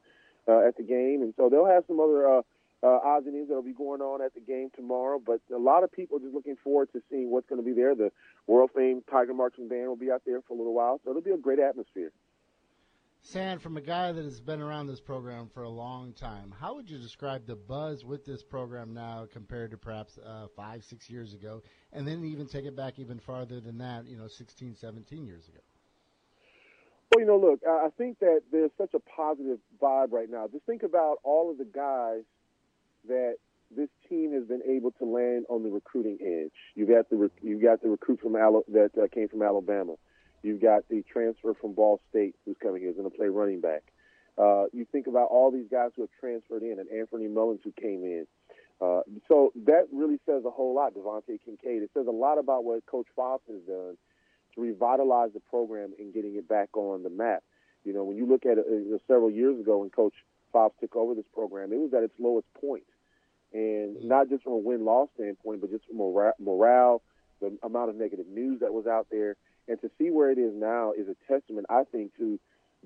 uh, 0.49 0.67
at 0.67 0.77
the 0.77 0.83
game. 0.83 1.23
And 1.23 1.35
so 1.37 1.49
they'll 1.49 1.67
have 1.67 1.85
some 1.87 2.01
other 2.01 2.39
uh, 2.39 2.43
uh, 2.83 2.99
odds 3.05 3.27
and 3.27 3.35
ends 3.35 3.49
that 3.49 3.55
will 3.55 3.63
be 3.63 3.73
going 3.73 4.01
on 4.01 4.23
at 4.23 4.35
the 4.35 4.41
game 4.41 4.71
tomorrow. 4.75 5.21
But 5.25 5.41
a 5.55 5.59
lot 5.59 5.85
of 5.85 5.93
people 5.93 6.19
are 6.19 6.21
just 6.21 6.35
looking 6.35 6.57
forward 6.63 6.89
to 6.93 7.03
seeing 7.11 7.31
what's 7.31 7.49
going 7.49 7.61
to 7.61 7.67
be 7.67 7.75
there. 7.75 7.95
The 7.95 8.13
world 8.47 8.71
famed 8.75 9.05
Tiger 9.11 9.35
Marching 9.35 9.69
Band 9.69 9.89
will 9.89 9.97
be 9.97 10.11
out 10.11 10.23
there 10.27 10.41
for 10.43 10.55
a 10.55 10.57
little 10.57 10.75
while, 10.75 11.01
so 11.05 11.11
it'll 11.11 11.23
be 11.23 11.31
a 11.31 11.39
great 11.39 11.59
atmosphere. 11.59 12.13
San, 13.23 13.59
from 13.59 13.77
a 13.77 13.81
guy 13.81 14.13
that 14.13 14.25
has 14.25 14.41
been 14.41 14.63
around 14.63 14.87
this 14.87 15.01
program 15.01 15.49
for 15.53 15.65
a 15.65 15.69
long 15.69 16.13
time, 16.13 16.55
how 16.61 16.77
would 16.77 16.89
you 16.89 16.97
describe 16.97 17.45
the 17.45 17.57
buzz 17.57 18.05
with 18.05 18.25
this 18.25 18.45
program 18.45 18.95
now 18.95 19.27
compared 19.33 19.73
to 19.73 19.77
perhaps 19.77 20.17
uh, 20.25 20.47
five, 20.55 20.85
six 20.85 21.11
years 21.11 21.35
ago? 21.35 21.61
And 21.93 22.07
then 22.07 22.25
even 22.25 22.47
take 22.47 22.67
it 22.67 22.77
back 22.77 23.01
even 23.01 23.19
farther 23.19 23.59
than 23.59 23.79
that, 23.79 24.07
you 24.07 24.17
know, 24.17 24.29
16, 24.29 24.77
17 24.77 25.27
years 25.27 25.49
ago? 25.49 25.59
Well, 27.11 27.21
you 27.21 27.27
know, 27.27 27.39
look, 27.39 27.61
I 27.69 27.89
think 27.97 28.19
that 28.19 28.43
there's 28.51 28.73
such 28.77 28.95
a 28.95 28.99
positive 28.99 29.59
vibe 29.81 30.13
right 30.13 30.29
now. 30.29 30.49
Just 30.51 30.65
think 30.67 30.83
about 30.83 31.19
all 31.23 31.51
of 31.51 31.59
the 31.59 31.65
guys 31.65 32.23
that 33.09 33.37
this 33.75 33.89
team 34.09 34.33
has 34.33 34.45
been 34.45 34.63
able 34.69 34.91
to 34.93 35.05
land 35.05 35.47
on 35.49 35.63
the 35.63 35.71
recruiting 35.71 36.19
edge. 36.21 36.53
You 36.75 36.87
got 36.87 37.09
the 37.11 37.31
you 37.43 37.61
got 37.61 37.83
the 37.83 37.89
recruit 37.89 38.21
from 38.21 38.37
Al- 38.37 38.65
that 38.69 38.91
uh, 39.01 39.07
came 39.13 39.29
from 39.29 39.43
Alabama. 39.43 39.95
You've 40.43 40.61
got 40.61 40.89
the 40.89 41.03
transfer 41.11 41.55
from 41.55 41.75
Ball 41.75 42.01
State 42.11 42.35
who's 42.45 42.57
coming 42.63 42.83
here, 42.83 42.93
going 42.93 43.11
to 43.11 43.17
play 43.17 43.29
running 43.29 43.61
back. 43.61 43.83
Uh, 44.39 44.65
you 44.73 44.87
think 44.93 45.07
about 45.07 45.29
all 45.31 45.51
these 45.51 45.67
guys 45.71 45.91
who 45.97 46.03
have 46.03 46.11
transferred 46.21 46.63
in, 46.63 46.79
and 46.79 46.89
Anthony 46.91 47.27
Mullins 47.27 47.61
who 47.65 47.73
came 47.73 48.05
in. 48.05 48.27
Uh, 48.81 49.01
so 49.29 49.53
that 49.65 49.87
really 49.93 50.19
says 50.27 50.43
a 50.45 50.51
whole 50.51 50.75
lot, 50.75 50.95
DeVante 50.95 51.41
Kincade. 51.49 51.83
It 51.83 51.91
says 51.95 52.07
a 52.07 52.13
lot 52.13 52.39
about 52.39 52.65
what 52.65 52.85
Coach 52.85 53.07
Fobbs 53.17 53.41
has 53.49 53.63
done 53.67 53.97
to 54.57 54.63
revitalize 54.63 55.31
the 55.33 55.41
program 55.41 55.93
and 55.99 56.13
getting 56.13 56.35
it 56.37 56.49
back 56.49 56.77
on 56.77 57.03
the 57.03 57.11
map. 57.11 57.43
You 57.85 57.93
know, 57.93 58.03
when 58.03 58.17
you 58.17 58.27
look 58.27 58.45
at 58.45 58.59
it 58.59 58.67
several 59.07 59.31
years 59.31 59.61
ago 59.61 59.79
when 59.79 59.91
Coach 59.91 60.15
Fobbs 60.53 60.73
took 60.81 60.97
over 60.97 61.15
this 61.15 61.27
program, 61.33 61.73
it 61.73 61.79
was 61.79 61.95
at 61.95 62.03
its 62.03 62.15
lowest 62.19 62.47
point. 62.61 62.83
And 63.53 63.97
mm-hmm. 63.97 64.09
not 64.09 64.29
just 64.29 64.43
from 64.43 64.55
a 64.55 64.59
win-loss 64.59 65.09
standpoint, 65.15 65.61
but 65.61 65.71
just 65.71 65.87
from 65.87 65.99
morale, 65.99 66.35
morale, 66.41 67.03
the 67.41 67.57
amount 67.63 67.91
of 67.91 67.97
negative 67.97 68.27
news 68.27 68.61
that 68.61 68.73
was 68.73 68.87
out 68.87 69.07
there, 69.11 69.37
and 69.69 69.81
to 69.81 69.91
see 69.99 70.11
where 70.11 70.31
it 70.31 70.39
is 70.39 70.53
now 70.55 70.93
is 70.93 71.07
a 71.09 71.33
testament, 71.33 71.67
I 71.69 71.85
think, 71.85 72.17
to 72.17 72.41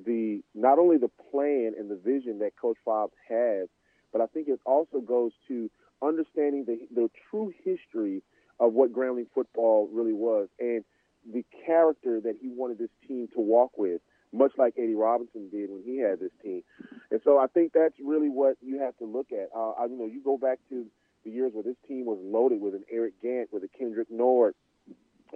the 0.04 0.42
not 0.54 0.78
only 0.78 0.98
the 0.98 1.10
plan 1.30 1.72
and 1.78 1.90
the 1.90 1.96
vision 1.96 2.38
that 2.40 2.56
Coach 2.60 2.76
Fobbs 2.86 3.12
has, 3.28 3.68
but 4.12 4.20
I 4.20 4.26
think 4.26 4.48
it 4.48 4.60
also 4.64 5.00
goes 5.00 5.32
to 5.48 5.70
understanding 6.02 6.64
the 6.64 6.78
the 6.94 7.10
true 7.30 7.52
history 7.64 8.22
of 8.58 8.72
what 8.72 8.92
Grambling 8.92 9.26
football 9.34 9.88
really 9.92 10.12
was 10.12 10.48
and 10.58 10.84
the 11.30 11.44
character 11.66 12.20
that 12.20 12.36
he 12.40 12.48
wanted 12.48 12.78
this 12.78 12.90
team 13.06 13.28
to 13.34 13.40
walk 13.40 13.72
with, 13.76 14.00
much 14.32 14.52
like 14.56 14.74
Eddie 14.78 14.94
Robinson 14.94 15.48
did 15.50 15.70
when 15.70 15.82
he 15.84 15.98
had 15.98 16.20
this 16.20 16.30
team. 16.42 16.62
And 17.10 17.20
so 17.24 17.38
I 17.38 17.46
think 17.46 17.72
that's 17.72 17.94
really 18.02 18.28
what 18.28 18.56
you 18.60 18.80
have 18.80 18.96
to 18.98 19.04
look 19.04 19.28
at. 19.32 19.48
Uh, 19.54 19.72
I, 19.72 19.86
you 19.86 19.98
know, 19.98 20.06
you 20.06 20.22
go 20.22 20.38
back 20.38 20.58
to 20.70 20.86
the 21.24 21.30
years 21.30 21.52
where 21.52 21.64
this 21.64 21.76
team 21.86 22.06
was 22.06 22.18
loaded 22.22 22.60
with 22.60 22.74
an 22.74 22.84
Eric 22.90 23.14
Gant, 23.22 23.52
with 23.52 23.64
a 23.64 23.68
Kendrick 23.68 24.08
Nord, 24.10 24.54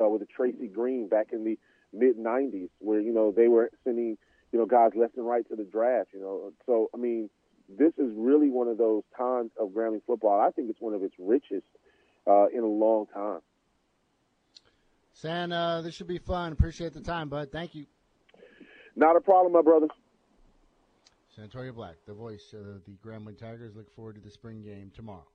uh, 0.00 0.08
with 0.08 0.22
a 0.22 0.26
Tracy 0.26 0.68
Green 0.68 1.08
back 1.08 1.28
in 1.32 1.44
the 1.44 1.58
mid 1.92 2.16
'90s, 2.16 2.70
where 2.78 3.00
you 3.00 3.12
know 3.12 3.32
they 3.32 3.48
were 3.48 3.70
sending 3.84 4.16
you 4.52 4.58
know 4.58 4.66
guys 4.66 4.90
left 4.94 5.16
and 5.16 5.26
right 5.26 5.46
to 5.48 5.56
the 5.56 5.64
draft. 5.64 6.10
You 6.14 6.20
know, 6.20 6.52
so 6.66 6.88
I 6.94 6.96
mean, 6.96 7.28
this 7.68 7.92
is 7.98 8.10
really 8.16 8.48
one 8.48 8.68
of 8.68 8.78
those 8.78 9.02
times 9.16 9.50
of 9.58 9.70
Grambling 9.70 10.02
football. 10.06 10.40
I 10.40 10.50
think 10.50 10.70
it's 10.70 10.80
one 10.80 10.94
of 10.94 11.02
its 11.02 11.14
richest 11.18 11.66
uh, 12.26 12.46
in 12.46 12.60
a 12.60 12.66
long 12.66 13.06
time. 13.12 13.40
San, 15.14 15.52
uh, 15.52 15.80
this 15.80 15.94
should 15.94 16.08
be 16.08 16.18
fun. 16.18 16.52
Appreciate 16.52 16.92
the 16.92 17.00
time, 17.00 17.28
bud. 17.28 17.50
Thank 17.50 17.74
you. 17.74 17.86
Not 18.96 19.16
a 19.16 19.20
problem, 19.20 19.52
my 19.52 19.62
brother. 19.62 19.88
Santoria 21.36 21.74
Black, 21.74 21.96
the 22.06 22.14
voice 22.14 22.52
of 22.52 22.84
the 22.84 22.96
Grambling 23.04 23.38
Tigers. 23.38 23.74
Look 23.74 23.92
forward 23.94 24.16
to 24.16 24.20
the 24.20 24.30
spring 24.30 24.62
game 24.62 24.92
tomorrow. 24.94 25.26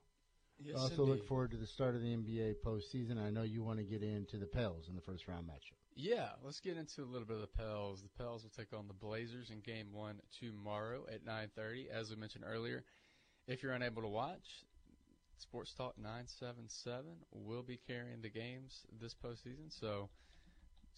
Yes, 0.62 0.76
also 0.76 1.02
indeed. 1.02 1.10
look 1.10 1.26
forward 1.26 1.50
to 1.52 1.56
the 1.56 1.66
start 1.66 1.94
of 1.94 2.02
the 2.02 2.14
NBA 2.14 2.56
postseason. 2.64 3.18
I 3.18 3.30
know 3.30 3.42
you 3.42 3.62
want 3.62 3.78
to 3.78 3.84
get 3.84 4.02
into 4.02 4.36
the 4.36 4.46
Pels 4.46 4.88
in 4.88 4.94
the 4.94 5.00
first 5.00 5.26
round 5.26 5.46
matchup. 5.46 5.76
Yeah, 5.94 6.28
let's 6.44 6.60
get 6.60 6.76
into 6.76 7.02
a 7.02 7.04
little 7.10 7.26
bit 7.26 7.36
of 7.36 7.42
the 7.42 7.46
Pels. 7.48 8.02
The 8.02 8.22
Pels 8.22 8.42
will 8.42 8.50
take 8.50 8.72
on 8.78 8.86
the 8.86 8.94
Blazers 8.94 9.50
in 9.50 9.60
Game 9.60 9.92
One 9.92 10.20
tomorrow 10.38 11.06
at 11.12 11.24
9:30. 11.24 11.90
As 11.90 12.10
we 12.10 12.16
mentioned 12.16 12.44
earlier, 12.46 12.84
if 13.46 13.62
you're 13.62 13.72
unable 13.72 14.02
to 14.02 14.08
watch, 14.08 14.64
Sports 15.40 15.72
Talk 15.72 15.96
977 15.96 17.04
will 17.32 17.62
be 17.62 17.78
carrying 17.86 18.20
the 18.22 18.28
games 18.28 18.82
this 19.00 19.14
postseason. 19.14 19.68
So 19.68 20.08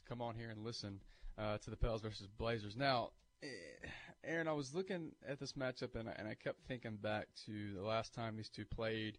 come 0.08 0.20
on 0.20 0.34
here 0.34 0.50
and 0.50 0.64
listen 0.64 1.00
uh, 1.38 1.58
to 1.58 1.70
the 1.70 1.76
Pels 1.76 2.02
versus 2.02 2.26
Blazers. 2.38 2.76
Now, 2.76 3.10
eh, 3.42 3.46
Aaron, 4.24 4.48
I 4.48 4.52
was 4.52 4.74
looking 4.74 5.12
at 5.26 5.38
this 5.40 5.52
matchup 5.52 5.94
and 5.94 6.08
I, 6.08 6.12
and 6.18 6.28
I 6.28 6.34
kept 6.34 6.58
thinking 6.66 6.96
back 6.96 7.28
to 7.46 7.74
the 7.74 7.82
last 7.82 8.14
time 8.14 8.36
these 8.36 8.48
two 8.48 8.64
played. 8.64 9.18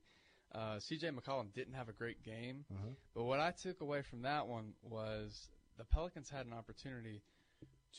Uh, 0.53 0.75
CJ 0.77 1.11
McCollum 1.11 1.51
didn't 1.53 1.73
have 1.73 1.89
a 1.89 1.93
great 1.93 2.21
game, 2.23 2.65
but 3.15 3.23
what 3.23 3.39
I 3.39 3.51
took 3.51 3.81
away 3.81 4.03
from 4.03 4.21
that 4.21 4.47
one 4.47 4.73
was 4.83 5.49
the 5.79 5.85
Pelicans 5.85 6.29
had 6.29 6.45
an 6.45 6.53
opportunity 6.53 7.23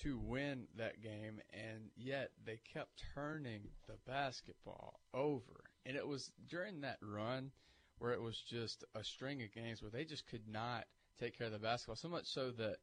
to 0.03 0.19
win 0.19 0.67
that 0.77 1.03
game, 1.03 1.41
and 1.53 1.91
yet 1.97 2.31
they 2.45 2.61
kept 2.73 3.03
turning 3.15 3.63
the 3.89 3.95
basketball 4.07 5.01
over. 5.13 5.64
And 5.87 5.97
it 5.97 6.07
was 6.07 6.33
during 6.49 6.81
that 6.81 6.99
run 7.03 7.51
where 7.99 8.13
it 8.13 8.21
was 8.21 8.39
just 8.39 8.85
a 8.95 9.05
string 9.05 9.43
of 9.43 9.53
games 9.53 9.83
where 9.83 9.91
they 9.91 10.05
just 10.05 10.27
could 10.27 10.47
not 10.49 10.85
take 11.19 11.37
care 11.37 11.47
of 11.47 11.53
the 11.53 11.59
basketball, 11.59 11.97
so 11.97 12.09
much 12.09 12.27
so 12.27 12.51
that 12.51 12.77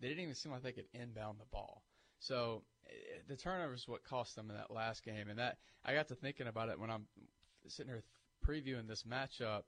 they 0.00 0.08
didn't 0.08 0.22
even 0.22 0.34
seem 0.34 0.52
like 0.52 0.62
they 0.62 0.72
could 0.72 0.88
inbound 0.92 1.38
the 1.40 1.46
ball. 1.50 1.82
So 2.20 2.62
eh, 2.86 3.20
the 3.28 3.36
turnovers 3.36 3.88
what 3.88 4.04
cost 4.04 4.36
them 4.36 4.50
in 4.50 4.56
that 4.56 4.70
last 4.70 5.04
game, 5.04 5.28
and 5.28 5.38
that 5.38 5.58
I 5.84 5.94
got 5.94 6.08
to 6.08 6.14
thinking 6.14 6.48
about 6.48 6.68
it 6.68 6.78
when 6.78 6.90
I'm 6.90 7.06
sitting 7.66 7.92
here 7.92 8.04
previewing 8.46 8.88
this 8.88 9.04
matchup. 9.04 9.62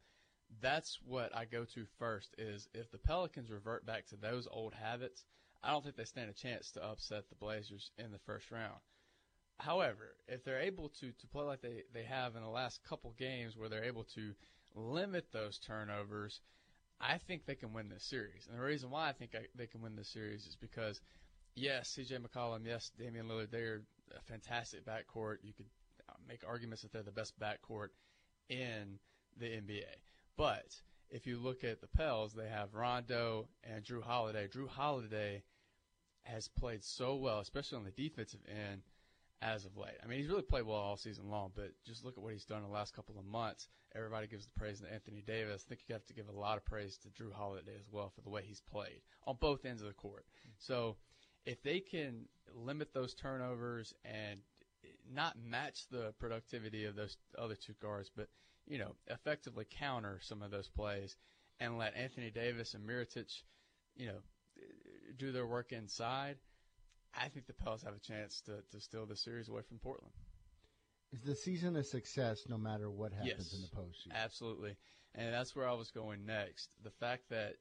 That's 0.61 0.99
what 1.05 1.35
I 1.35 1.45
go 1.45 1.65
to 1.65 1.87
first. 1.99 2.35
Is 2.39 2.69
if 2.75 2.91
the 2.91 2.99
Pelicans 2.99 3.51
revert 3.51 3.87
back 3.87 4.07
to 4.07 4.17
those 4.17 4.49
old 4.51 4.75
habits, 4.75 5.25
I 5.63 5.71
don't 5.71 5.85
think 5.85 5.97
they 5.97 6.05
stand 6.05 6.31
a 6.31 6.35
chance 6.35 6.73
to 6.73 6.85
upset 6.85 7.29
the 7.29 7.37
Blazers 7.37 7.93
in 7.99 8.11
the 8.11 8.19
first 8.19 8.51
round. 8.51 8.81
However, 9.61 10.17
if 10.27 10.43
they're 10.43 10.61
able 10.61 10.89
to, 11.01 11.13
to 11.13 11.27
play 11.27 11.45
like 11.45 11.61
they, 11.61 11.83
they 11.93 12.05
have 12.05 12.35
in 12.35 12.43
the 12.43 12.49
last 12.49 12.83
couple 12.83 13.15
games 13.19 13.57
where 13.57 13.69
they're 13.69 13.85
able 13.85 14.05
to 14.15 14.33
limit 14.75 15.27
those 15.33 15.59
turnovers, 15.59 16.41
I 17.01 17.19
think 17.19 17.45
they 17.45 17.55
can 17.55 17.73
win 17.73 17.89
this 17.89 18.05
series. 18.05 18.47
And 18.49 18.59
the 18.59 18.63
reason 18.63 18.91
why 18.91 19.09
I 19.09 19.13
think 19.13 19.35
I, 19.35 19.47
they 19.55 19.67
can 19.67 19.83
win 19.83 19.97
this 19.97 20.09
series 20.09 20.47
is 20.47 20.57
because, 20.57 21.01
yes, 21.55 21.97
CJ 21.99 22.21
McCollum, 22.21 22.67
yes, 22.67 22.91
Damian 22.99 23.29
Lillard, 23.29 23.51
they're 23.51 23.83
a 24.17 24.23
fantastic 24.23 24.85
backcourt. 24.85 25.37
You 25.43 25.53
could 25.53 25.67
uh, 26.09 26.15
make 26.27 26.41
arguments 26.47 26.83
that 26.83 26.93
they're 26.93 27.03
the 27.03 27.11
best 27.11 27.39
backcourt 27.39 27.89
in 28.49 28.99
the 29.39 29.47
NBA. 29.47 29.85
But 30.37 30.75
if 31.11 31.27
you 31.27 31.39
look 31.39 31.65
at 31.65 31.81
the 31.81 31.87
Pels, 31.87 32.33
they 32.33 32.49
have 32.49 32.75
Rondo 32.75 33.49
and 33.65 33.85
Jrue 33.85 34.03
Holiday. 34.03 34.49
Jrue 34.49 34.69
Holiday 34.69 35.43
has 36.23 36.49
played 36.49 36.85
so 36.85 37.17
well, 37.17 37.41
especially 37.41 37.79
on 37.79 37.85
the 37.85 37.91
defensive 37.91 38.41
end, 38.49 38.83
as 39.43 39.65
of 39.65 39.77
late. 39.77 39.97
I 40.03 40.07
mean, 40.07 40.19
he's 40.19 40.29
really 40.29 40.43
played 40.43 40.67
well 40.67 40.77
all 40.77 40.97
season 40.97 41.31
long, 41.31 41.53
but 41.55 41.73
just 41.87 42.05
look 42.05 42.17
at 42.17 42.23
what 42.23 42.33
he's 42.33 42.45
done 42.45 42.59
in 42.59 42.65
the 42.65 42.75
last 42.75 42.95
couple 42.95 43.19
of 43.19 43.25
months. 43.25 43.69
Everybody 43.95 44.27
gives 44.27 44.45
the 44.45 44.59
praise 44.59 44.81
to 44.81 44.93
Anthony 44.93 45.23
Davis. 45.27 45.65
I 45.67 45.69
think 45.69 45.81
you 45.89 45.95
have 45.95 46.05
to 46.07 46.15
give 46.15 46.29
a 46.29 46.39
lot 46.39 46.59
of 46.59 46.65
praise 46.65 46.99
to 46.99 47.09
Jrue 47.09 47.33
Holiday 47.33 47.73
as 47.79 47.89
well 47.91 48.13
for 48.15 48.21
the 48.21 48.31
way 48.31 48.43
he's 48.47 48.61
played 48.61 49.01
on 49.27 49.37
both 49.41 49.65
ends 49.65 49.83
of 49.83 49.89
the 49.89 49.95
court. 49.95 50.27
So 50.59 50.97
if 51.47 51.63
they 51.63 51.81
can 51.81 52.27
limit 52.55 52.93
those 52.93 53.15
turnovers 53.15 53.95
and 54.05 54.41
not 55.13 55.37
match 55.43 55.89
the 55.91 56.13
productivity 56.19 56.85
of 56.85 56.95
those 56.95 57.17
other 57.39 57.57
two 57.57 57.75
guards, 57.81 58.11
but 58.15 58.29
you 58.67 58.79
know, 58.79 58.95
effectively 59.09 59.67
counter 59.69 60.21
some 60.23 60.43
of 60.43 60.51
those 60.51 60.69
plays 60.69 61.17
and 61.59 61.79
let 61.79 61.97
Anthony 61.97 62.31
Davis 62.31 62.75
and 62.75 62.89
Mirotic, 62.89 63.43
you 63.97 64.07
know, 64.07 64.19
do 65.17 65.33
their 65.33 65.47
work 65.47 65.73
inside, 65.73 66.37
I 67.15 67.29
think 67.29 67.47
the 67.47 67.53
Pels 67.53 67.83
have 67.83 67.95
a 67.95 67.99
chance 67.99 68.41
to, 68.43 68.63
to 68.71 68.81
steal 68.81 69.07
the 69.07 69.17
series 69.17 69.49
away 69.49 69.63
from 69.63 69.79
Portland. 69.79 70.13
Is 71.13 71.23
the 71.23 71.35
season 71.35 71.77
a 71.77 71.83
success 71.83 72.45
no 72.49 72.57
matter 72.57 72.89
what 72.91 73.13
happens 73.13 73.53
Yes. 73.53 73.53
in 73.53 73.63
the 73.63 73.69
postseason? 73.69 74.15
Absolutely. 74.15 74.77
And 75.15 75.35
that's 75.35 75.57
where 75.57 75.69
I 75.69 75.73
was 75.73 75.91
going 75.91 76.25
next. 76.25 76.71
The 76.85 76.91
fact 76.91 77.29
that 77.31 77.55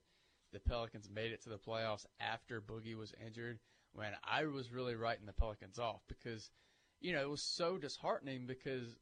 the 0.54 0.60
Pelicans 0.60 1.10
made 1.10 1.32
it 1.32 1.42
to 1.44 1.50
the 1.50 1.58
playoffs 1.58 2.06
after 2.20 2.62
Boogie 2.62 2.96
was 2.96 3.14
injured 3.26 3.60
when 3.94 4.14
I 4.24 4.46
was 4.46 4.72
really 4.72 4.96
writing 4.96 5.26
the 5.26 5.34
Pelicans 5.34 5.80
off 5.80 6.02
because, 6.08 6.52
you 7.02 7.12
know, 7.12 7.22
it 7.22 7.30
was 7.30 7.42
so 7.42 7.78
disheartening 7.80 8.46
because 8.46 8.98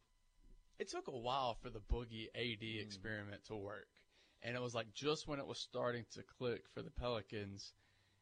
it 0.80 0.90
took 0.90 1.08
a 1.10 1.18
while 1.18 1.56
for 1.56 1.70
the 1.70 1.82
Boogie 1.82 2.28
AD 2.36 2.62
Mm. 2.62 2.82
experiment 2.82 3.44
to 3.46 3.56
work. 3.56 3.90
And 4.44 4.56
it 4.56 4.62
was 4.62 4.74
like 4.76 4.94
just 4.94 5.28
when 5.28 5.40
it 5.40 5.48
was 5.48 5.60
starting 5.60 6.06
to 6.12 6.24
click 6.24 6.64
for 6.74 6.82
the 6.82 6.92
Pelicans, 6.92 7.74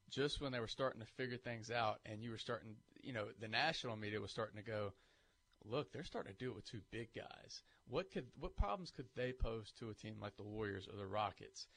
just 0.10 0.41
when 0.41 0.51
they 0.51 0.60
were 0.60 0.68
starting 0.68 1.01
to 1.01 1.08
figure 1.08 1.38
things 1.38 1.72
out, 1.72 1.99
and 2.06 2.22
you 2.24 2.32
were 2.32 2.38
starting, 2.38 2.76
you 3.01 3.14
know, 3.14 3.26
the 3.39 3.47
national 3.47 3.95
media 3.95 4.22
was 4.22 4.32
starting 4.32 4.58
to 4.58 4.64
go, 4.66 4.93
look, 5.64 5.91
they're 5.91 6.03
starting 6.03 6.34
to 6.34 6.38
do 6.38 6.51
it 6.51 6.56
with 6.56 6.70
two 6.70 6.82
big 6.91 7.10
guys. 7.16 7.62
What 7.88 8.12
could, 8.12 8.26
what 8.39 8.56
problems 8.56 8.91
could 8.91 9.08
they 9.16 9.32
pose 9.32 9.72
to 9.80 9.89
a 9.89 9.93
team 9.93 10.16
like 10.22 10.38
the 10.38 10.43
Warriors 10.43 10.88
or 10.91 10.97
the 10.97 11.08
Rockets? 11.08 11.68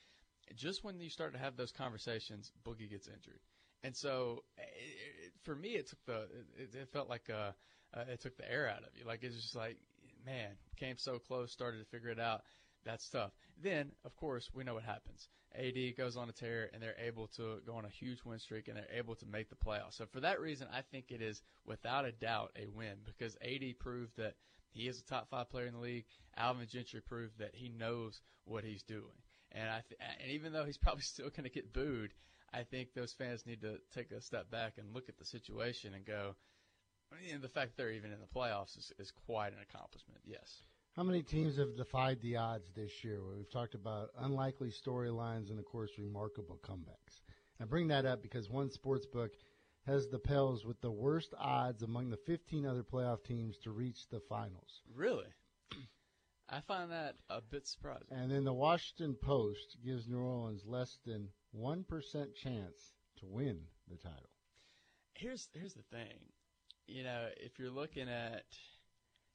Just 0.56 0.84
when 0.84 1.00
you 1.00 1.10
start 1.10 1.32
to 1.34 1.38
have 1.38 1.56
those 1.56 1.72
conversations, 1.72 2.52
Boogie 2.64 2.88
gets 2.88 3.06
injured, 3.06 3.40
and 3.84 3.94
so 3.94 4.44
it, 4.56 5.26
it, 5.26 5.32
for 5.42 5.54
me, 5.54 5.70
it 5.70 5.88
took 5.88 6.04
the, 6.06 6.22
it, 6.56 6.74
it 6.74 6.88
felt 6.90 7.10
like 7.10 7.28
uh, 7.28 7.52
uh, 7.94 8.04
it 8.10 8.20
took 8.20 8.36
the 8.38 8.50
air 8.50 8.66
out 8.66 8.78
of 8.78 8.88
you. 8.94 9.04
Like 9.06 9.22
it's 9.22 9.36
just 9.36 9.54
like, 9.54 9.76
man, 10.24 10.52
came 10.76 10.96
so 10.96 11.18
close, 11.18 11.52
started 11.52 11.78
to 11.78 11.84
figure 11.84 12.08
it 12.08 12.18
out. 12.18 12.44
That's 12.84 13.08
tough. 13.08 13.32
Then, 13.60 13.92
of 14.04 14.16
course, 14.16 14.50
we 14.54 14.64
know 14.64 14.74
what 14.74 14.84
happens. 14.84 15.28
AD 15.54 15.96
goes 15.96 16.16
on 16.16 16.28
a 16.28 16.32
tear, 16.32 16.70
and 16.72 16.82
they're 16.82 16.94
able 16.98 17.26
to 17.28 17.60
go 17.66 17.74
on 17.74 17.84
a 17.84 17.90
huge 17.90 18.22
win 18.24 18.38
streak, 18.38 18.68
and 18.68 18.76
they're 18.76 18.86
able 18.92 19.14
to 19.16 19.26
make 19.26 19.48
the 19.48 19.56
playoffs. 19.56 19.94
So 19.94 20.06
for 20.06 20.20
that 20.20 20.40
reason, 20.40 20.68
I 20.72 20.82
think 20.82 21.10
it 21.10 21.22
is 21.22 21.42
without 21.64 22.04
a 22.04 22.12
doubt 22.12 22.56
a 22.56 22.66
win 22.68 22.96
because 23.04 23.36
AD 23.42 23.78
proved 23.78 24.16
that 24.16 24.34
he 24.70 24.86
is 24.86 25.00
a 25.00 25.04
top 25.04 25.28
five 25.30 25.50
player 25.50 25.66
in 25.66 25.74
the 25.74 25.80
league. 25.80 26.04
Alvin 26.36 26.66
Gentry 26.68 27.00
proved 27.00 27.38
that 27.38 27.54
he 27.54 27.68
knows 27.68 28.20
what 28.44 28.64
he's 28.64 28.82
doing, 28.82 29.22
and 29.52 29.68
I 29.68 29.82
th- 29.88 30.00
and 30.22 30.30
even 30.30 30.52
though 30.52 30.64
he's 30.64 30.78
probably 30.82 31.02
still 31.02 31.30
going 31.30 31.44
to 31.44 31.50
get 31.50 31.72
booed, 31.72 32.14
I 32.52 32.62
think 32.62 32.94
those 32.94 33.12
fans 33.12 33.46
need 33.46 33.62
to 33.62 33.78
take 33.92 34.10
a 34.10 34.20
step 34.20 34.50
back 34.50 34.74
and 34.78 34.94
look 34.94 35.08
at 35.08 35.18
the 35.18 35.24
situation 35.24 35.94
and 35.94 36.04
go. 36.04 36.36
You 37.22 37.38
the 37.38 37.48
fact 37.48 37.76
they're 37.76 37.90
even 37.90 38.12
in 38.12 38.20
the 38.20 38.26
playoffs 38.26 38.76
is, 38.76 38.92
is 38.98 39.10
quite 39.10 39.54
an 39.54 39.60
accomplishment. 39.62 40.20
Yes. 40.24 40.62
How 40.98 41.04
many 41.04 41.22
teams 41.22 41.56
have 41.58 41.76
defied 41.76 42.20
the 42.22 42.38
odds 42.38 42.72
this 42.74 43.04
year? 43.04 43.20
We've 43.22 43.48
talked 43.48 43.76
about 43.76 44.10
unlikely 44.18 44.72
storylines 44.72 45.48
and, 45.48 45.60
of 45.60 45.64
course, 45.64 45.92
remarkable 45.96 46.58
comebacks. 46.60 47.20
I 47.60 47.66
bring 47.66 47.86
that 47.86 48.04
up 48.04 48.20
because 48.20 48.50
one 48.50 48.68
sports 48.72 49.06
book 49.06 49.30
has 49.86 50.08
the 50.08 50.18
Pels 50.18 50.64
with 50.64 50.80
the 50.80 50.90
worst 50.90 51.34
odds 51.38 51.84
among 51.84 52.10
the 52.10 52.16
15 52.26 52.66
other 52.66 52.82
playoff 52.82 53.22
teams 53.22 53.58
to 53.58 53.70
reach 53.70 54.08
the 54.10 54.18
finals. 54.28 54.82
Really? 54.92 55.28
I 56.48 56.62
find 56.62 56.90
that 56.90 57.14
a 57.30 57.42
bit 57.42 57.68
surprising. 57.68 58.08
And 58.10 58.28
then 58.28 58.42
the 58.42 58.52
Washington 58.52 59.14
Post 59.14 59.76
gives 59.84 60.08
New 60.08 60.18
Orleans 60.18 60.64
less 60.66 60.98
than 61.06 61.28
1% 61.56 62.34
chance 62.34 62.94
to 63.20 63.26
win 63.28 63.60
the 63.88 63.98
title. 63.98 64.30
Here's 65.14 65.48
here's 65.54 65.74
the 65.74 65.82
thing. 65.92 66.18
You 66.88 67.04
know, 67.04 67.28
if 67.36 67.56
you're 67.56 67.70
looking 67.70 68.08
at 68.08 68.42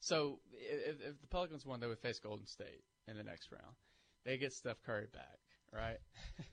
so 0.04 0.38
if, 0.52 1.00
if 1.00 1.18
the 1.22 1.26
Pelicans 1.28 1.64
won, 1.64 1.80
they 1.80 1.86
would 1.86 1.98
face 1.98 2.18
Golden 2.18 2.46
State 2.46 2.84
in 3.08 3.16
the 3.16 3.24
next 3.24 3.50
round. 3.50 3.74
They 4.26 4.36
get 4.36 4.52
Steph 4.52 4.82
Curry 4.84 5.06
back, 5.10 5.38
right? 5.72 5.96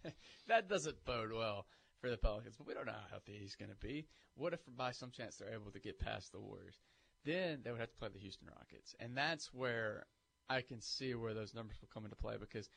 that 0.48 0.70
doesn't 0.70 1.04
bode 1.04 1.34
well 1.34 1.66
for 2.00 2.10
the 2.10 2.16
Pelicans, 2.16 2.56
but 2.56 2.66
we 2.66 2.74
don't 2.74 2.86
know 2.86 2.94
how 2.94 3.10
healthy 3.10 3.38
he's 3.38 3.58
going 3.58 3.70
to 3.70 3.76
be. 3.76 4.08
What 4.36 4.54
if, 4.54 4.62
by 4.78 4.94
some 4.94 5.12
chance, 5.12 5.36
they're 5.36 5.54
able 5.54 5.72
to 5.72 5.82
get 5.82 6.00
past 6.00 6.32
the 6.32 6.40
Warriors? 6.40 6.80
Then 7.26 7.60
they 7.62 7.72
would 7.72 7.82
have 7.82 7.92
to 7.92 7.98
play 7.98 8.08
the 8.08 8.20
Houston 8.20 8.48
Rockets, 8.48 8.96
and 9.02 9.18
that's 9.18 9.54
where 9.54 10.06
I 10.50 10.62
can 10.62 10.80
see 10.80 11.14
where 11.14 11.34
those 11.34 11.54
numbers 11.54 11.76
will 11.82 11.90
come 11.94 12.06
into 12.06 12.16
play 12.16 12.36
because 12.40 12.70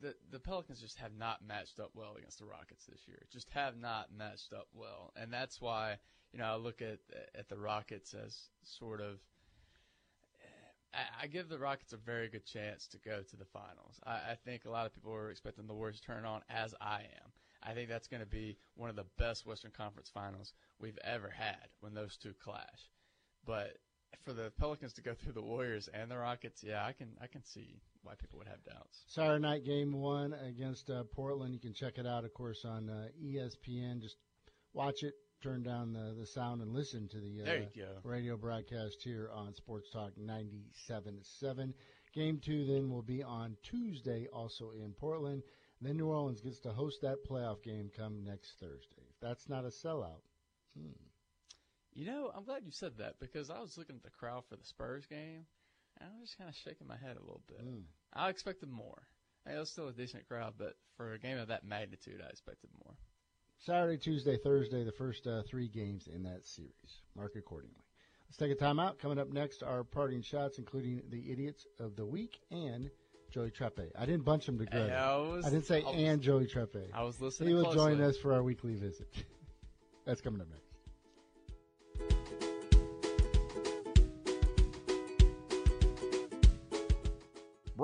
the 0.00 0.14
the 0.30 0.38
Pelicans 0.38 0.80
just 0.80 0.98
have 0.98 1.12
not 1.18 1.46
matched 1.46 1.80
up 1.80 1.90
well 1.94 2.14
against 2.16 2.38
the 2.38 2.44
Rockets 2.44 2.86
this 2.86 3.00
year. 3.06 3.22
Just 3.32 3.48
have 3.50 3.76
not 3.76 4.08
matched 4.16 4.52
up 4.52 4.68
well, 4.74 5.12
and 5.16 5.32
that's 5.32 5.60
why 5.60 5.96
you 6.32 6.38
know 6.38 6.46
I 6.46 6.56
look 6.56 6.82
at 6.82 6.98
at 7.38 7.48
the 7.48 7.58
Rockets 7.58 8.14
as 8.14 8.36
sort 8.62 9.00
of. 9.00 9.18
I, 10.92 11.24
I 11.24 11.26
give 11.26 11.48
the 11.48 11.58
Rockets 11.58 11.92
a 11.92 11.96
very 11.96 12.28
good 12.28 12.46
chance 12.46 12.86
to 12.88 12.98
go 12.98 13.22
to 13.22 13.36
the 13.36 13.44
finals. 13.46 14.00
I, 14.06 14.12
I 14.12 14.36
think 14.44 14.64
a 14.64 14.70
lot 14.70 14.86
of 14.86 14.94
people 14.94 15.12
are 15.12 15.30
expecting 15.30 15.66
the 15.66 15.74
Warriors 15.74 16.00
to 16.00 16.06
turn 16.06 16.24
on, 16.24 16.42
as 16.48 16.74
I 16.80 17.00
am. 17.00 17.32
I 17.62 17.72
think 17.72 17.88
that's 17.88 18.08
going 18.08 18.20
to 18.20 18.28
be 18.28 18.58
one 18.76 18.90
of 18.90 18.96
the 18.96 19.06
best 19.18 19.46
Western 19.46 19.70
Conference 19.70 20.10
finals 20.12 20.52
we've 20.78 20.98
ever 21.02 21.30
had 21.30 21.68
when 21.80 21.94
those 21.94 22.16
two 22.16 22.34
clash. 22.44 22.90
But 23.46 23.78
for 24.24 24.32
the 24.32 24.52
Pelicans 24.58 24.92
to 24.94 25.02
go 25.02 25.14
through 25.14 25.32
the 25.32 25.42
Warriors 25.42 25.88
and 25.92 26.10
the 26.10 26.16
Rockets, 26.18 26.62
yeah, 26.62 26.84
I 26.84 26.92
can 26.92 27.08
I 27.20 27.26
can 27.26 27.44
see 27.44 27.80
why 28.02 28.14
people 28.14 28.38
would 28.38 28.48
have 28.48 28.62
doubts. 28.64 28.98
Saturday 29.08 29.40
night 29.40 29.64
game 29.64 29.92
one 29.92 30.34
against 30.34 30.90
uh, 30.90 31.04
Portland. 31.14 31.54
You 31.54 31.60
can 31.60 31.72
check 31.74 31.98
it 31.98 32.06
out, 32.06 32.24
of 32.24 32.34
course, 32.34 32.64
on 32.64 32.88
uh, 32.90 33.08
ESPN. 33.22 34.00
Just 34.00 34.16
watch 34.72 35.02
it, 35.02 35.14
turn 35.42 35.62
down 35.62 35.92
the, 35.92 36.14
the 36.18 36.26
sound, 36.26 36.60
and 36.62 36.72
listen 36.72 37.08
to 37.08 37.18
the 37.18 37.42
uh, 37.42 37.44
There 37.44 37.58
you 37.60 37.68
go. 37.82 37.88
radio 38.02 38.36
broadcast 38.36 38.96
here 39.02 39.30
on 39.32 39.54
Sports 39.54 39.90
Talk 39.90 40.12
97.7. 40.20 41.72
Game 42.14 42.38
two 42.44 42.64
then 42.66 42.90
will 42.90 43.02
be 43.02 43.22
on 43.22 43.56
Tuesday, 43.62 44.28
also 44.32 44.70
in 44.70 44.92
Portland. 44.92 45.42
Then 45.80 45.96
New 45.96 46.06
Orleans 46.06 46.40
gets 46.40 46.60
to 46.60 46.70
host 46.70 47.00
that 47.02 47.24
playoff 47.28 47.62
game 47.62 47.90
come 47.94 48.22
next 48.24 48.52
Thursday. 48.60 49.02
If 49.10 49.20
that's 49.20 49.48
not 49.48 49.64
a 49.64 49.68
sellout, 49.68 50.22
hmm. 50.78 50.92
You 51.94 52.06
know, 52.06 52.30
I'm 52.34 52.44
glad 52.44 52.62
you 52.64 52.72
said 52.72 52.98
that 52.98 53.20
because 53.20 53.50
I 53.50 53.60
was 53.60 53.78
looking 53.78 53.94
at 53.96 54.02
the 54.02 54.10
crowd 54.10 54.42
for 54.48 54.56
the 54.56 54.64
Spurs 54.64 55.06
game, 55.06 55.46
and 56.00 56.10
I 56.10 56.20
was 56.20 56.28
just 56.28 56.38
kind 56.38 56.50
of 56.50 56.56
shaking 56.56 56.88
my 56.88 56.96
head 56.96 57.16
a 57.16 57.20
little 57.20 57.42
bit. 57.46 57.64
Mm. 57.64 57.82
I 58.12 58.30
expected 58.30 58.68
more. 58.68 59.02
I 59.46 59.50
mean, 59.50 59.56
it 59.56 59.60
was 59.60 59.70
still 59.70 59.88
a 59.88 59.92
decent 59.92 60.26
crowd, 60.26 60.54
but 60.58 60.74
for 60.96 61.12
a 61.12 61.18
game 61.18 61.38
of 61.38 61.48
that 61.48 61.64
magnitude, 61.64 62.20
I 62.24 62.30
expected 62.30 62.70
more. 62.84 62.94
Saturday, 63.58 63.96
Tuesday, 63.96 64.36
Thursday, 64.36 64.82
the 64.82 64.92
first 64.92 65.26
uh, 65.26 65.42
three 65.48 65.68
games 65.68 66.08
in 66.12 66.24
that 66.24 66.44
series. 66.44 67.02
Mark 67.16 67.36
accordingly. 67.36 67.76
Let's 68.28 68.38
take 68.38 68.50
a 68.50 68.56
timeout. 68.56 68.98
Coming 68.98 69.18
up 69.18 69.32
next 69.32 69.62
are 69.62 69.84
parting 69.84 70.22
shots, 70.22 70.58
including 70.58 71.02
the 71.10 71.30
idiots 71.30 71.64
of 71.78 71.94
the 71.94 72.04
week 72.04 72.40
and 72.50 72.90
Joey 73.30 73.50
Trappe. 73.50 73.90
I 73.96 74.06
didn't 74.06 74.24
bunch 74.24 74.48
him 74.48 74.58
together. 74.58 74.92
I 74.92 75.16
was- 75.16 75.44
didn't 75.44 75.66
say 75.66 75.82
I 75.82 75.86
was- 75.86 75.94
and 75.96 76.22
Joey 76.22 76.46
Trappe. 76.46 76.90
I 76.92 77.04
was 77.04 77.20
listening 77.20 77.50
He 77.50 77.54
will 77.54 77.72
join 77.72 78.00
us 78.00 78.16
for 78.16 78.32
our 78.32 78.42
weekly 78.42 78.74
visit. 78.74 79.06
That's 80.04 80.20
coming 80.20 80.40
up 80.40 80.48
next. 80.50 80.73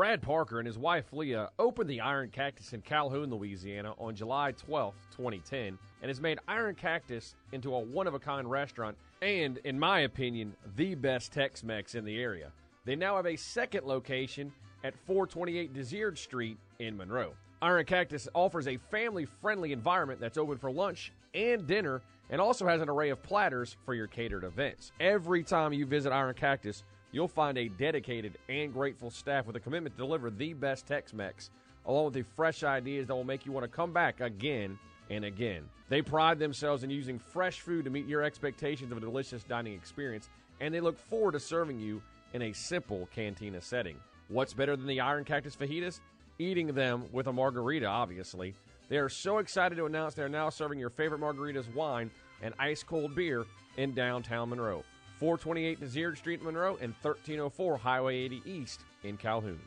Brad 0.00 0.22
Parker 0.22 0.58
and 0.58 0.66
his 0.66 0.78
wife 0.78 1.12
Leah 1.12 1.50
opened 1.58 1.90
the 1.90 2.00
Iron 2.00 2.30
Cactus 2.30 2.72
in 2.72 2.80
Calhoun, 2.80 3.28
Louisiana 3.28 3.92
on 3.98 4.14
July 4.14 4.52
12, 4.52 4.94
2010, 5.14 5.78
and 6.00 6.08
has 6.08 6.22
made 6.22 6.38
Iron 6.48 6.74
Cactus 6.74 7.34
into 7.52 7.74
a 7.74 7.78
one 7.78 8.06
of 8.06 8.14
a 8.14 8.18
kind 8.18 8.50
restaurant 8.50 8.96
and, 9.20 9.58
in 9.58 9.78
my 9.78 10.00
opinion, 10.00 10.56
the 10.76 10.94
best 10.94 11.32
Tex 11.32 11.62
Mex 11.62 11.94
in 11.94 12.06
the 12.06 12.18
area. 12.18 12.50
They 12.86 12.96
now 12.96 13.16
have 13.16 13.26
a 13.26 13.36
second 13.36 13.84
location 13.84 14.50
at 14.84 14.96
428 15.04 15.74
Desert 15.74 16.16
Street 16.16 16.56
in 16.78 16.96
Monroe. 16.96 17.34
Iron 17.60 17.84
Cactus 17.84 18.26
offers 18.32 18.68
a 18.68 18.78
family 18.90 19.26
friendly 19.26 19.70
environment 19.70 20.18
that's 20.18 20.38
open 20.38 20.56
for 20.56 20.70
lunch 20.70 21.12
and 21.34 21.66
dinner 21.66 22.00
and 22.30 22.40
also 22.40 22.66
has 22.66 22.80
an 22.80 22.88
array 22.88 23.10
of 23.10 23.22
platters 23.22 23.76
for 23.84 23.92
your 23.92 24.06
catered 24.06 24.44
events. 24.44 24.92
Every 24.98 25.42
time 25.42 25.74
you 25.74 25.84
visit 25.84 26.10
Iron 26.10 26.32
Cactus, 26.32 26.84
you'll 27.12 27.28
find 27.28 27.58
a 27.58 27.68
dedicated 27.68 28.38
and 28.48 28.72
grateful 28.72 29.10
staff 29.10 29.46
with 29.46 29.56
a 29.56 29.60
commitment 29.60 29.96
to 29.96 30.02
deliver 30.02 30.30
the 30.30 30.52
best 30.52 30.86
Tex 30.86 31.12
Mex, 31.12 31.50
along 31.86 32.06
with 32.06 32.14
the 32.14 32.22
fresh 32.22 32.62
ideas 32.62 33.06
that 33.06 33.14
will 33.14 33.24
make 33.24 33.46
you 33.46 33.52
want 33.52 33.64
to 33.64 33.68
come 33.68 33.92
back 33.92 34.20
again 34.20 34.78
and 35.10 35.24
again. 35.24 35.64
They 35.88 36.02
pride 36.02 36.38
themselves 36.38 36.84
in 36.84 36.90
using 36.90 37.18
fresh 37.18 37.60
food 37.60 37.84
to 37.84 37.90
meet 37.90 38.06
your 38.06 38.22
expectations 38.22 38.92
of 38.92 38.98
a 38.98 39.00
delicious 39.00 39.42
dining 39.42 39.74
experience, 39.74 40.28
and 40.60 40.72
they 40.72 40.80
look 40.80 40.98
forward 40.98 41.32
to 41.32 41.40
serving 41.40 41.80
you 41.80 42.00
in 42.32 42.42
a 42.42 42.52
simple 42.52 43.08
cantina 43.12 43.60
setting. 43.60 43.96
What's 44.28 44.54
better 44.54 44.76
than 44.76 44.86
the 44.86 45.00
Iron 45.00 45.24
Cactus 45.24 45.56
fajitas? 45.56 46.00
Eating 46.38 46.68
them 46.68 47.04
with 47.12 47.26
a 47.26 47.32
margarita, 47.32 47.86
obviously. 47.86 48.54
They 48.88 48.98
are 48.98 49.08
so 49.08 49.38
excited 49.38 49.76
to 49.76 49.86
announce 49.86 50.14
they 50.14 50.22
are 50.22 50.28
now 50.28 50.48
serving 50.48 50.78
your 50.78 50.90
favorite 50.90 51.20
margaritas, 51.20 51.72
wine, 51.74 52.10
and 52.42 52.54
ice 52.58 52.82
cold 52.82 53.14
beer 53.14 53.44
in 53.76 53.94
downtown 53.94 54.50
Monroe. 54.50 54.84
428 55.20 55.80
Desert 55.80 56.16
Street 56.16 56.40
in 56.40 56.46
Monroe 56.46 56.78
and 56.80 56.94
1304 57.02 57.76
Highway 57.76 58.16
80 58.20 58.42
East 58.46 58.80
in 59.04 59.18
Calhoun. 59.18 59.60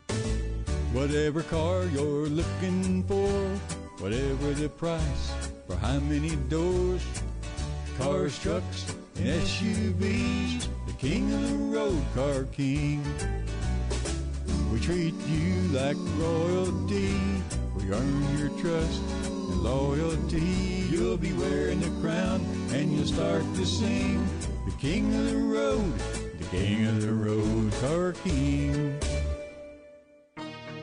Whatever 0.94 1.44
car 1.44 1.86
you're 1.86 2.28
looking 2.28 3.04
for, 3.04 3.30
whatever 4.02 4.52
the 4.54 4.68
price, 4.68 5.32
for 5.68 5.76
how 5.76 6.00
many 6.00 6.36
doors, 6.50 7.06
cars, 8.00 8.40
trucks, 8.40 8.96
and 9.18 9.28
SUVs, 9.28 10.68
the 10.88 10.94
king 10.94 11.32
of 11.32 11.48
the 11.48 11.56
road, 11.78 12.04
Car 12.16 12.46
King. 12.46 13.06
We 14.72 14.80
treat 14.80 15.14
you 15.28 15.54
like 15.72 15.98
royalty, 16.18 17.14
we 17.76 17.92
earn 17.92 18.40
your 18.40 18.50
trust 18.60 19.02
and 19.28 19.64
loyalty. 19.64 20.40
You'll 20.90 21.18
be 21.18 21.32
wearing 21.34 21.80
the 21.80 21.92
crown 22.02 22.42
and 22.74 22.92
you'll 22.92 23.06
start 23.06 23.44
to 23.56 23.66
sing, 23.66 24.28
the 24.66 24.72
king 24.80 25.14
of 25.14 25.30
the 25.30 25.38
road, 25.38 25.94
the 26.40 26.46
king 26.46 26.88
of 26.88 27.02
the 27.02 27.14
road, 27.14 27.72
Car 27.82 28.14
King. 28.24 29.00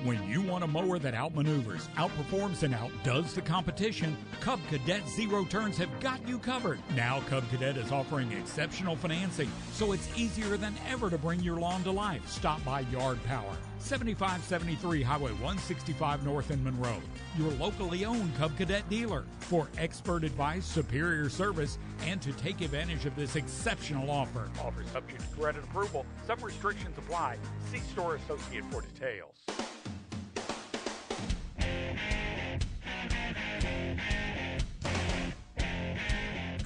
When 0.04 0.22
you 0.28 0.39
a 0.62 0.66
mower 0.66 0.98
that 0.98 1.14
outmaneuvers, 1.14 1.88
outperforms, 1.94 2.62
and 2.62 2.74
outdoes 2.74 3.34
the 3.34 3.40
competition, 3.40 4.16
Cub 4.40 4.60
Cadet 4.68 5.06
Zero 5.08 5.44
Turns 5.44 5.76
have 5.78 6.00
got 6.00 6.26
you 6.26 6.38
covered. 6.38 6.78
Now, 6.94 7.20
Cub 7.28 7.48
Cadet 7.50 7.76
is 7.76 7.92
offering 7.92 8.32
exceptional 8.32 8.96
financing, 8.96 9.50
so 9.72 9.92
it's 9.92 10.08
easier 10.18 10.56
than 10.56 10.74
ever 10.88 11.10
to 11.10 11.18
bring 11.18 11.40
your 11.40 11.58
lawn 11.58 11.82
to 11.84 11.90
life. 11.90 12.28
Stop 12.28 12.64
by 12.64 12.80
Yard 12.92 13.22
Power, 13.24 13.56
7573 13.78 15.02
Highway 15.02 15.32
165 15.32 16.24
North 16.24 16.50
in 16.50 16.62
Monroe, 16.62 17.00
your 17.38 17.50
locally 17.52 18.04
owned 18.04 18.36
Cub 18.36 18.56
Cadet 18.56 18.88
dealer. 18.88 19.24
For 19.40 19.68
expert 19.78 20.22
advice, 20.24 20.64
superior 20.64 21.28
service, 21.28 21.78
and 22.06 22.22
to 22.22 22.32
take 22.32 22.60
advantage 22.60 23.04
of 23.06 23.16
this 23.16 23.36
exceptional 23.36 24.10
offer. 24.10 24.48
Offer 24.60 24.84
subject 24.92 25.20
to 25.20 25.36
credit 25.36 25.64
approval. 25.64 26.06
Some 26.26 26.38
restrictions 26.40 26.96
apply. 26.98 27.36
See 27.72 27.80
store 27.80 28.16
associate 28.16 28.64
for 28.70 28.82
details. 28.82 29.34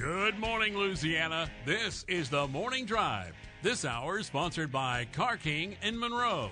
Good 0.05 0.39
morning, 0.39 0.77
Louisiana. 0.77 1.49
This 1.65 2.05
is 2.09 2.29
the 2.29 2.47
Morning 2.49 2.85
Drive. 2.85 3.33
This 3.63 3.87
hour 3.87 4.19
is 4.19 4.27
sponsored 4.27 4.71
by 4.71 5.07
Car 5.15 5.39
King 5.39 5.79
in 5.83 5.99
Monroe. 5.99 6.51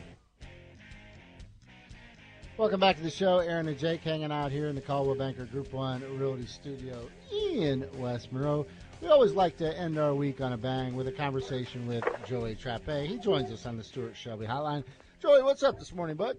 Welcome 2.56 2.80
back 2.80 2.96
to 2.96 3.02
the 3.02 3.10
show. 3.10 3.40
Aaron 3.40 3.68
and 3.68 3.78
Jake 3.78 4.00
hanging 4.00 4.32
out 4.32 4.52
here 4.52 4.68
in 4.68 4.74
the 4.74 4.80
Coldwell 4.80 5.16
Banker 5.16 5.44
Group 5.44 5.70
One 5.74 6.00
Realty 6.18 6.46
Studio 6.46 7.10
in 7.30 7.86
West 7.98 8.32
Monroe. 8.32 8.64
We 9.02 9.08
always 9.08 9.32
like 9.32 9.58
to 9.58 9.78
end 9.78 9.98
our 9.98 10.14
week 10.14 10.40
on 10.40 10.54
a 10.54 10.56
bang 10.56 10.96
with 10.96 11.06
a 11.08 11.12
conversation 11.12 11.86
with 11.86 12.04
Joey 12.26 12.54
Trappe. 12.54 13.06
He 13.06 13.18
joins 13.18 13.52
us 13.52 13.66
on 13.66 13.76
the 13.76 13.84
Stuart 13.84 14.16
Shelby 14.16 14.46
Hotline. 14.46 14.82
Joey, 15.20 15.42
what's 15.42 15.62
up 15.62 15.78
this 15.78 15.92
morning, 15.92 16.16
bud? 16.16 16.38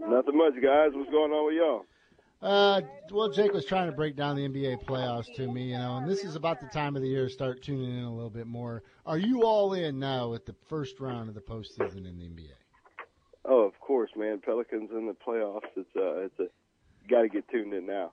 Nothing 0.00 0.38
much, 0.38 0.54
guys. 0.60 0.90
What's 0.92 1.12
going 1.12 1.30
on 1.30 1.46
with 1.46 1.54
y'all? 1.54 1.86
Uh, 2.44 2.82
well, 3.10 3.30
Jake 3.30 3.54
was 3.54 3.64
trying 3.64 3.86
to 3.86 3.96
break 3.96 4.16
down 4.16 4.36
the 4.36 4.46
NBA 4.46 4.84
playoffs 4.84 5.34
to 5.36 5.50
me, 5.50 5.70
you 5.70 5.78
know, 5.78 5.96
and 5.96 6.06
this 6.06 6.24
is 6.24 6.36
about 6.36 6.60
the 6.60 6.66
time 6.66 6.94
of 6.94 7.00
the 7.00 7.08
year 7.08 7.24
to 7.24 7.32
start 7.32 7.62
tuning 7.62 7.96
in 7.98 8.04
a 8.04 8.14
little 8.14 8.28
bit 8.28 8.46
more. 8.46 8.82
Are 9.06 9.16
you 9.16 9.44
all 9.44 9.72
in 9.72 9.98
now 9.98 10.28
with 10.28 10.44
the 10.44 10.54
first 10.68 11.00
round 11.00 11.30
of 11.30 11.34
the 11.34 11.40
postseason 11.40 12.06
in 12.06 12.18
the 12.18 12.26
NBA? 12.26 12.52
Oh, 13.46 13.62
of 13.62 13.80
course, 13.80 14.10
man. 14.14 14.42
Pelicans 14.44 14.90
in 14.90 15.06
the 15.06 15.14
playoffs. 15.14 15.70
It's 15.74 15.88
uh, 15.96 16.26
it's 16.26 16.38
a 16.38 16.48
got 17.08 17.22
to 17.22 17.28
get 17.28 17.48
tuned 17.48 17.72
in 17.72 17.86
now. 17.86 18.12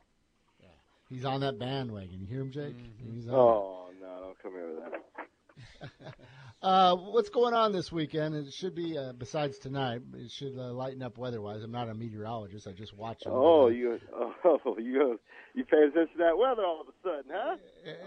He's 1.09 1.25
on 1.25 1.41
that 1.41 1.59
bandwagon. 1.59 2.21
You 2.21 2.25
hear 2.25 2.39
him, 2.39 2.51
Jake? 2.51 2.75
He's 3.13 3.27
on. 3.27 3.33
Oh 3.35 3.89
no, 3.99 4.19
don't 4.21 4.41
come 4.41 4.53
here 4.53 4.69
with 4.69 5.91
that. 6.01 6.13
Uh, 6.61 6.95
what's 6.95 7.29
going 7.29 7.55
on 7.55 7.71
this 7.71 7.91
weekend? 7.91 8.35
It 8.35 8.53
should 8.53 8.75
be 8.75 8.95
uh, 8.95 9.13
besides 9.13 9.57
tonight. 9.57 10.01
It 10.13 10.29
should 10.29 10.55
uh, 10.59 10.71
lighten 10.73 11.01
up 11.01 11.17
weather-wise. 11.17 11.63
I'm 11.63 11.71
not 11.71 11.89
a 11.89 11.95
meteorologist. 11.95 12.67
I 12.67 12.71
just 12.71 12.95
watch. 12.95 13.23
them. 13.23 13.33
Oh, 13.33 13.69
you 13.69 13.97
oh 14.13 14.75
you 14.77 15.19
you 15.55 15.65
pay 15.65 15.77
attention 15.77 16.17
to 16.17 16.17
that 16.19 16.37
weather 16.37 16.63
all 16.63 16.81
of 16.81 16.87
a 16.87 16.91
sudden, 17.01 17.31
huh? 17.33 17.55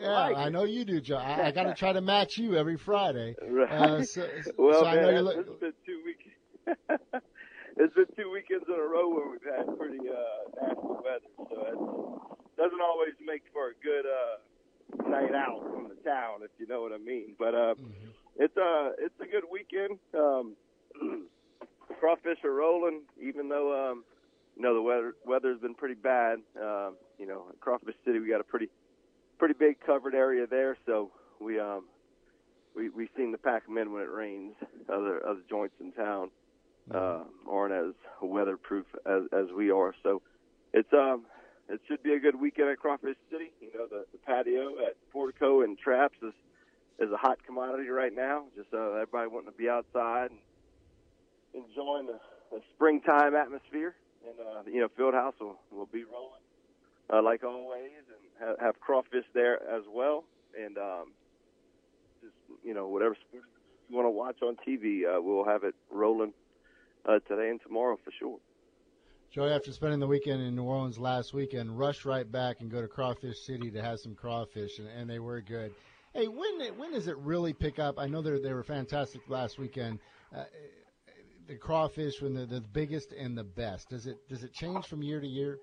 Yeah, 0.01 0.09
like 0.09 0.37
I 0.37 0.51
know 0.51 0.63
you 0.63 0.85
do, 0.85 1.01
Joe. 1.01 1.17
I, 1.17 1.49
I 1.49 1.51
got 1.51 1.65
to 1.65 1.75
try 1.75 1.93
to 1.93 2.01
match 2.01 2.39
you 2.39 2.57
every 2.57 2.77
Friday. 2.77 3.35
Right. 3.45 3.71
Uh, 3.71 4.05
so, 4.05 4.29
well, 4.57 4.81
so 4.81 4.87
I 4.87 4.95
know 4.97 5.03
man, 5.03 5.15
you 5.15 5.21
look. 5.21 5.37
it's 5.39 5.61
been 5.61 5.73
two 5.87 6.03
weeks. 6.05 6.25
it's 7.77 7.95
been 7.95 8.07
two 8.17 8.31
weekends 8.31 8.65
in 8.69 8.75
a 8.75 8.83
row 8.83 9.09
where 9.09 9.31
we've 9.31 9.43
had 9.43 9.67
pretty 9.79 9.99
uh, 9.99 10.67
nasty 10.67 10.87
weather, 10.87 11.31
so 11.37 12.23
it 12.51 12.57
doesn't 12.57 12.81
always 12.81 13.15
make 13.25 13.43
for 13.53 13.71
a 13.71 13.75
good 13.83 14.07
uh, 14.07 15.09
night 15.11 15.35
out 15.35 15.61
from 15.73 15.89
the 15.89 15.97
town, 16.09 16.43
if 16.43 16.51
you 16.59 16.67
know 16.67 16.83
what 16.83 16.93
I 16.93 16.99
mean. 16.99 17.35
But 17.39 17.55
uh, 17.55 17.75
it's 18.37 18.57
a 18.57 18.93
it's 18.99 19.15
a 19.21 19.27
good 19.27 19.45
weekend. 19.51 19.99
Um, 20.15 20.57
the 20.95 21.95
crawfish 22.01 22.39
are 22.45 22.53
rolling, 22.53 23.03
even 23.21 23.49
though 23.49 23.91
um, 23.91 24.05
you 24.57 24.63
know 24.63 24.75
the 24.75 24.83
weather 24.83 25.15
weather's 25.25 25.61
been 25.61 25.75
pretty 25.75 25.95
bad. 25.95 26.39
Um, 26.61 26.97
you 27.19 27.27
know, 27.27 27.47
in 27.51 27.57
Crawfish 27.61 27.95
City, 28.05 28.19
we 28.19 28.29
got 28.29 28.41
a 28.41 28.45
pretty 28.45 28.69
pretty 29.39 29.55
big 29.59 29.77
covered 29.85 30.15
area 30.15 30.47
there, 30.47 30.77
so 30.87 31.11
we 31.41 31.59
um 31.59 31.85
we 32.75 32.89
we 32.89 33.09
seem 33.17 33.33
to 33.33 33.39
pack 33.39 33.67
them 33.67 33.79
in 33.79 33.93
when 33.93 34.03
it 34.03 34.11
rains. 34.11 34.55
Other 34.89 35.25
other 35.27 35.43
joints 35.49 35.75
in 35.81 35.93
town 35.93 36.31
uh, 36.93 37.25
aren't 37.49 37.75
as 37.75 37.95
weatherproof 38.21 38.87
as 39.07 39.23
as 39.33 39.47
we 39.57 39.71
are, 39.71 39.95
so 40.03 40.23
it's 40.73 40.93
um 40.93 41.25
it 41.69 41.81
should 41.89 42.03
be 42.03 42.13
a 42.13 42.21
good 42.21 42.39
weekend 42.39 42.69
at 42.69 42.79
Crawfish 42.79 43.17
City. 43.31 43.51
You 43.61 43.71
know, 43.75 43.87
the, 43.87 44.05
the 44.13 44.19
patio 44.19 44.73
at 44.87 44.97
Portico 45.13 45.63
and 45.63 45.79
Trapp's 45.79 46.19
is 46.23 46.35
is 46.99 47.11
a 47.11 47.17
hot 47.17 47.39
commodity 47.45 47.89
right 47.89 48.15
now. 48.15 48.45
Just 48.57 48.73
uh, 48.73 48.93
everybody 48.93 49.29
wanting 49.29 49.51
to 49.51 49.57
be 49.57 49.69
outside 49.69 50.31
and 50.31 50.41
enjoying 51.55 52.07
the, 52.07 52.19
the 52.51 52.61
springtime 52.75 53.35
atmosphere. 53.35 53.95
And 54.27 54.35
uh, 54.41 54.63
you 54.71 54.81
know, 54.81 54.89
Fieldhouse 54.99 55.35
will 55.41 55.59
will 55.71 55.89
be 55.93 56.05
rolling 56.05 56.41
uh, 57.13 57.23
like 57.23 57.45
always, 57.45 57.91
and 58.09 58.49
have, 58.49 58.59
have 58.61 58.81
crawfish 58.81 59.25
there 59.35 59.63
as 59.69 59.83
well. 59.93 60.25
And 60.59 60.79
um, 60.79 61.13
just 62.23 62.35
you 62.65 62.75
know, 62.75 62.89
whatever 62.89 63.17
sport 63.29 63.45
you 63.89 63.97
want 63.97 64.07
to 64.07 64.11
watch 64.11 64.37
on 64.43 64.57
TV, 64.67 65.03
uh, 65.05 65.21
we'll 65.21 65.45
have 65.45 65.65
it 65.65 65.75
rolling 65.91 66.33
uh, 67.07 67.19
today 67.29 67.51
and 67.51 67.61
tomorrow 67.61 67.99
for 68.03 68.13
sure. 68.19 68.39
Joey, 69.31 69.51
after 69.51 69.73
spending 69.73 69.99
the 69.99 70.07
weekend 70.07 70.43
in 70.43 70.55
New 70.55 70.63
Orleans 70.63 70.97
last 70.97 71.35
weekend, 71.35 71.77
rush 71.77 72.05
right 72.05 72.31
back 72.31 72.61
and 72.61 72.71
go 72.71 72.81
to 72.81 72.87
Crawfish 72.87 73.41
City 73.41 73.69
to 73.73 73.83
have 73.83 73.99
some 73.99 74.15
crawfish, 74.15 74.79
and, 74.79 74.87
and 74.89 75.11
they 75.11 75.19
were 75.19 75.41
good. 75.41 75.73
Hey, 76.15 76.29
when 76.29 76.61
when 76.77 76.93
does 76.93 77.09
it 77.09 77.19
really 77.19 77.53
pick 77.53 77.81
up? 77.81 77.99
I 77.99 78.07
know 78.07 78.23
they 78.23 78.39
they 78.39 78.53
were 78.53 78.63
fantastic 78.63 79.21
last 79.29 79.59
weekend. 79.59 79.99
Uh, 80.35 80.45
the 81.49 81.57
crawfish 81.57 82.23
when 82.23 82.35
they're 82.35 82.47
the 82.47 82.61
biggest 82.61 83.13
and 83.13 83.37
the 83.37 83.45
best. 83.45 83.91
Does 83.91 84.07
it 84.07 84.29
does 84.29 84.45
it 84.45 84.53
change 84.53 84.87
from 84.87 85.03
year 85.03 85.21
to 85.21 85.27
year? 85.27 85.59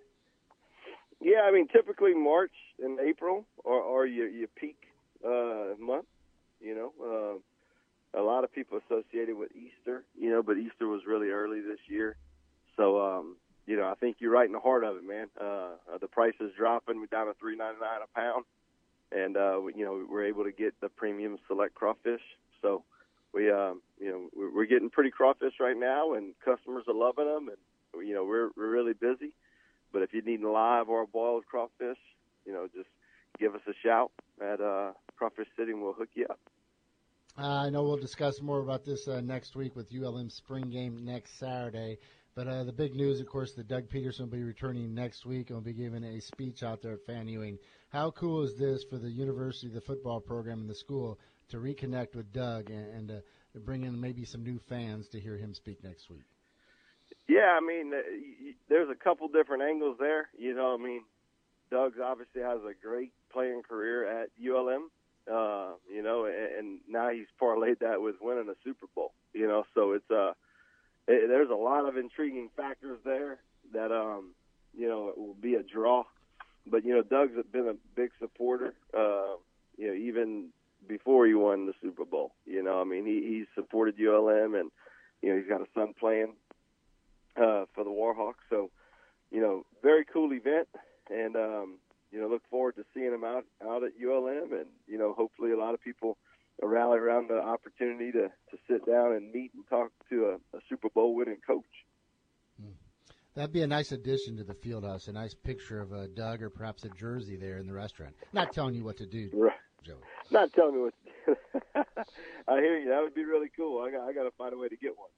Yeah, 1.21 1.41
I 1.47 1.51
mean, 1.51 1.67
typically 1.67 2.13
March 2.13 2.51
and 2.83 2.99
April 2.99 3.45
are, 3.63 3.81
are 3.81 4.05
your, 4.05 4.27
your 4.27 4.47
peak 4.49 4.77
uh, 5.25 5.75
month. 5.79 6.07
You 6.59 6.75
know, 6.75 7.39
uh, 8.13 8.19
a 8.19 8.23
lot 8.23 8.43
of 8.43 8.51
people 8.51 8.79
associate 8.85 9.29
it 9.29 9.37
with 9.37 9.51
Easter. 9.55 10.03
You 10.19 10.31
know, 10.31 10.43
but 10.43 10.57
Easter 10.57 10.87
was 10.87 11.01
really 11.07 11.29
early 11.29 11.61
this 11.61 11.79
year, 11.87 12.17
so 12.75 13.01
um, 13.01 13.37
you 13.65 13.77
know, 13.77 13.87
I 13.87 13.95
think 13.95 14.17
you're 14.19 14.31
right 14.31 14.47
in 14.47 14.51
the 14.51 14.59
heart 14.59 14.83
of 14.83 14.97
it, 14.97 15.07
man. 15.07 15.27
Uh, 15.39 15.97
the 15.99 16.07
price 16.07 16.35
is 16.41 16.51
dropping. 16.57 16.99
We're 16.99 17.05
down 17.05 17.27
to 17.27 17.33
three 17.39 17.55
ninety 17.55 17.79
nine 17.79 18.01
a 18.03 18.19
pound, 18.19 18.43
and 19.11 19.37
uh, 19.37 19.59
you 19.75 19.85
know, 19.85 20.05
we're 20.09 20.25
able 20.25 20.43
to 20.43 20.51
get 20.51 20.79
the 20.81 20.89
premium 20.89 21.37
select 21.47 21.75
crawfish. 21.75 22.21
So 22.61 22.83
we, 23.33 23.49
um, 23.51 23.81
you 23.99 24.09
know, 24.09 24.49
we're, 24.53 24.65
getting 24.65 24.89
pretty 24.89 25.11
crawfish 25.11 25.53
right 25.59 25.77
now, 25.77 26.13
and 26.13 26.33
customers 26.43 26.83
are 26.87 26.93
loving 26.93 27.25
them, 27.25 27.49
and 27.49 28.07
you 28.07 28.13
know, 28.13 28.25
we're 28.25 28.49
we're 28.55 28.69
really 28.69 28.93
busy. 28.93 29.33
But 29.91 30.01
if 30.03 30.13
you 30.13 30.21
need 30.21 30.41
live 30.41 30.89
or 30.89 31.05
boiled 31.05 31.45
crawfish, 31.45 31.97
you 32.45 32.53
know, 32.53 32.67
just 32.73 32.89
give 33.39 33.55
us 33.55 33.61
a 33.67 33.73
shout 33.83 34.11
at 34.41 34.61
uh, 34.61 34.91
Crawfish 35.17 35.47
City, 35.57 35.71
and 35.71 35.81
we'll 35.81 35.93
hook 35.93 36.09
you 36.13 36.25
up. 36.29 36.39
Uh, 37.37 37.65
I 37.65 37.69
know 37.69 37.83
we'll 37.83 37.97
discuss 37.97 38.41
more 38.41 38.59
about 38.59 38.85
this 38.85 39.07
uh, 39.07 39.21
next 39.21 39.55
week 39.55 39.75
with 39.75 39.87
ULM 39.93 40.29
spring 40.29 40.69
game 40.69 41.05
next 41.05 41.39
Saturday. 41.39 41.97
But 42.35 42.47
uh, 42.47 42.63
the 42.63 42.71
big 42.71 42.95
news, 42.95 43.19
of 43.19 43.27
course, 43.27 43.53
that 43.53 43.67
Doug 43.67 43.89
Pederson 43.89 44.21
will 44.21 44.27
be 44.27 44.43
returning 44.43 44.93
next 44.93 45.25
week 45.25 45.49
and 45.49 45.57
will 45.57 45.63
be 45.63 45.73
giving 45.73 46.03
a 46.03 46.21
speech 46.21 46.63
out 46.63 46.81
there 46.81 46.93
at 46.93 47.05
Fan 47.05 47.27
Ewing. 47.27 47.57
How 47.91 48.11
cool 48.11 48.43
is 48.43 48.55
this 48.55 48.85
for 48.85 48.97
the 48.97 49.09
university, 49.09 49.67
the 49.67 49.81
football 49.81 50.21
program, 50.21 50.61
and 50.61 50.69
the 50.69 50.75
school 50.75 51.19
to 51.49 51.57
reconnect 51.57 52.15
with 52.15 52.31
Doug 52.31 52.69
and, 52.69 52.93
and 52.93 53.11
uh, 53.11 53.59
bring 53.65 53.83
in 53.83 53.99
maybe 53.99 54.23
some 54.23 54.43
new 54.43 54.59
fans 54.59 55.09
to 55.09 55.19
hear 55.19 55.35
him 55.35 55.53
speak 55.53 55.83
next 55.83 56.09
week? 56.09 56.23
Yeah, 57.27 57.57
I 57.57 57.59
mean, 57.59 57.93
uh, 57.93 57.99
there's 58.69 58.89
a 58.89 58.95
couple 58.95 59.27
different 59.27 59.63
angles 59.63 59.97
there. 59.99 60.29
You 60.39 60.55
know, 60.55 60.73
I 60.73 60.81
mean, 60.81 61.01
Doug's 61.69 61.97
obviously 62.01 62.41
has 62.41 62.59
a 62.63 62.73
great 62.81 63.11
playing 63.29 63.63
career 63.67 64.21
at 64.21 64.29
ULM. 64.41 64.89
Uh, 65.29 65.73
you 65.93 66.01
know, 66.01 66.25
and, 66.25 66.57
and 66.57 66.79
now 66.87 67.09
he's 67.09 67.27
parlayed 67.41 67.79
that 67.79 68.01
with 68.01 68.15
winning 68.21 68.47
a 68.49 68.55
Super 68.63 68.87
Bowl. 68.95 69.11
You 69.33 69.47
know, 69.47 69.65
so 69.75 69.91
it's 69.91 70.09
uh, 70.09 70.31
there's 71.07 71.49
a 71.49 71.55
lot 71.55 71.87
of 71.89 71.97
intriguing 71.97 72.49
factors 72.55 72.99
there 73.03 73.39
that 73.73 73.91
um, 73.91 74.29
you 74.73 74.87
know, 74.87 75.09
it 75.09 75.17
will 75.17 75.35
be 75.35 75.55
a 75.55 75.63
draw. 75.63 76.05
But 76.65 76.85
you 76.85 76.93
know, 76.93 77.01
Doug's 77.01 77.33
been 77.51 77.67
a 77.67 77.75
big 77.95 78.11
supporter. 78.19 78.73
Uh, 78.93 79.35
you 79.77 79.87
know, 79.87 79.93
even 79.93 80.49
before 80.87 81.25
he 81.25 81.33
won 81.33 81.65
the 81.65 81.73
Super 81.81 82.05
Bowl. 82.05 82.33
You 82.45 82.63
know, 82.63 82.81
I 82.81 82.83
mean, 82.83 83.05
he 83.05 83.21
he's 83.27 83.47
supported 83.55 83.95
ULM, 83.99 84.55
and 84.55 84.71
you 85.21 85.29
know, 85.29 85.37
he's 85.37 85.47
got 85.47 85.61
a 85.61 85.67
son 85.73 85.93
playing 85.99 86.33
uh, 87.37 87.65
for 87.73 87.83
the 87.83 87.89
Warhawks. 87.89 88.43
So, 88.49 88.69
you 89.31 89.41
know, 89.41 89.65
very 89.81 90.05
cool 90.05 90.33
event, 90.33 90.67
and 91.09 91.35
um, 91.35 91.77
you 92.11 92.19
know, 92.19 92.27
look 92.27 92.43
forward 92.49 92.75
to 92.75 92.85
seeing 92.93 93.13
him 93.13 93.23
out 93.23 93.45
out 93.63 93.83
at 93.83 93.91
ULM, 94.01 94.53
and 94.53 94.67
you 94.87 94.97
know, 94.97 95.13
hopefully 95.13 95.51
a 95.51 95.57
lot 95.57 95.73
of 95.73 95.81
people 95.81 96.17
rally 96.61 96.99
around 96.99 97.29
the 97.29 97.39
opportunity 97.39 98.11
to 98.11 98.27
to 98.27 98.57
sit 98.69 98.85
down 98.85 99.13
and 99.13 99.31
meet 99.31 99.51
and 99.53 99.67
talk 99.69 99.91
to 100.09 100.25
a, 100.25 100.57
a 100.57 100.61
Super 100.69 100.89
Bowl 100.89 101.15
winning 101.15 101.39
coach. 101.45 101.65
That'd 103.35 103.53
be 103.53 103.61
a 103.61 103.67
nice 103.67 103.91
addition 103.91 104.37
to 104.37 104.43
the 104.43 104.53
field 104.53 104.83
house. 104.83 105.07
A 105.07 105.13
nice 105.13 105.33
picture 105.33 105.79
of 105.79 105.93
a 105.93 106.07
Doug 106.07 106.41
or 106.41 106.49
perhaps 106.49 106.83
a 106.83 106.89
jersey 106.89 107.37
there 107.37 107.57
in 107.59 107.67
the 107.67 107.73
restaurant. 107.73 108.13
Not 108.33 108.51
telling 108.53 108.75
you 108.75 108.83
what 108.83 108.97
to 108.97 109.05
do, 109.05 109.29
Right. 109.33 109.53
Joey. 109.83 109.95
Not 110.29 110.51
telling 110.53 110.75
me 110.75 110.81
what. 110.81 110.93
To 110.93 111.35
do. 111.75 111.83
I 112.47 112.59
hear 112.59 112.77
you. 112.77 112.89
That 112.89 113.01
would 113.01 113.15
be 113.15 113.23
really 113.23 113.49
cool. 113.55 113.81
I 113.81 113.91
got 113.91 114.07
I 114.07 114.13
got 114.13 114.23
to 114.23 114.31
find 114.37 114.53
a 114.53 114.57
way 114.57 114.67
to 114.67 114.75
get 114.75 114.97
one. 114.97 115.09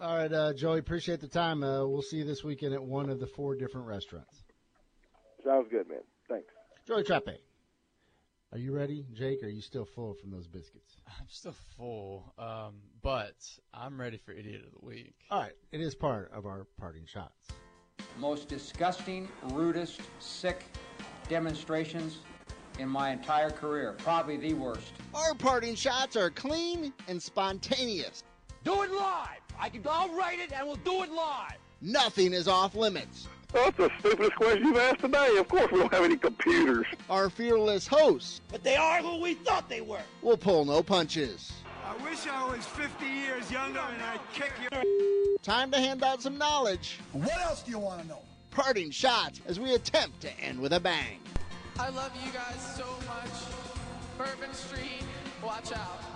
All 0.00 0.16
right, 0.16 0.32
uh, 0.32 0.52
Joey, 0.52 0.80
appreciate 0.80 1.20
the 1.20 1.28
time. 1.28 1.62
Uh, 1.62 1.86
we'll 1.86 2.02
see 2.02 2.16
you 2.18 2.24
this 2.24 2.42
weekend 2.42 2.74
at 2.74 2.82
one 2.82 3.08
of 3.08 3.20
the 3.20 3.28
four 3.28 3.54
different 3.54 3.86
restaurants. 3.86 4.42
Sounds 5.44 5.68
good, 5.70 5.88
man. 5.88 6.00
Thanks. 6.28 6.46
Joey 6.86 7.04
Trappe. 7.04 7.38
Are 8.54 8.58
you 8.58 8.70
ready, 8.70 9.04
Jake? 9.12 9.42
Or 9.42 9.46
are 9.46 9.50
you 9.50 9.60
still 9.60 9.84
full 9.84 10.14
from 10.14 10.30
those 10.30 10.46
biscuits? 10.46 10.98
I'm 11.08 11.26
still 11.28 11.56
full, 11.76 12.32
um, 12.38 12.74
but 13.02 13.34
I'm 13.74 14.00
ready 14.00 14.16
for 14.16 14.30
Idiot 14.30 14.62
of 14.64 14.80
the 14.80 14.86
Week. 14.86 15.16
All 15.28 15.40
right, 15.40 15.56
it 15.72 15.80
is 15.80 15.96
part 15.96 16.30
of 16.32 16.46
our 16.46 16.68
parting 16.78 17.04
shots. 17.04 17.48
Most 18.16 18.46
disgusting, 18.46 19.28
rudest, 19.50 20.02
sick 20.20 20.62
demonstrations 21.28 22.18
in 22.78 22.88
my 22.88 23.10
entire 23.10 23.50
career. 23.50 23.96
Probably 23.98 24.36
the 24.36 24.54
worst. 24.54 24.92
Our 25.12 25.34
parting 25.34 25.74
shots 25.74 26.14
are 26.14 26.30
clean 26.30 26.92
and 27.08 27.20
spontaneous. 27.20 28.22
Do 28.62 28.82
it 28.84 28.92
live! 28.92 29.40
I 29.58 29.68
can, 29.68 29.82
I'll 29.90 30.14
write 30.14 30.38
it 30.38 30.52
and 30.52 30.64
we'll 30.64 30.76
do 30.76 31.02
it 31.02 31.10
live! 31.10 31.58
Nothing 31.80 32.32
is 32.32 32.46
off 32.46 32.76
limits. 32.76 33.26
That's 33.54 33.76
the 33.76 33.88
stupidest 34.00 34.34
question 34.34 34.64
you've 34.64 34.76
asked 34.76 34.98
today. 34.98 35.36
Of 35.38 35.46
course 35.46 35.70
we 35.70 35.78
don't 35.78 35.94
have 35.94 36.04
any 36.04 36.16
computers. 36.16 36.86
Our 37.08 37.30
fearless 37.30 37.86
hosts 37.86 38.40
But 38.50 38.64
they 38.64 38.74
are 38.74 38.98
who 38.98 39.20
we 39.20 39.34
thought 39.34 39.68
they 39.68 39.80
were. 39.80 40.02
We'll 40.22 40.36
pull 40.36 40.64
no 40.64 40.82
punches. 40.82 41.52
I 41.86 41.94
wish 42.02 42.26
I 42.26 42.44
was 42.48 42.66
50 42.66 43.06
years 43.06 43.50
younger 43.52 43.78
and 43.78 44.02
I'd 44.02 44.20
kick 44.32 44.52
your. 44.60 44.82
Time 45.42 45.70
to 45.70 45.78
hand 45.78 46.02
out 46.02 46.20
some 46.20 46.36
knowledge. 46.36 46.98
What 47.12 47.40
else 47.42 47.62
do 47.62 47.70
you 47.70 47.78
want 47.78 48.02
to 48.02 48.08
know? 48.08 48.22
Parting 48.50 48.90
shots 48.90 49.40
as 49.46 49.60
we 49.60 49.74
attempt 49.74 50.20
to 50.22 50.40
end 50.40 50.58
with 50.58 50.72
a 50.72 50.80
bang. 50.80 51.20
I 51.78 51.90
love 51.90 52.12
you 52.24 52.32
guys 52.32 52.76
so 52.76 52.86
much. 53.06 53.30
Bourbon 54.18 54.52
Street, 54.52 55.04
watch 55.42 55.72
out. 55.72 56.13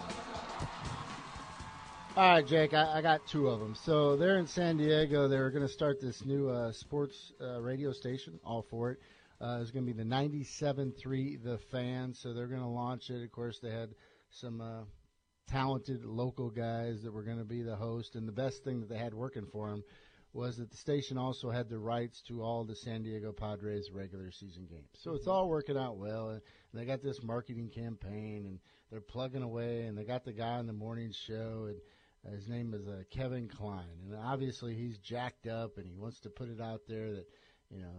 All 2.18 2.28
right, 2.28 2.44
Jake, 2.44 2.74
I, 2.74 2.98
I 2.98 3.00
got 3.00 3.28
two 3.28 3.46
of 3.46 3.60
them. 3.60 3.76
So 3.84 4.16
they're 4.16 4.38
in 4.38 4.48
San 4.48 4.76
Diego. 4.76 5.28
They're 5.28 5.52
going 5.52 5.64
to 5.64 5.72
start 5.72 6.00
this 6.00 6.24
new 6.24 6.48
uh, 6.48 6.72
sports 6.72 7.32
uh, 7.40 7.60
radio 7.60 7.92
station, 7.92 8.40
all 8.44 8.66
for 8.68 8.90
it. 8.90 8.98
Uh, 9.40 9.60
it's 9.62 9.70
going 9.70 9.86
to 9.86 9.94
be 9.94 9.96
the 9.96 10.02
97.3 10.02 11.44
The 11.44 11.58
Fan. 11.70 12.12
So 12.14 12.34
they're 12.34 12.48
going 12.48 12.60
to 12.60 12.66
launch 12.66 13.08
it. 13.10 13.22
Of 13.22 13.30
course, 13.30 13.60
they 13.62 13.70
had 13.70 13.90
some 14.30 14.60
uh, 14.60 14.80
talented 15.46 16.04
local 16.04 16.50
guys 16.50 17.04
that 17.04 17.12
were 17.12 17.22
going 17.22 17.38
to 17.38 17.44
be 17.44 17.62
the 17.62 17.76
host. 17.76 18.16
And 18.16 18.26
the 18.26 18.32
best 18.32 18.64
thing 18.64 18.80
that 18.80 18.88
they 18.88 18.98
had 18.98 19.14
working 19.14 19.46
for 19.52 19.70
them 19.70 19.84
was 20.32 20.56
that 20.56 20.72
the 20.72 20.76
station 20.76 21.18
also 21.18 21.52
had 21.52 21.68
the 21.68 21.78
rights 21.78 22.20
to 22.26 22.42
all 22.42 22.64
the 22.64 22.74
San 22.74 23.04
Diego 23.04 23.30
Padres 23.30 23.92
regular 23.92 24.32
season 24.32 24.66
games. 24.68 24.88
So 25.04 25.14
it's 25.14 25.28
all 25.28 25.48
working 25.48 25.78
out 25.78 25.98
well. 25.98 26.30
And 26.30 26.40
they 26.74 26.84
got 26.84 27.00
this 27.00 27.22
marketing 27.22 27.70
campaign, 27.72 28.44
and 28.44 28.58
they're 28.90 29.00
plugging 29.00 29.42
away, 29.42 29.82
and 29.82 29.96
they 29.96 30.02
got 30.02 30.24
the 30.24 30.32
guy 30.32 30.56
on 30.56 30.66
the 30.66 30.72
morning 30.72 31.12
show, 31.12 31.66
and 31.68 31.76
his 32.33 32.49
name 32.49 32.74
is 32.74 32.87
uh, 32.87 33.03
Kevin 33.11 33.49
Klein, 33.49 33.85
and 34.07 34.16
obviously 34.24 34.74
he's 34.74 34.99
jacked 34.99 35.47
up, 35.47 35.76
and 35.79 35.87
he 35.87 35.95
wants 35.95 36.20
to 36.20 36.31
put 36.31 36.49
it 36.49 36.61
out 36.61 36.83
there 36.89 37.12
that 37.12 37.26
you 37.70 37.81
know 37.81 37.93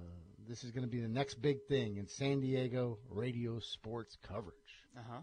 this 0.48 0.64
is 0.64 0.72
going 0.72 0.84
to 0.86 0.90
be 0.90 1.00
the 1.02 1.08
next 1.08 1.36
big 1.42 1.58
thing 1.68 1.98
in 1.98 2.08
San 2.08 2.40
Diego 2.40 2.98
radio 3.10 3.60
sports 3.60 4.18
coverage. 4.28 4.56
Uh 4.98 5.02
huh. 5.10 5.22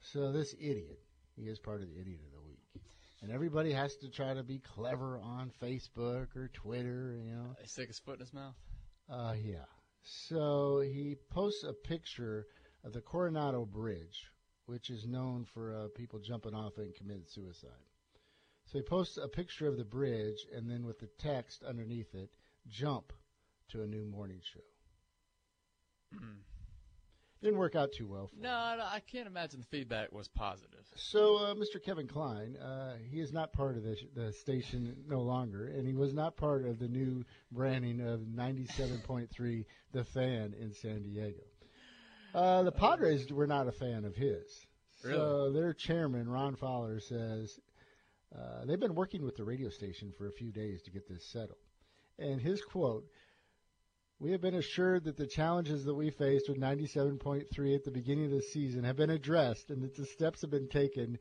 So 0.00 0.32
this 0.32 0.54
idiot, 0.58 1.00
he 1.36 1.42
is 1.48 1.58
part 1.58 1.82
of 1.82 1.88
the 1.88 2.00
idiot 2.00 2.20
of 2.24 2.32
the 2.32 2.46
week, 2.46 2.82
and 3.22 3.32
everybody 3.32 3.72
has 3.72 3.96
to 3.96 4.08
try 4.08 4.32
to 4.34 4.42
be 4.42 4.60
clever 4.60 5.18
on 5.18 5.50
Facebook 5.60 6.36
or 6.36 6.50
Twitter. 6.54 7.16
You 7.20 7.32
know, 7.32 7.56
He 7.60 7.66
stick 7.68 7.88
his 7.88 7.98
foot 7.98 8.14
in 8.14 8.20
his 8.20 8.32
mouth. 8.32 8.54
uh, 9.10 9.34
yeah. 9.42 9.64
So 10.02 10.80
he 10.80 11.16
posts 11.30 11.64
a 11.64 11.72
picture 11.72 12.46
of 12.84 12.92
the 12.92 13.00
Coronado 13.00 13.66
Bridge, 13.66 14.30
which 14.66 14.88
is 14.88 15.06
known 15.06 15.44
for 15.52 15.74
uh, 15.74 15.88
people 15.96 16.20
jumping 16.20 16.54
off 16.54 16.78
and 16.78 16.94
committing 16.94 17.24
suicide. 17.26 17.70
So 18.70 18.78
he 18.78 18.82
posts 18.82 19.16
a 19.16 19.28
picture 19.28 19.66
of 19.66 19.78
the 19.78 19.84
bridge, 19.84 20.46
and 20.54 20.70
then 20.70 20.84
with 20.84 20.98
the 20.98 21.08
text 21.18 21.62
underneath 21.62 22.14
it, 22.14 22.30
"Jump 22.66 23.12
to 23.68 23.82
a 23.82 23.86
new 23.86 24.04
morning 24.04 24.40
show." 24.42 24.60
Didn't 27.40 27.58
work 27.58 27.76
out 27.76 27.92
too 27.92 28.06
well. 28.06 28.26
For 28.26 28.34
him. 28.34 28.42
No, 28.42 28.76
no, 28.76 28.84
I 28.84 29.00
can't 29.00 29.28
imagine 29.28 29.60
the 29.60 29.66
feedback 29.66 30.10
was 30.12 30.26
positive. 30.28 30.84
So, 30.96 31.36
uh, 31.36 31.54
Mr. 31.54 31.80
Kevin 31.82 32.08
Klein, 32.08 32.56
uh, 32.56 32.96
he 32.96 33.20
is 33.20 33.32
not 33.32 33.52
part 33.52 33.76
of 33.76 33.84
the, 33.84 33.96
the 34.14 34.32
station 34.32 35.04
no 35.06 35.22
longer, 35.22 35.68
and 35.68 35.86
he 35.86 35.94
was 35.94 36.12
not 36.12 36.36
part 36.36 36.66
of 36.66 36.80
the 36.80 36.88
new 36.88 37.24
branding 37.52 38.00
of 38.00 38.20
97.3 38.22 39.64
The 39.92 40.04
Fan 40.04 40.52
in 40.58 40.74
San 40.74 41.04
Diego. 41.04 41.44
Uh, 42.34 42.64
the 42.64 42.72
Padres 42.72 43.32
were 43.32 43.46
not 43.46 43.68
a 43.68 43.72
fan 43.72 44.04
of 44.04 44.16
his. 44.16 44.66
So 45.00 45.52
their 45.52 45.72
chairman, 45.72 46.28
Ron 46.28 46.56
Fowler, 46.56 46.98
says 46.98 47.60
uh, 48.36 48.64
they've 48.64 48.80
been 48.80 48.94
working 48.94 49.24
with 49.24 49.36
the 49.36 49.44
radio 49.44 49.70
station 49.70 50.12
for 50.16 50.26
a 50.26 50.32
few 50.32 50.52
days 50.52 50.82
to 50.82 50.90
get 50.90 51.08
this 51.08 51.24
settled. 51.24 51.58
And 52.18 52.40
his 52.40 52.62
quote, 52.62 53.04
we 54.20 54.32
have 54.32 54.40
been 54.40 54.54
assured 54.54 55.04
that 55.04 55.16
the 55.16 55.26
challenges 55.26 55.84
that 55.84 55.94
we 55.94 56.10
faced 56.10 56.48
with 56.48 56.58
97.3 56.58 57.74
at 57.74 57.84
the 57.84 57.90
beginning 57.90 58.24
of 58.26 58.30
the 58.32 58.42
season 58.42 58.82
have 58.84 58.96
been 58.96 59.10
addressed 59.10 59.70
and 59.70 59.82
that 59.82 59.94
the 59.94 60.06
steps 60.06 60.40
have 60.40 60.50
been 60.50 60.68
taken 60.68 61.18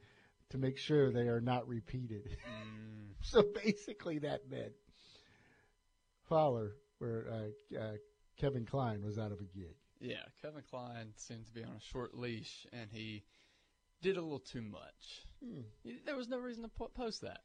to 0.49 0.57
make 0.57 0.77
sure 0.77 1.11
they 1.11 1.27
are 1.27 1.41
not 1.41 1.67
repeated. 1.67 2.37
so 3.21 3.43
basically, 3.63 4.19
that 4.19 4.49
meant 4.49 4.73
Fowler, 6.27 6.75
where 6.97 7.27
uh, 7.31 7.77
uh, 7.77 7.93
Kevin 8.37 8.65
Klein 8.65 9.03
was 9.03 9.17
out 9.19 9.31
of 9.31 9.39
a 9.39 9.43
gig. 9.43 9.75
Yeah, 9.99 10.23
Kevin 10.41 10.63
Klein 10.69 11.13
seemed 11.15 11.47
to 11.47 11.53
be 11.53 11.63
on 11.63 11.75
a 11.75 11.91
short 11.91 12.15
leash, 12.15 12.65
and 12.71 12.89
he 12.91 13.23
did 14.01 14.17
a 14.17 14.21
little 14.21 14.39
too 14.39 14.61
much. 14.61 15.26
Hmm. 15.43 15.61
There 16.05 16.15
was 16.15 16.27
no 16.27 16.37
reason 16.39 16.63
to 16.63 16.69
post 16.69 17.21
that. 17.21 17.39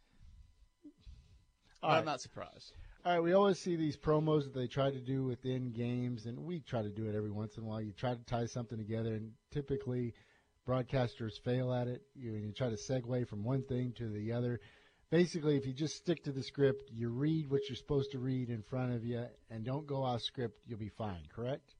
I'm 1.82 2.04
not 2.04 2.20
surprised. 2.20 2.72
All 3.04 3.12
right, 3.12 3.20
we 3.20 3.32
always 3.32 3.58
see 3.58 3.74
these 3.74 3.96
promos 3.96 4.44
that 4.44 4.54
they 4.54 4.68
try 4.68 4.92
to 4.92 5.00
do 5.00 5.24
within 5.24 5.72
games, 5.72 6.26
and 6.26 6.38
we 6.44 6.60
try 6.60 6.82
to 6.82 6.88
do 6.88 7.08
it 7.08 7.16
every 7.16 7.32
once 7.32 7.56
in 7.56 7.64
a 7.64 7.66
while. 7.66 7.80
You 7.80 7.92
try 7.92 8.14
to 8.14 8.24
tie 8.24 8.46
something 8.46 8.78
together, 8.78 9.14
and 9.14 9.32
typically 9.50 10.14
broadcasters 10.68 11.40
fail 11.44 11.72
at 11.72 11.88
it. 11.88 12.02
You, 12.14 12.34
and 12.34 12.44
you 12.44 12.52
try 12.52 12.70
to 12.70 12.76
segue 12.76 13.26
from 13.28 13.42
one 13.42 13.64
thing 13.64 13.92
to 13.98 14.08
the 14.08 14.32
other. 14.32 14.60
Basically, 15.10 15.56
if 15.56 15.66
you 15.66 15.72
just 15.72 15.96
stick 15.96 16.22
to 16.24 16.32
the 16.32 16.44
script, 16.44 16.90
you 16.92 17.08
read 17.08 17.50
what 17.50 17.62
you're 17.68 17.76
supposed 17.76 18.12
to 18.12 18.20
read 18.20 18.48
in 18.50 18.62
front 18.62 18.94
of 18.94 19.04
you, 19.04 19.26
and 19.50 19.64
don't 19.64 19.86
go 19.86 20.04
off 20.04 20.22
script, 20.22 20.60
you'll 20.64 20.78
be 20.78 20.88
fine. 20.88 21.22
Correct? 21.34 21.74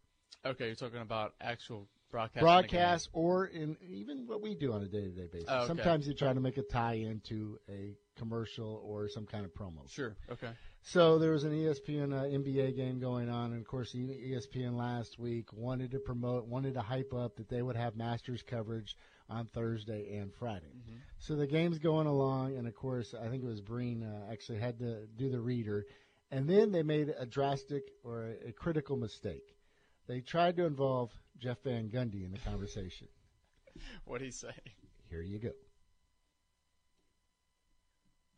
Okay, 0.45 0.67
you're 0.67 0.75
talking 0.75 1.01
about 1.01 1.35
actual 1.41 1.87
broadcast. 2.13 2.43
Broadcast, 2.43 3.09
or 3.13 3.47
in 3.47 3.77
even 3.89 4.29
what 4.29 4.41
we 4.41 4.55
do 4.55 4.73
on 4.73 4.83
a 4.83 4.87
day-to-day 4.87 5.29
basis. 5.33 5.49
Oh, 5.49 5.59
okay. 5.59 5.67
Sometimes 5.67 6.07
you 6.07 6.15
try 6.15 6.33
to 6.33 6.41
make 6.41 6.59
a 6.59 6.63
tie 6.63 6.95
into 6.95 7.59
a 7.69 7.97
commercial 8.17 8.81
or 8.85 9.09
some 9.09 9.27
kind 9.27 9.45
of 9.45 9.53
promo. 9.53 9.91
Sure. 9.91 10.15
Okay. 10.31 10.51
So 10.83 11.19
there 11.19 11.31
was 11.31 11.45
an 11.45 11.53
ESPN 11.53 12.13
uh, 12.13 12.25
NBA 12.25 12.77
game 12.77 13.01
going 13.01 13.29
on, 13.29 13.53
and 13.53 13.61
of 13.61 13.67
course, 13.67 13.95
ESPN 13.95 14.77
last 14.77 15.19
week 15.19 15.53
wanted 15.53 15.93
to 15.93 15.99
promote, 15.99 16.47
wanted 16.47 16.75
to 16.75 16.81
hype 16.81 17.15
up 17.15 17.37
that 17.37 17.49
they 17.49 17.63
would 17.63 17.77
have 17.77 17.97
Masters 17.97 18.43
coverage 18.43 18.97
on 19.29 19.47
Thursday 19.47 20.17
and 20.17 20.33
Friday. 20.35 20.75
So 21.19 21.37
the 21.37 21.47
game's 21.47 21.79
going 21.79 22.07
along, 22.07 22.57
and 22.57 22.67
of 22.67 22.75
course, 22.75 23.15
I 23.15 23.29
think 23.29 23.43
it 23.43 23.47
was 23.47 23.61
Breen 23.61 24.03
uh, 24.03 24.31
actually 24.31 24.59
had 24.59 24.79
to 24.81 25.07
do 25.17 25.31
the 25.31 25.41
reader, 25.41 25.87
and 26.31 26.49
then 26.49 26.73
they 26.73 26.83
made 26.83 27.15
a 27.17 27.27
drastic 27.27 27.85
or 28.05 28.25
a, 28.25 28.49
a 28.49 28.53
critical 28.53 28.97
mistake. 28.97 29.52
They 30.13 30.21
tried 30.21 30.59
to 30.59 30.67
involve 30.67 31.11
Jeff 31.39 31.63
Van 31.63 31.89
Gundy 31.89 32.23
in 32.23 32.33
the 32.33 32.39
conversation. 32.41 33.09
What'd 34.05 34.23
he 34.23 34.31
say? 34.31 34.53
Here 35.09 35.23
you 35.23 35.39
go. 35.39 35.49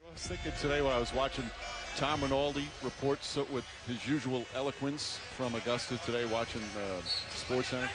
I 0.07 0.13
was 0.13 0.25
thinking 0.25 0.53
today 0.61 0.83
while 0.83 0.93
I 0.93 1.01
was 1.01 1.13
watching 1.13 1.43
Tom 1.97 2.23
Rinaldi 2.23 2.69
report 2.85 3.25
so 3.25 3.45
with 3.53 3.65
his 3.89 4.07
usual 4.07 4.45
eloquence 4.55 5.19
from 5.37 5.53
Augusta 5.57 5.99
today, 6.07 6.27
watching 6.27 6.63
uh, 6.63 7.03
Sports 7.35 7.71
Center. 7.71 7.91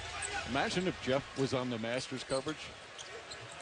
Imagine 0.50 0.86
if 0.86 1.02
Jeff 1.02 1.24
was 1.40 1.54
on 1.54 1.70
the 1.70 1.80
Masters 1.80 2.26
coverage. 2.28 2.68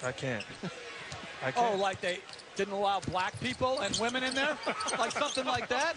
I 0.03 0.13
can't. 0.13 0.43
I 1.45 1.51
can't. 1.51 1.75
Oh, 1.75 1.77
like 1.77 2.01
they 2.01 2.17
didn't 2.55 2.73
allow 2.73 3.01
black 3.01 3.39
people 3.39 3.81
and 3.81 3.95
women 3.97 4.23
in 4.23 4.33
there? 4.33 4.57
like 4.97 5.11
something 5.11 5.45
like 5.45 5.67
that? 5.67 5.95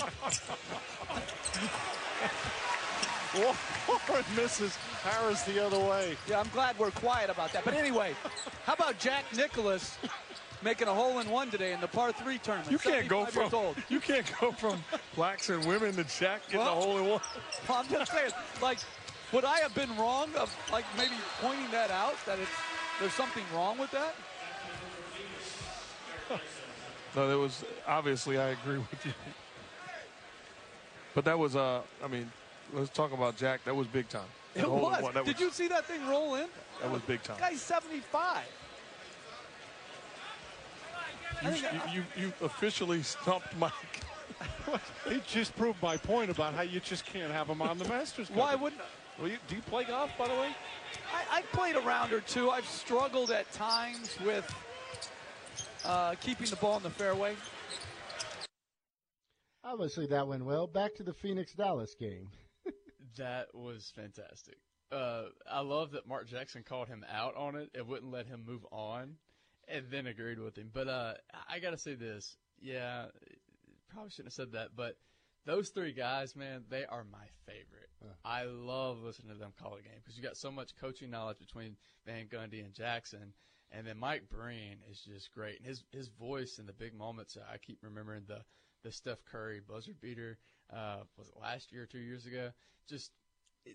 Warren 3.37 4.25
misses 4.37 4.77
Harris 5.03 5.43
the 5.43 5.65
other 5.65 5.79
way. 5.79 6.17
Yeah, 6.29 6.41
I'm 6.41 6.49
glad 6.49 6.79
we're 6.79 6.91
quiet 6.91 7.31
about 7.31 7.53
that. 7.53 7.65
But 7.65 7.75
anyway, 7.75 8.15
how 8.65 8.75
about 8.75 8.99
Jack 8.99 9.25
Nicklaus 9.37 9.99
making 10.63 10.89
a 10.89 10.95
hole 10.95 11.21
in 11.21 11.31
one 11.31 11.51
today 11.51 11.73
in 11.73 11.81
the 11.81 11.89
par 11.89 12.13
three 12.13 12.39
tournament? 12.39 12.71
You 12.73 12.79
can't 12.79 13.09
go 13.09 13.27
from 13.27 13.75
you 13.89 14.01
can't 14.01 14.31
go 14.41 14.53
from 14.53 14.83
blacks 15.15 15.49
and 15.51 15.65
women 15.65 15.95
to 15.95 16.05
Jack 16.05 16.43
getting 16.47 16.61
Well- 16.61 16.79
a 16.79 16.81
hole 16.83 16.99
in 16.99 17.07
one. 17.09 17.21
Well, 17.69 17.79
I'm 17.79 17.89
just 17.89 18.13
saying, 18.13 18.33
like, 18.61 18.79
would 19.33 19.45
I 19.45 19.59
have 19.61 19.75
been 19.75 19.97
wrong 19.97 20.35
of 20.37 20.55
like 20.73 20.85
maybe 20.97 21.15
pointing 21.41 21.71
that 21.71 21.91
out 21.91 22.15
that 22.27 22.39
it's 22.39 22.51
there's 22.99 23.13
something 23.15 23.45
wrong 23.55 23.79
with 23.79 23.91
that? 23.93 24.15
No, 27.17 27.27
there 27.27 27.39
was 27.39 27.65
obviously 27.87 28.39
I 28.39 28.49
agree 28.51 28.79
with 28.79 29.07
you. 29.07 29.13
But 31.15 31.25
that 31.25 31.39
was 31.39 31.57
uh 31.57 31.83
I 32.05 32.09
mean, 32.09 32.31
let's 32.73 32.91
talk 32.91 33.13
about 33.13 33.37
Jack. 33.37 33.65
That 33.65 33.75
was 33.75 33.87
big 33.87 34.09
time. 34.09 34.23
That 34.55 34.65
It 34.65 34.71
was. 34.71 35.03
one, 35.03 35.15
that 35.15 35.25
Did 35.25 35.41
you 35.41 35.51
see 35.51 35.69
that 35.69 35.85
thing 35.87 36.07
roll 36.09 36.35
in? 36.35 36.47
That 36.83 36.91
was 36.91 37.03
big 37.03 37.23
time. 37.23 37.39
Guy's 37.39 37.61
75. 37.61 38.39
You, 41.43 41.51
you, 41.93 42.05
you 42.17 42.33
officially 42.43 43.03
stumped 43.03 43.57
Mike. 43.57 43.73
he 45.09 45.21
just 45.27 45.57
proved 45.57 45.81
my 45.83 45.97
point 45.97 46.31
about 46.31 46.55
how 46.55 46.63
you 46.63 46.81
just 46.81 47.07
can't 47.07 47.33
have 47.33 47.49
him 47.49 47.63
on 47.63 47.79
the 47.79 47.87
Masters. 47.87 48.31
Why 48.31 48.55
wouldn't? 48.55 48.81
Well, 49.19 49.29
you, 49.29 49.37
do 49.49 49.57
you 49.57 49.63
play 49.63 49.85
golf, 49.85 50.11
by 50.19 50.29
the 50.29 50.35
way? 50.35 50.49
I, 51.15 51.39
I 51.39 51.43
played 51.53 51.77
a 51.77 51.81
round 51.81 52.13
or 52.13 52.21
two. 52.21 52.51
I've 52.51 52.67
struggled 52.67 53.31
at 53.31 53.51
times 53.53 54.17
with 54.25 54.51
uh, 55.85 56.15
keeping 56.21 56.47
the 56.49 56.57
ball 56.57 56.77
in 56.79 56.83
the 56.83 56.91
fairway. 56.91 57.35
Obviously, 59.65 60.07
that 60.07 60.27
went 60.27 60.45
well. 60.45 60.67
Back 60.67 60.95
to 60.97 61.03
the 61.03 61.13
Phoenix 61.13 61.53
Dallas 61.53 61.95
game. 61.99 62.29
That 63.17 63.55
was 63.55 63.93
fantastic. 63.95 64.59
Uh, 64.93 65.25
I 65.51 65.61
love 65.61 65.93
that 65.93 66.09
Mark 66.09 66.29
Jackson 66.29 66.63
called 66.63 66.89
him 66.89 67.05
out 67.11 67.37
on 67.37 67.57
it 67.57 67.71
and 67.75 67.87
wouldn't 67.87 68.11
let 68.11 68.27
him 68.27 68.45
move 68.47 68.67
on, 68.73 69.17
and 69.69 69.87
then 69.91 70.07
agreed 70.07 70.39
with 70.39 70.57
him. 70.57 70.71
But 70.73 70.89
uh, 70.89 71.15
I 71.49 71.61
got 71.61 71.71
to 71.71 71.79
say 71.79 71.95
this. 71.95 72.37
Yeah, 72.61 73.07
probably 73.89 74.11
shouldn't 74.11 74.29
have 74.29 74.35
said 74.35 74.53
that, 74.53 74.71
but 74.77 74.97
those 75.47 75.71
three 75.71 75.93
guys, 75.93 76.37
man, 76.37 76.65
they 76.69 76.85
are 76.85 77.05
my 77.05 77.27
favorite. 77.47 77.91
I 78.25 78.45
love 78.45 78.99
listening 79.03 79.33
to 79.33 79.39
them 79.39 79.53
call 79.61 79.75
a 79.75 79.83
game 79.83 79.99
because 80.03 80.17
you 80.17 80.23
got 80.23 80.37
so 80.37 80.51
much 80.51 80.77
coaching 80.77 81.11
knowledge 81.11 81.39
between 81.39 81.77
Van 82.07 82.27
Gundy 82.27 82.65
and 82.65 82.75
Jackson. 82.75 83.35
And 83.73 83.87
then 83.87 83.99
Mike 83.99 84.29
Breen 84.29 84.79
is 84.91 85.01
just 85.01 85.33
great. 85.33 85.59
And 85.59 85.67
his 85.67 85.85
his 85.93 86.09
voice 86.09 86.59
in 86.59 86.67
the 86.67 86.73
big 86.73 86.95
moments, 86.95 87.37
I 87.53 87.59
keep 87.59 87.79
remembering 87.83 88.25
the 88.27 88.43
the 88.83 88.91
Steph 88.91 89.25
Curry 89.25 89.61
buzzer 89.61 89.93
beater. 90.01 90.39
Uh, 90.73 90.99
was 91.17 91.29
it 91.29 91.35
last 91.41 91.73
year 91.73 91.83
or 91.83 91.87
two 91.87 91.99
years 91.99 92.27
ago? 92.27 92.51
Just 92.89 93.11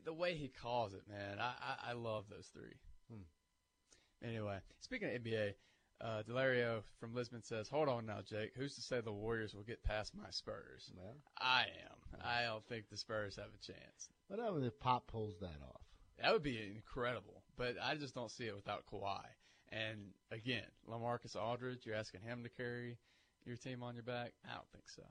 the 0.06 0.14
way 0.14 0.36
he 0.36 0.48
calls 0.48 0.94
it, 0.94 1.04
man. 1.10 1.40
I 1.40 1.54
I, 1.60 1.92
I 1.92 1.94
love 1.94 2.26
those 2.30 2.50
three. 2.54 2.76
Hmm. 3.12 4.28
Anyway, 4.28 4.58
speaking 4.80 5.10
of 5.10 5.22
NBA, 5.22 5.54
uh, 6.02 6.24
Delario 6.28 6.84
from 7.00 7.14
Lisbon 7.14 7.44
says, 7.44 7.68
"Hold 7.70 7.90
on 7.90 8.06
now, 8.06 8.22
Jake. 8.22 8.52
Who's 8.56 8.76
to 8.76 8.82
say 8.82 9.02
the 9.02 9.12
Warriors 9.12 9.54
will 9.54 9.64
get 9.64 9.84
past 9.84 10.16
my 10.16 10.30
Spurs? 10.30 10.92
I 11.40 11.64
am. 11.64 12.22
I 12.24 12.44
don't 12.44 12.66
think 12.68 12.90
the 12.90 12.98
Spurs 12.98 13.36
have 13.36 13.54
a 13.54 13.66
chance. 13.66 14.10
What 14.28 14.40
happens 14.40 14.66
if 14.66 14.80
Pop 14.80 15.08
pulls 15.08 15.40
that 15.40 15.62
off? 15.64 15.82
That 16.22 16.32
would 16.32 16.44
be 16.44 16.60
incredible, 16.76 17.44
but 17.58 17.76
I 17.82 17.96
just 17.96 18.16
don't 18.16 18.32
see 18.32 18.46
it 18.46 18.56
without 18.56 18.86
Kawhi. 18.92 19.26
And 19.72 20.12
again, 20.32 20.64
Lamarcus 20.90 21.36
Aldridge, 21.36 21.86
you're 21.86 21.96
asking 21.96 22.22
him 22.22 22.44
to 22.44 22.50
carry 22.50 22.98
your 23.46 23.58
team 23.58 23.84
on 23.84 23.96
your 23.96 24.04
back? 24.04 24.34
I 24.50 24.56
don't 24.56 24.72
think 24.72 24.90
so. 24.90 25.04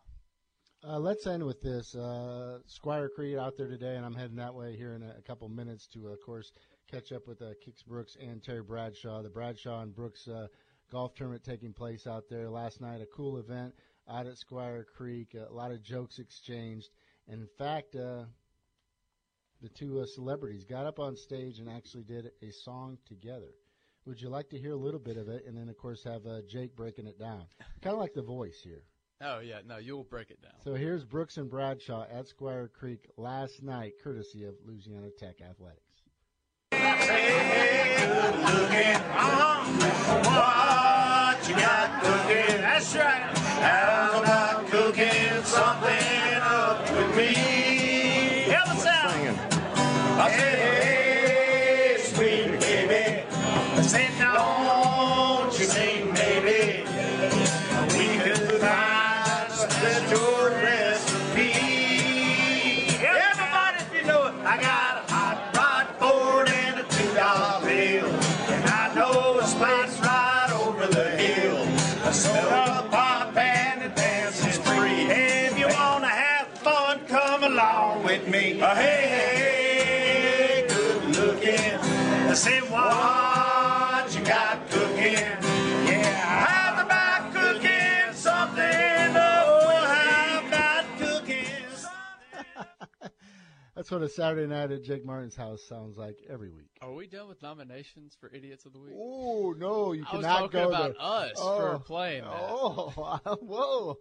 Uh, 0.87 0.99
let's 0.99 1.27
end 1.27 1.43
with 1.43 1.63
this. 1.63 1.95
Uh, 1.95 2.59
Squire 2.67 3.09
Creek 3.09 3.39
out 3.39 3.57
there 3.57 3.69
today, 3.69 3.97
and 3.97 4.05
I'm 4.05 4.15
heading 4.15 4.37
that 4.37 4.55
way 4.55 4.77
here 4.77 4.93
in 4.93 5.03
a, 5.03 5.15
a 5.19 5.23
couple 5.23 5.49
minutes 5.49 5.87
to, 5.95 6.09
of 6.09 6.21
course, 6.21 6.53
catch 6.91 7.11
up 7.11 7.27
with 7.27 7.41
uh, 7.41 7.55
Kix 7.67 7.87
Brooks 7.87 8.19
and 8.21 8.43
Terry 8.43 8.63
Bradshaw. 8.63 9.23
The 9.23 9.31
Bradshaw 9.31 9.81
and 9.81 9.95
Brooks 9.95 10.29
uh, 10.29 10.49
golf 10.93 11.15
tournament 11.15 11.43
taking 11.43 11.73
place 11.73 12.07
out 12.07 12.25
there 12.29 12.51
last 12.51 12.83
night. 12.83 13.01
A 13.01 13.07
cool 13.07 13.39
event 13.39 13.73
out 14.11 14.27
at 14.27 14.37
Squire 14.37 14.85
Creek. 14.95 15.35
A 15.35 15.51
lot 15.51 15.73
of 15.73 15.83
jokes 15.83 16.19
exchanged. 16.19 16.91
And 17.29 17.41
in 17.41 17.49
fact, 17.57 17.97
uh, 17.97 18.25
the 19.63 19.71
two 19.71 20.01
uh, 20.01 20.07
celebrities 20.07 20.65
got 20.65 20.85
up 20.85 20.99
on 20.99 21.17
stage 21.17 21.61
and 21.61 21.71
actually 21.71 22.05
did 22.05 22.31
a 22.43 22.51
song 22.51 22.99
together. 23.09 23.55
Would 24.05 24.21
you 24.21 24.29
like 24.29 24.51
to 24.51 24.59
hear 24.59 24.73
a 24.73 24.77
little 24.77 25.01
bit 25.01 25.17
of 25.17 25.29
it? 25.29 25.47
And 25.47 25.57
then, 25.57 25.71
of 25.71 25.79
course, 25.79 26.05
have 26.05 26.25
Jake 26.47 26.77
breaking 26.77 27.07
it 27.07 27.19
down. 27.19 27.47
Kind 27.81 27.95
of 27.95 28.01
like 28.01 28.13
the 28.13 28.21
voice 28.21 28.61
here. 28.63 28.83
Oh 29.21 29.41
yeah, 29.41 29.61
no, 29.67 29.79
you'll 29.79 30.05
break 30.05 30.31
it 30.31 30.43
down. 30.43 30.53
So 30.63 30.75
here's 30.75 31.05
Brooks 31.05 31.37
and 31.37 31.49
Bradshaw 31.49 32.07
at 32.13 32.27
Squire 32.29 32.69
Creek 32.69 33.09
last 33.17 33.63
night, 33.63 33.93
courtesy 34.03 34.45
of 34.45 34.55
Louisiana 34.67 35.11
Tech 35.19 35.41
Athletics. 35.41 35.81
What 40.25 41.49
you 41.49 41.55
got 41.55 42.03
cooking? 42.03 42.61
That's 42.61 42.95
right. 42.97 43.39
How 43.61 44.21
about 44.21 44.67
cooking 44.67 45.43
something 45.45 46.35
up 46.43 46.81
with 46.91 47.17
me? 47.17 47.35
Help 48.51 48.69
us 48.69 48.87
out. 48.87 49.15
I 50.21 50.31
said, 50.31 50.59
hey, 50.59 50.74
I 82.35 82.37
say, 82.37 82.61
what 82.63 84.19
you 84.19 84.25
got 84.27 84.69
cooking? 84.69 85.13
Yeah, 85.87 86.03
how's 86.45 86.85
about 86.85 87.33
cooking 87.33 88.13
something? 88.13 89.15
Oh, 89.15 89.85
how 89.87 90.45
about 90.49 90.99
cooking 90.99 91.63
That's 93.77 93.89
what 93.89 94.03
a 94.03 94.09
Saturday 94.09 94.49
night 94.49 94.73
at 94.73 94.83
Jake 94.83 95.07
Martin's 95.07 95.37
house 95.37 95.63
sounds 95.69 95.97
like 95.97 96.25
every 96.29 96.51
week. 96.51 96.71
Are 96.83 96.93
we 96.93 97.07
done 97.07 97.29
with 97.29 97.41
nominations 97.41 98.17
for 98.19 98.29
Idiots 98.35 98.67
of 98.67 98.73
the 98.73 98.81
Week? 98.81 98.95
Oh 98.99 99.55
no, 99.57 99.93
you 99.93 100.05
I 100.11 100.17
was 100.17 100.25
cannot 100.25 100.39
talking 100.41 100.61
go 100.61 100.69
about 100.71 100.95
there. 100.95 101.07
us 101.07 101.39
for 101.39 101.75
oh. 101.75 101.79
playing 101.79 102.25
that. 102.25 102.33
Oh, 102.33 103.37
whoa! 103.43 103.99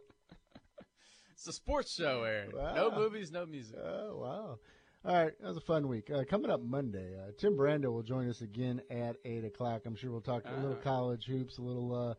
It's 1.33 1.45
a 1.45 1.53
sports 1.53 1.93
show, 1.93 2.23
Aaron. 2.23 2.49
Wow. 2.51 2.73
No 2.73 2.91
movies, 2.95 3.31
no 3.31 3.45
music. 3.45 3.77
Oh 3.77 4.17
wow! 4.17 4.57
All 5.05 5.13
right, 5.13 5.33
that 5.41 5.47
was 5.47 5.57
a 5.57 5.61
fun 5.61 5.89
week. 5.89 6.09
Uh, 6.09 6.23
coming 6.29 6.49
up 6.49 6.61
Monday, 6.61 7.13
uh, 7.19 7.31
Tim 7.37 7.57
Brando 7.57 7.91
will 7.91 8.03
join 8.03 8.29
us 8.29 8.41
again 8.41 8.81
at 8.89 9.17
eight 9.25 9.43
o'clock. 9.43 9.81
I'm 9.85 9.95
sure 9.95 10.11
we'll 10.11 10.21
talk 10.21 10.43
a 10.45 10.55
little 10.55 10.71
Uh-huh. 10.73 10.81
college 10.81 11.25
hoops, 11.25 11.57
a 11.57 11.61
little 11.61 11.93
uh, 11.93 12.13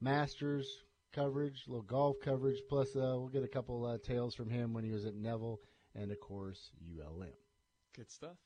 Masters 0.00 0.66
coverage, 1.12 1.62
a 1.66 1.70
little 1.70 1.84
golf 1.84 2.16
coverage. 2.20 2.60
Plus, 2.68 2.88
uh, 2.96 3.14
we'll 3.16 3.28
get 3.28 3.44
a 3.44 3.48
couple 3.48 3.84
uh, 3.84 3.98
tales 3.98 4.34
from 4.34 4.50
him 4.50 4.72
when 4.72 4.82
he 4.82 4.90
was 4.90 5.04
at 5.06 5.14
Neville, 5.14 5.60
and 5.94 6.10
of 6.10 6.18
course 6.18 6.70
ULM. 6.98 7.28
Good 7.94 8.10
stuff. 8.10 8.36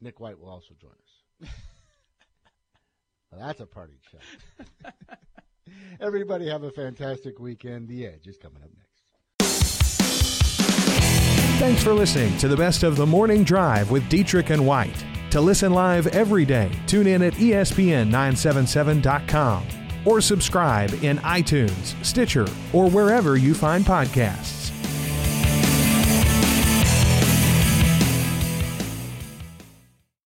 Nick 0.00 0.18
White 0.18 0.38
will 0.38 0.48
also 0.48 0.72
join 0.80 0.90
us. 0.92 1.48
well, 3.30 3.46
that's 3.46 3.60
a 3.60 3.66
party 3.66 3.98
show. 4.10 4.90
Everybody 6.00 6.48
have 6.48 6.62
a 6.62 6.70
fantastic 6.70 7.38
weekend. 7.38 7.88
The 7.88 8.06
Edge 8.06 8.26
is 8.26 8.38
coming 8.38 8.62
up 8.62 8.70
next. 8.74 8.93
Thanks 11.58 11.84
for 11.84 11.94
listening 11.94 12.36
to 12.38 12.48
the 12.48 12.56
best 12.56 12.82
of 12.82 12.96
the 12.96 13.06
morning 13.06 13.44
drive 13.44 13.92
with 13.92 14.08
Dietrich 14.08 14.50
and 14.50 14.66
White. 14.66 15.04
To 15.30 15.40
listen 15.40 15.72
live 15.72 16.08
every 16.08 16.44
day, 16.44 16.68
tune 16.88 17.06
in 17.06 17.22
at 17.22 17.38
E 17.38 17.52
ESPN977.com 17.52 19.64
or 20.04 20.20
subscribe 20.20 20.92
in 21.04 21.18
iTunes, 21.18 21.94
Stitcher, 22.04 22.48
or 22.72 22.90
wherever 22.90 23.36
you 23.36 23.54
find 23.54 23.84
podcasts. 23.84 24.63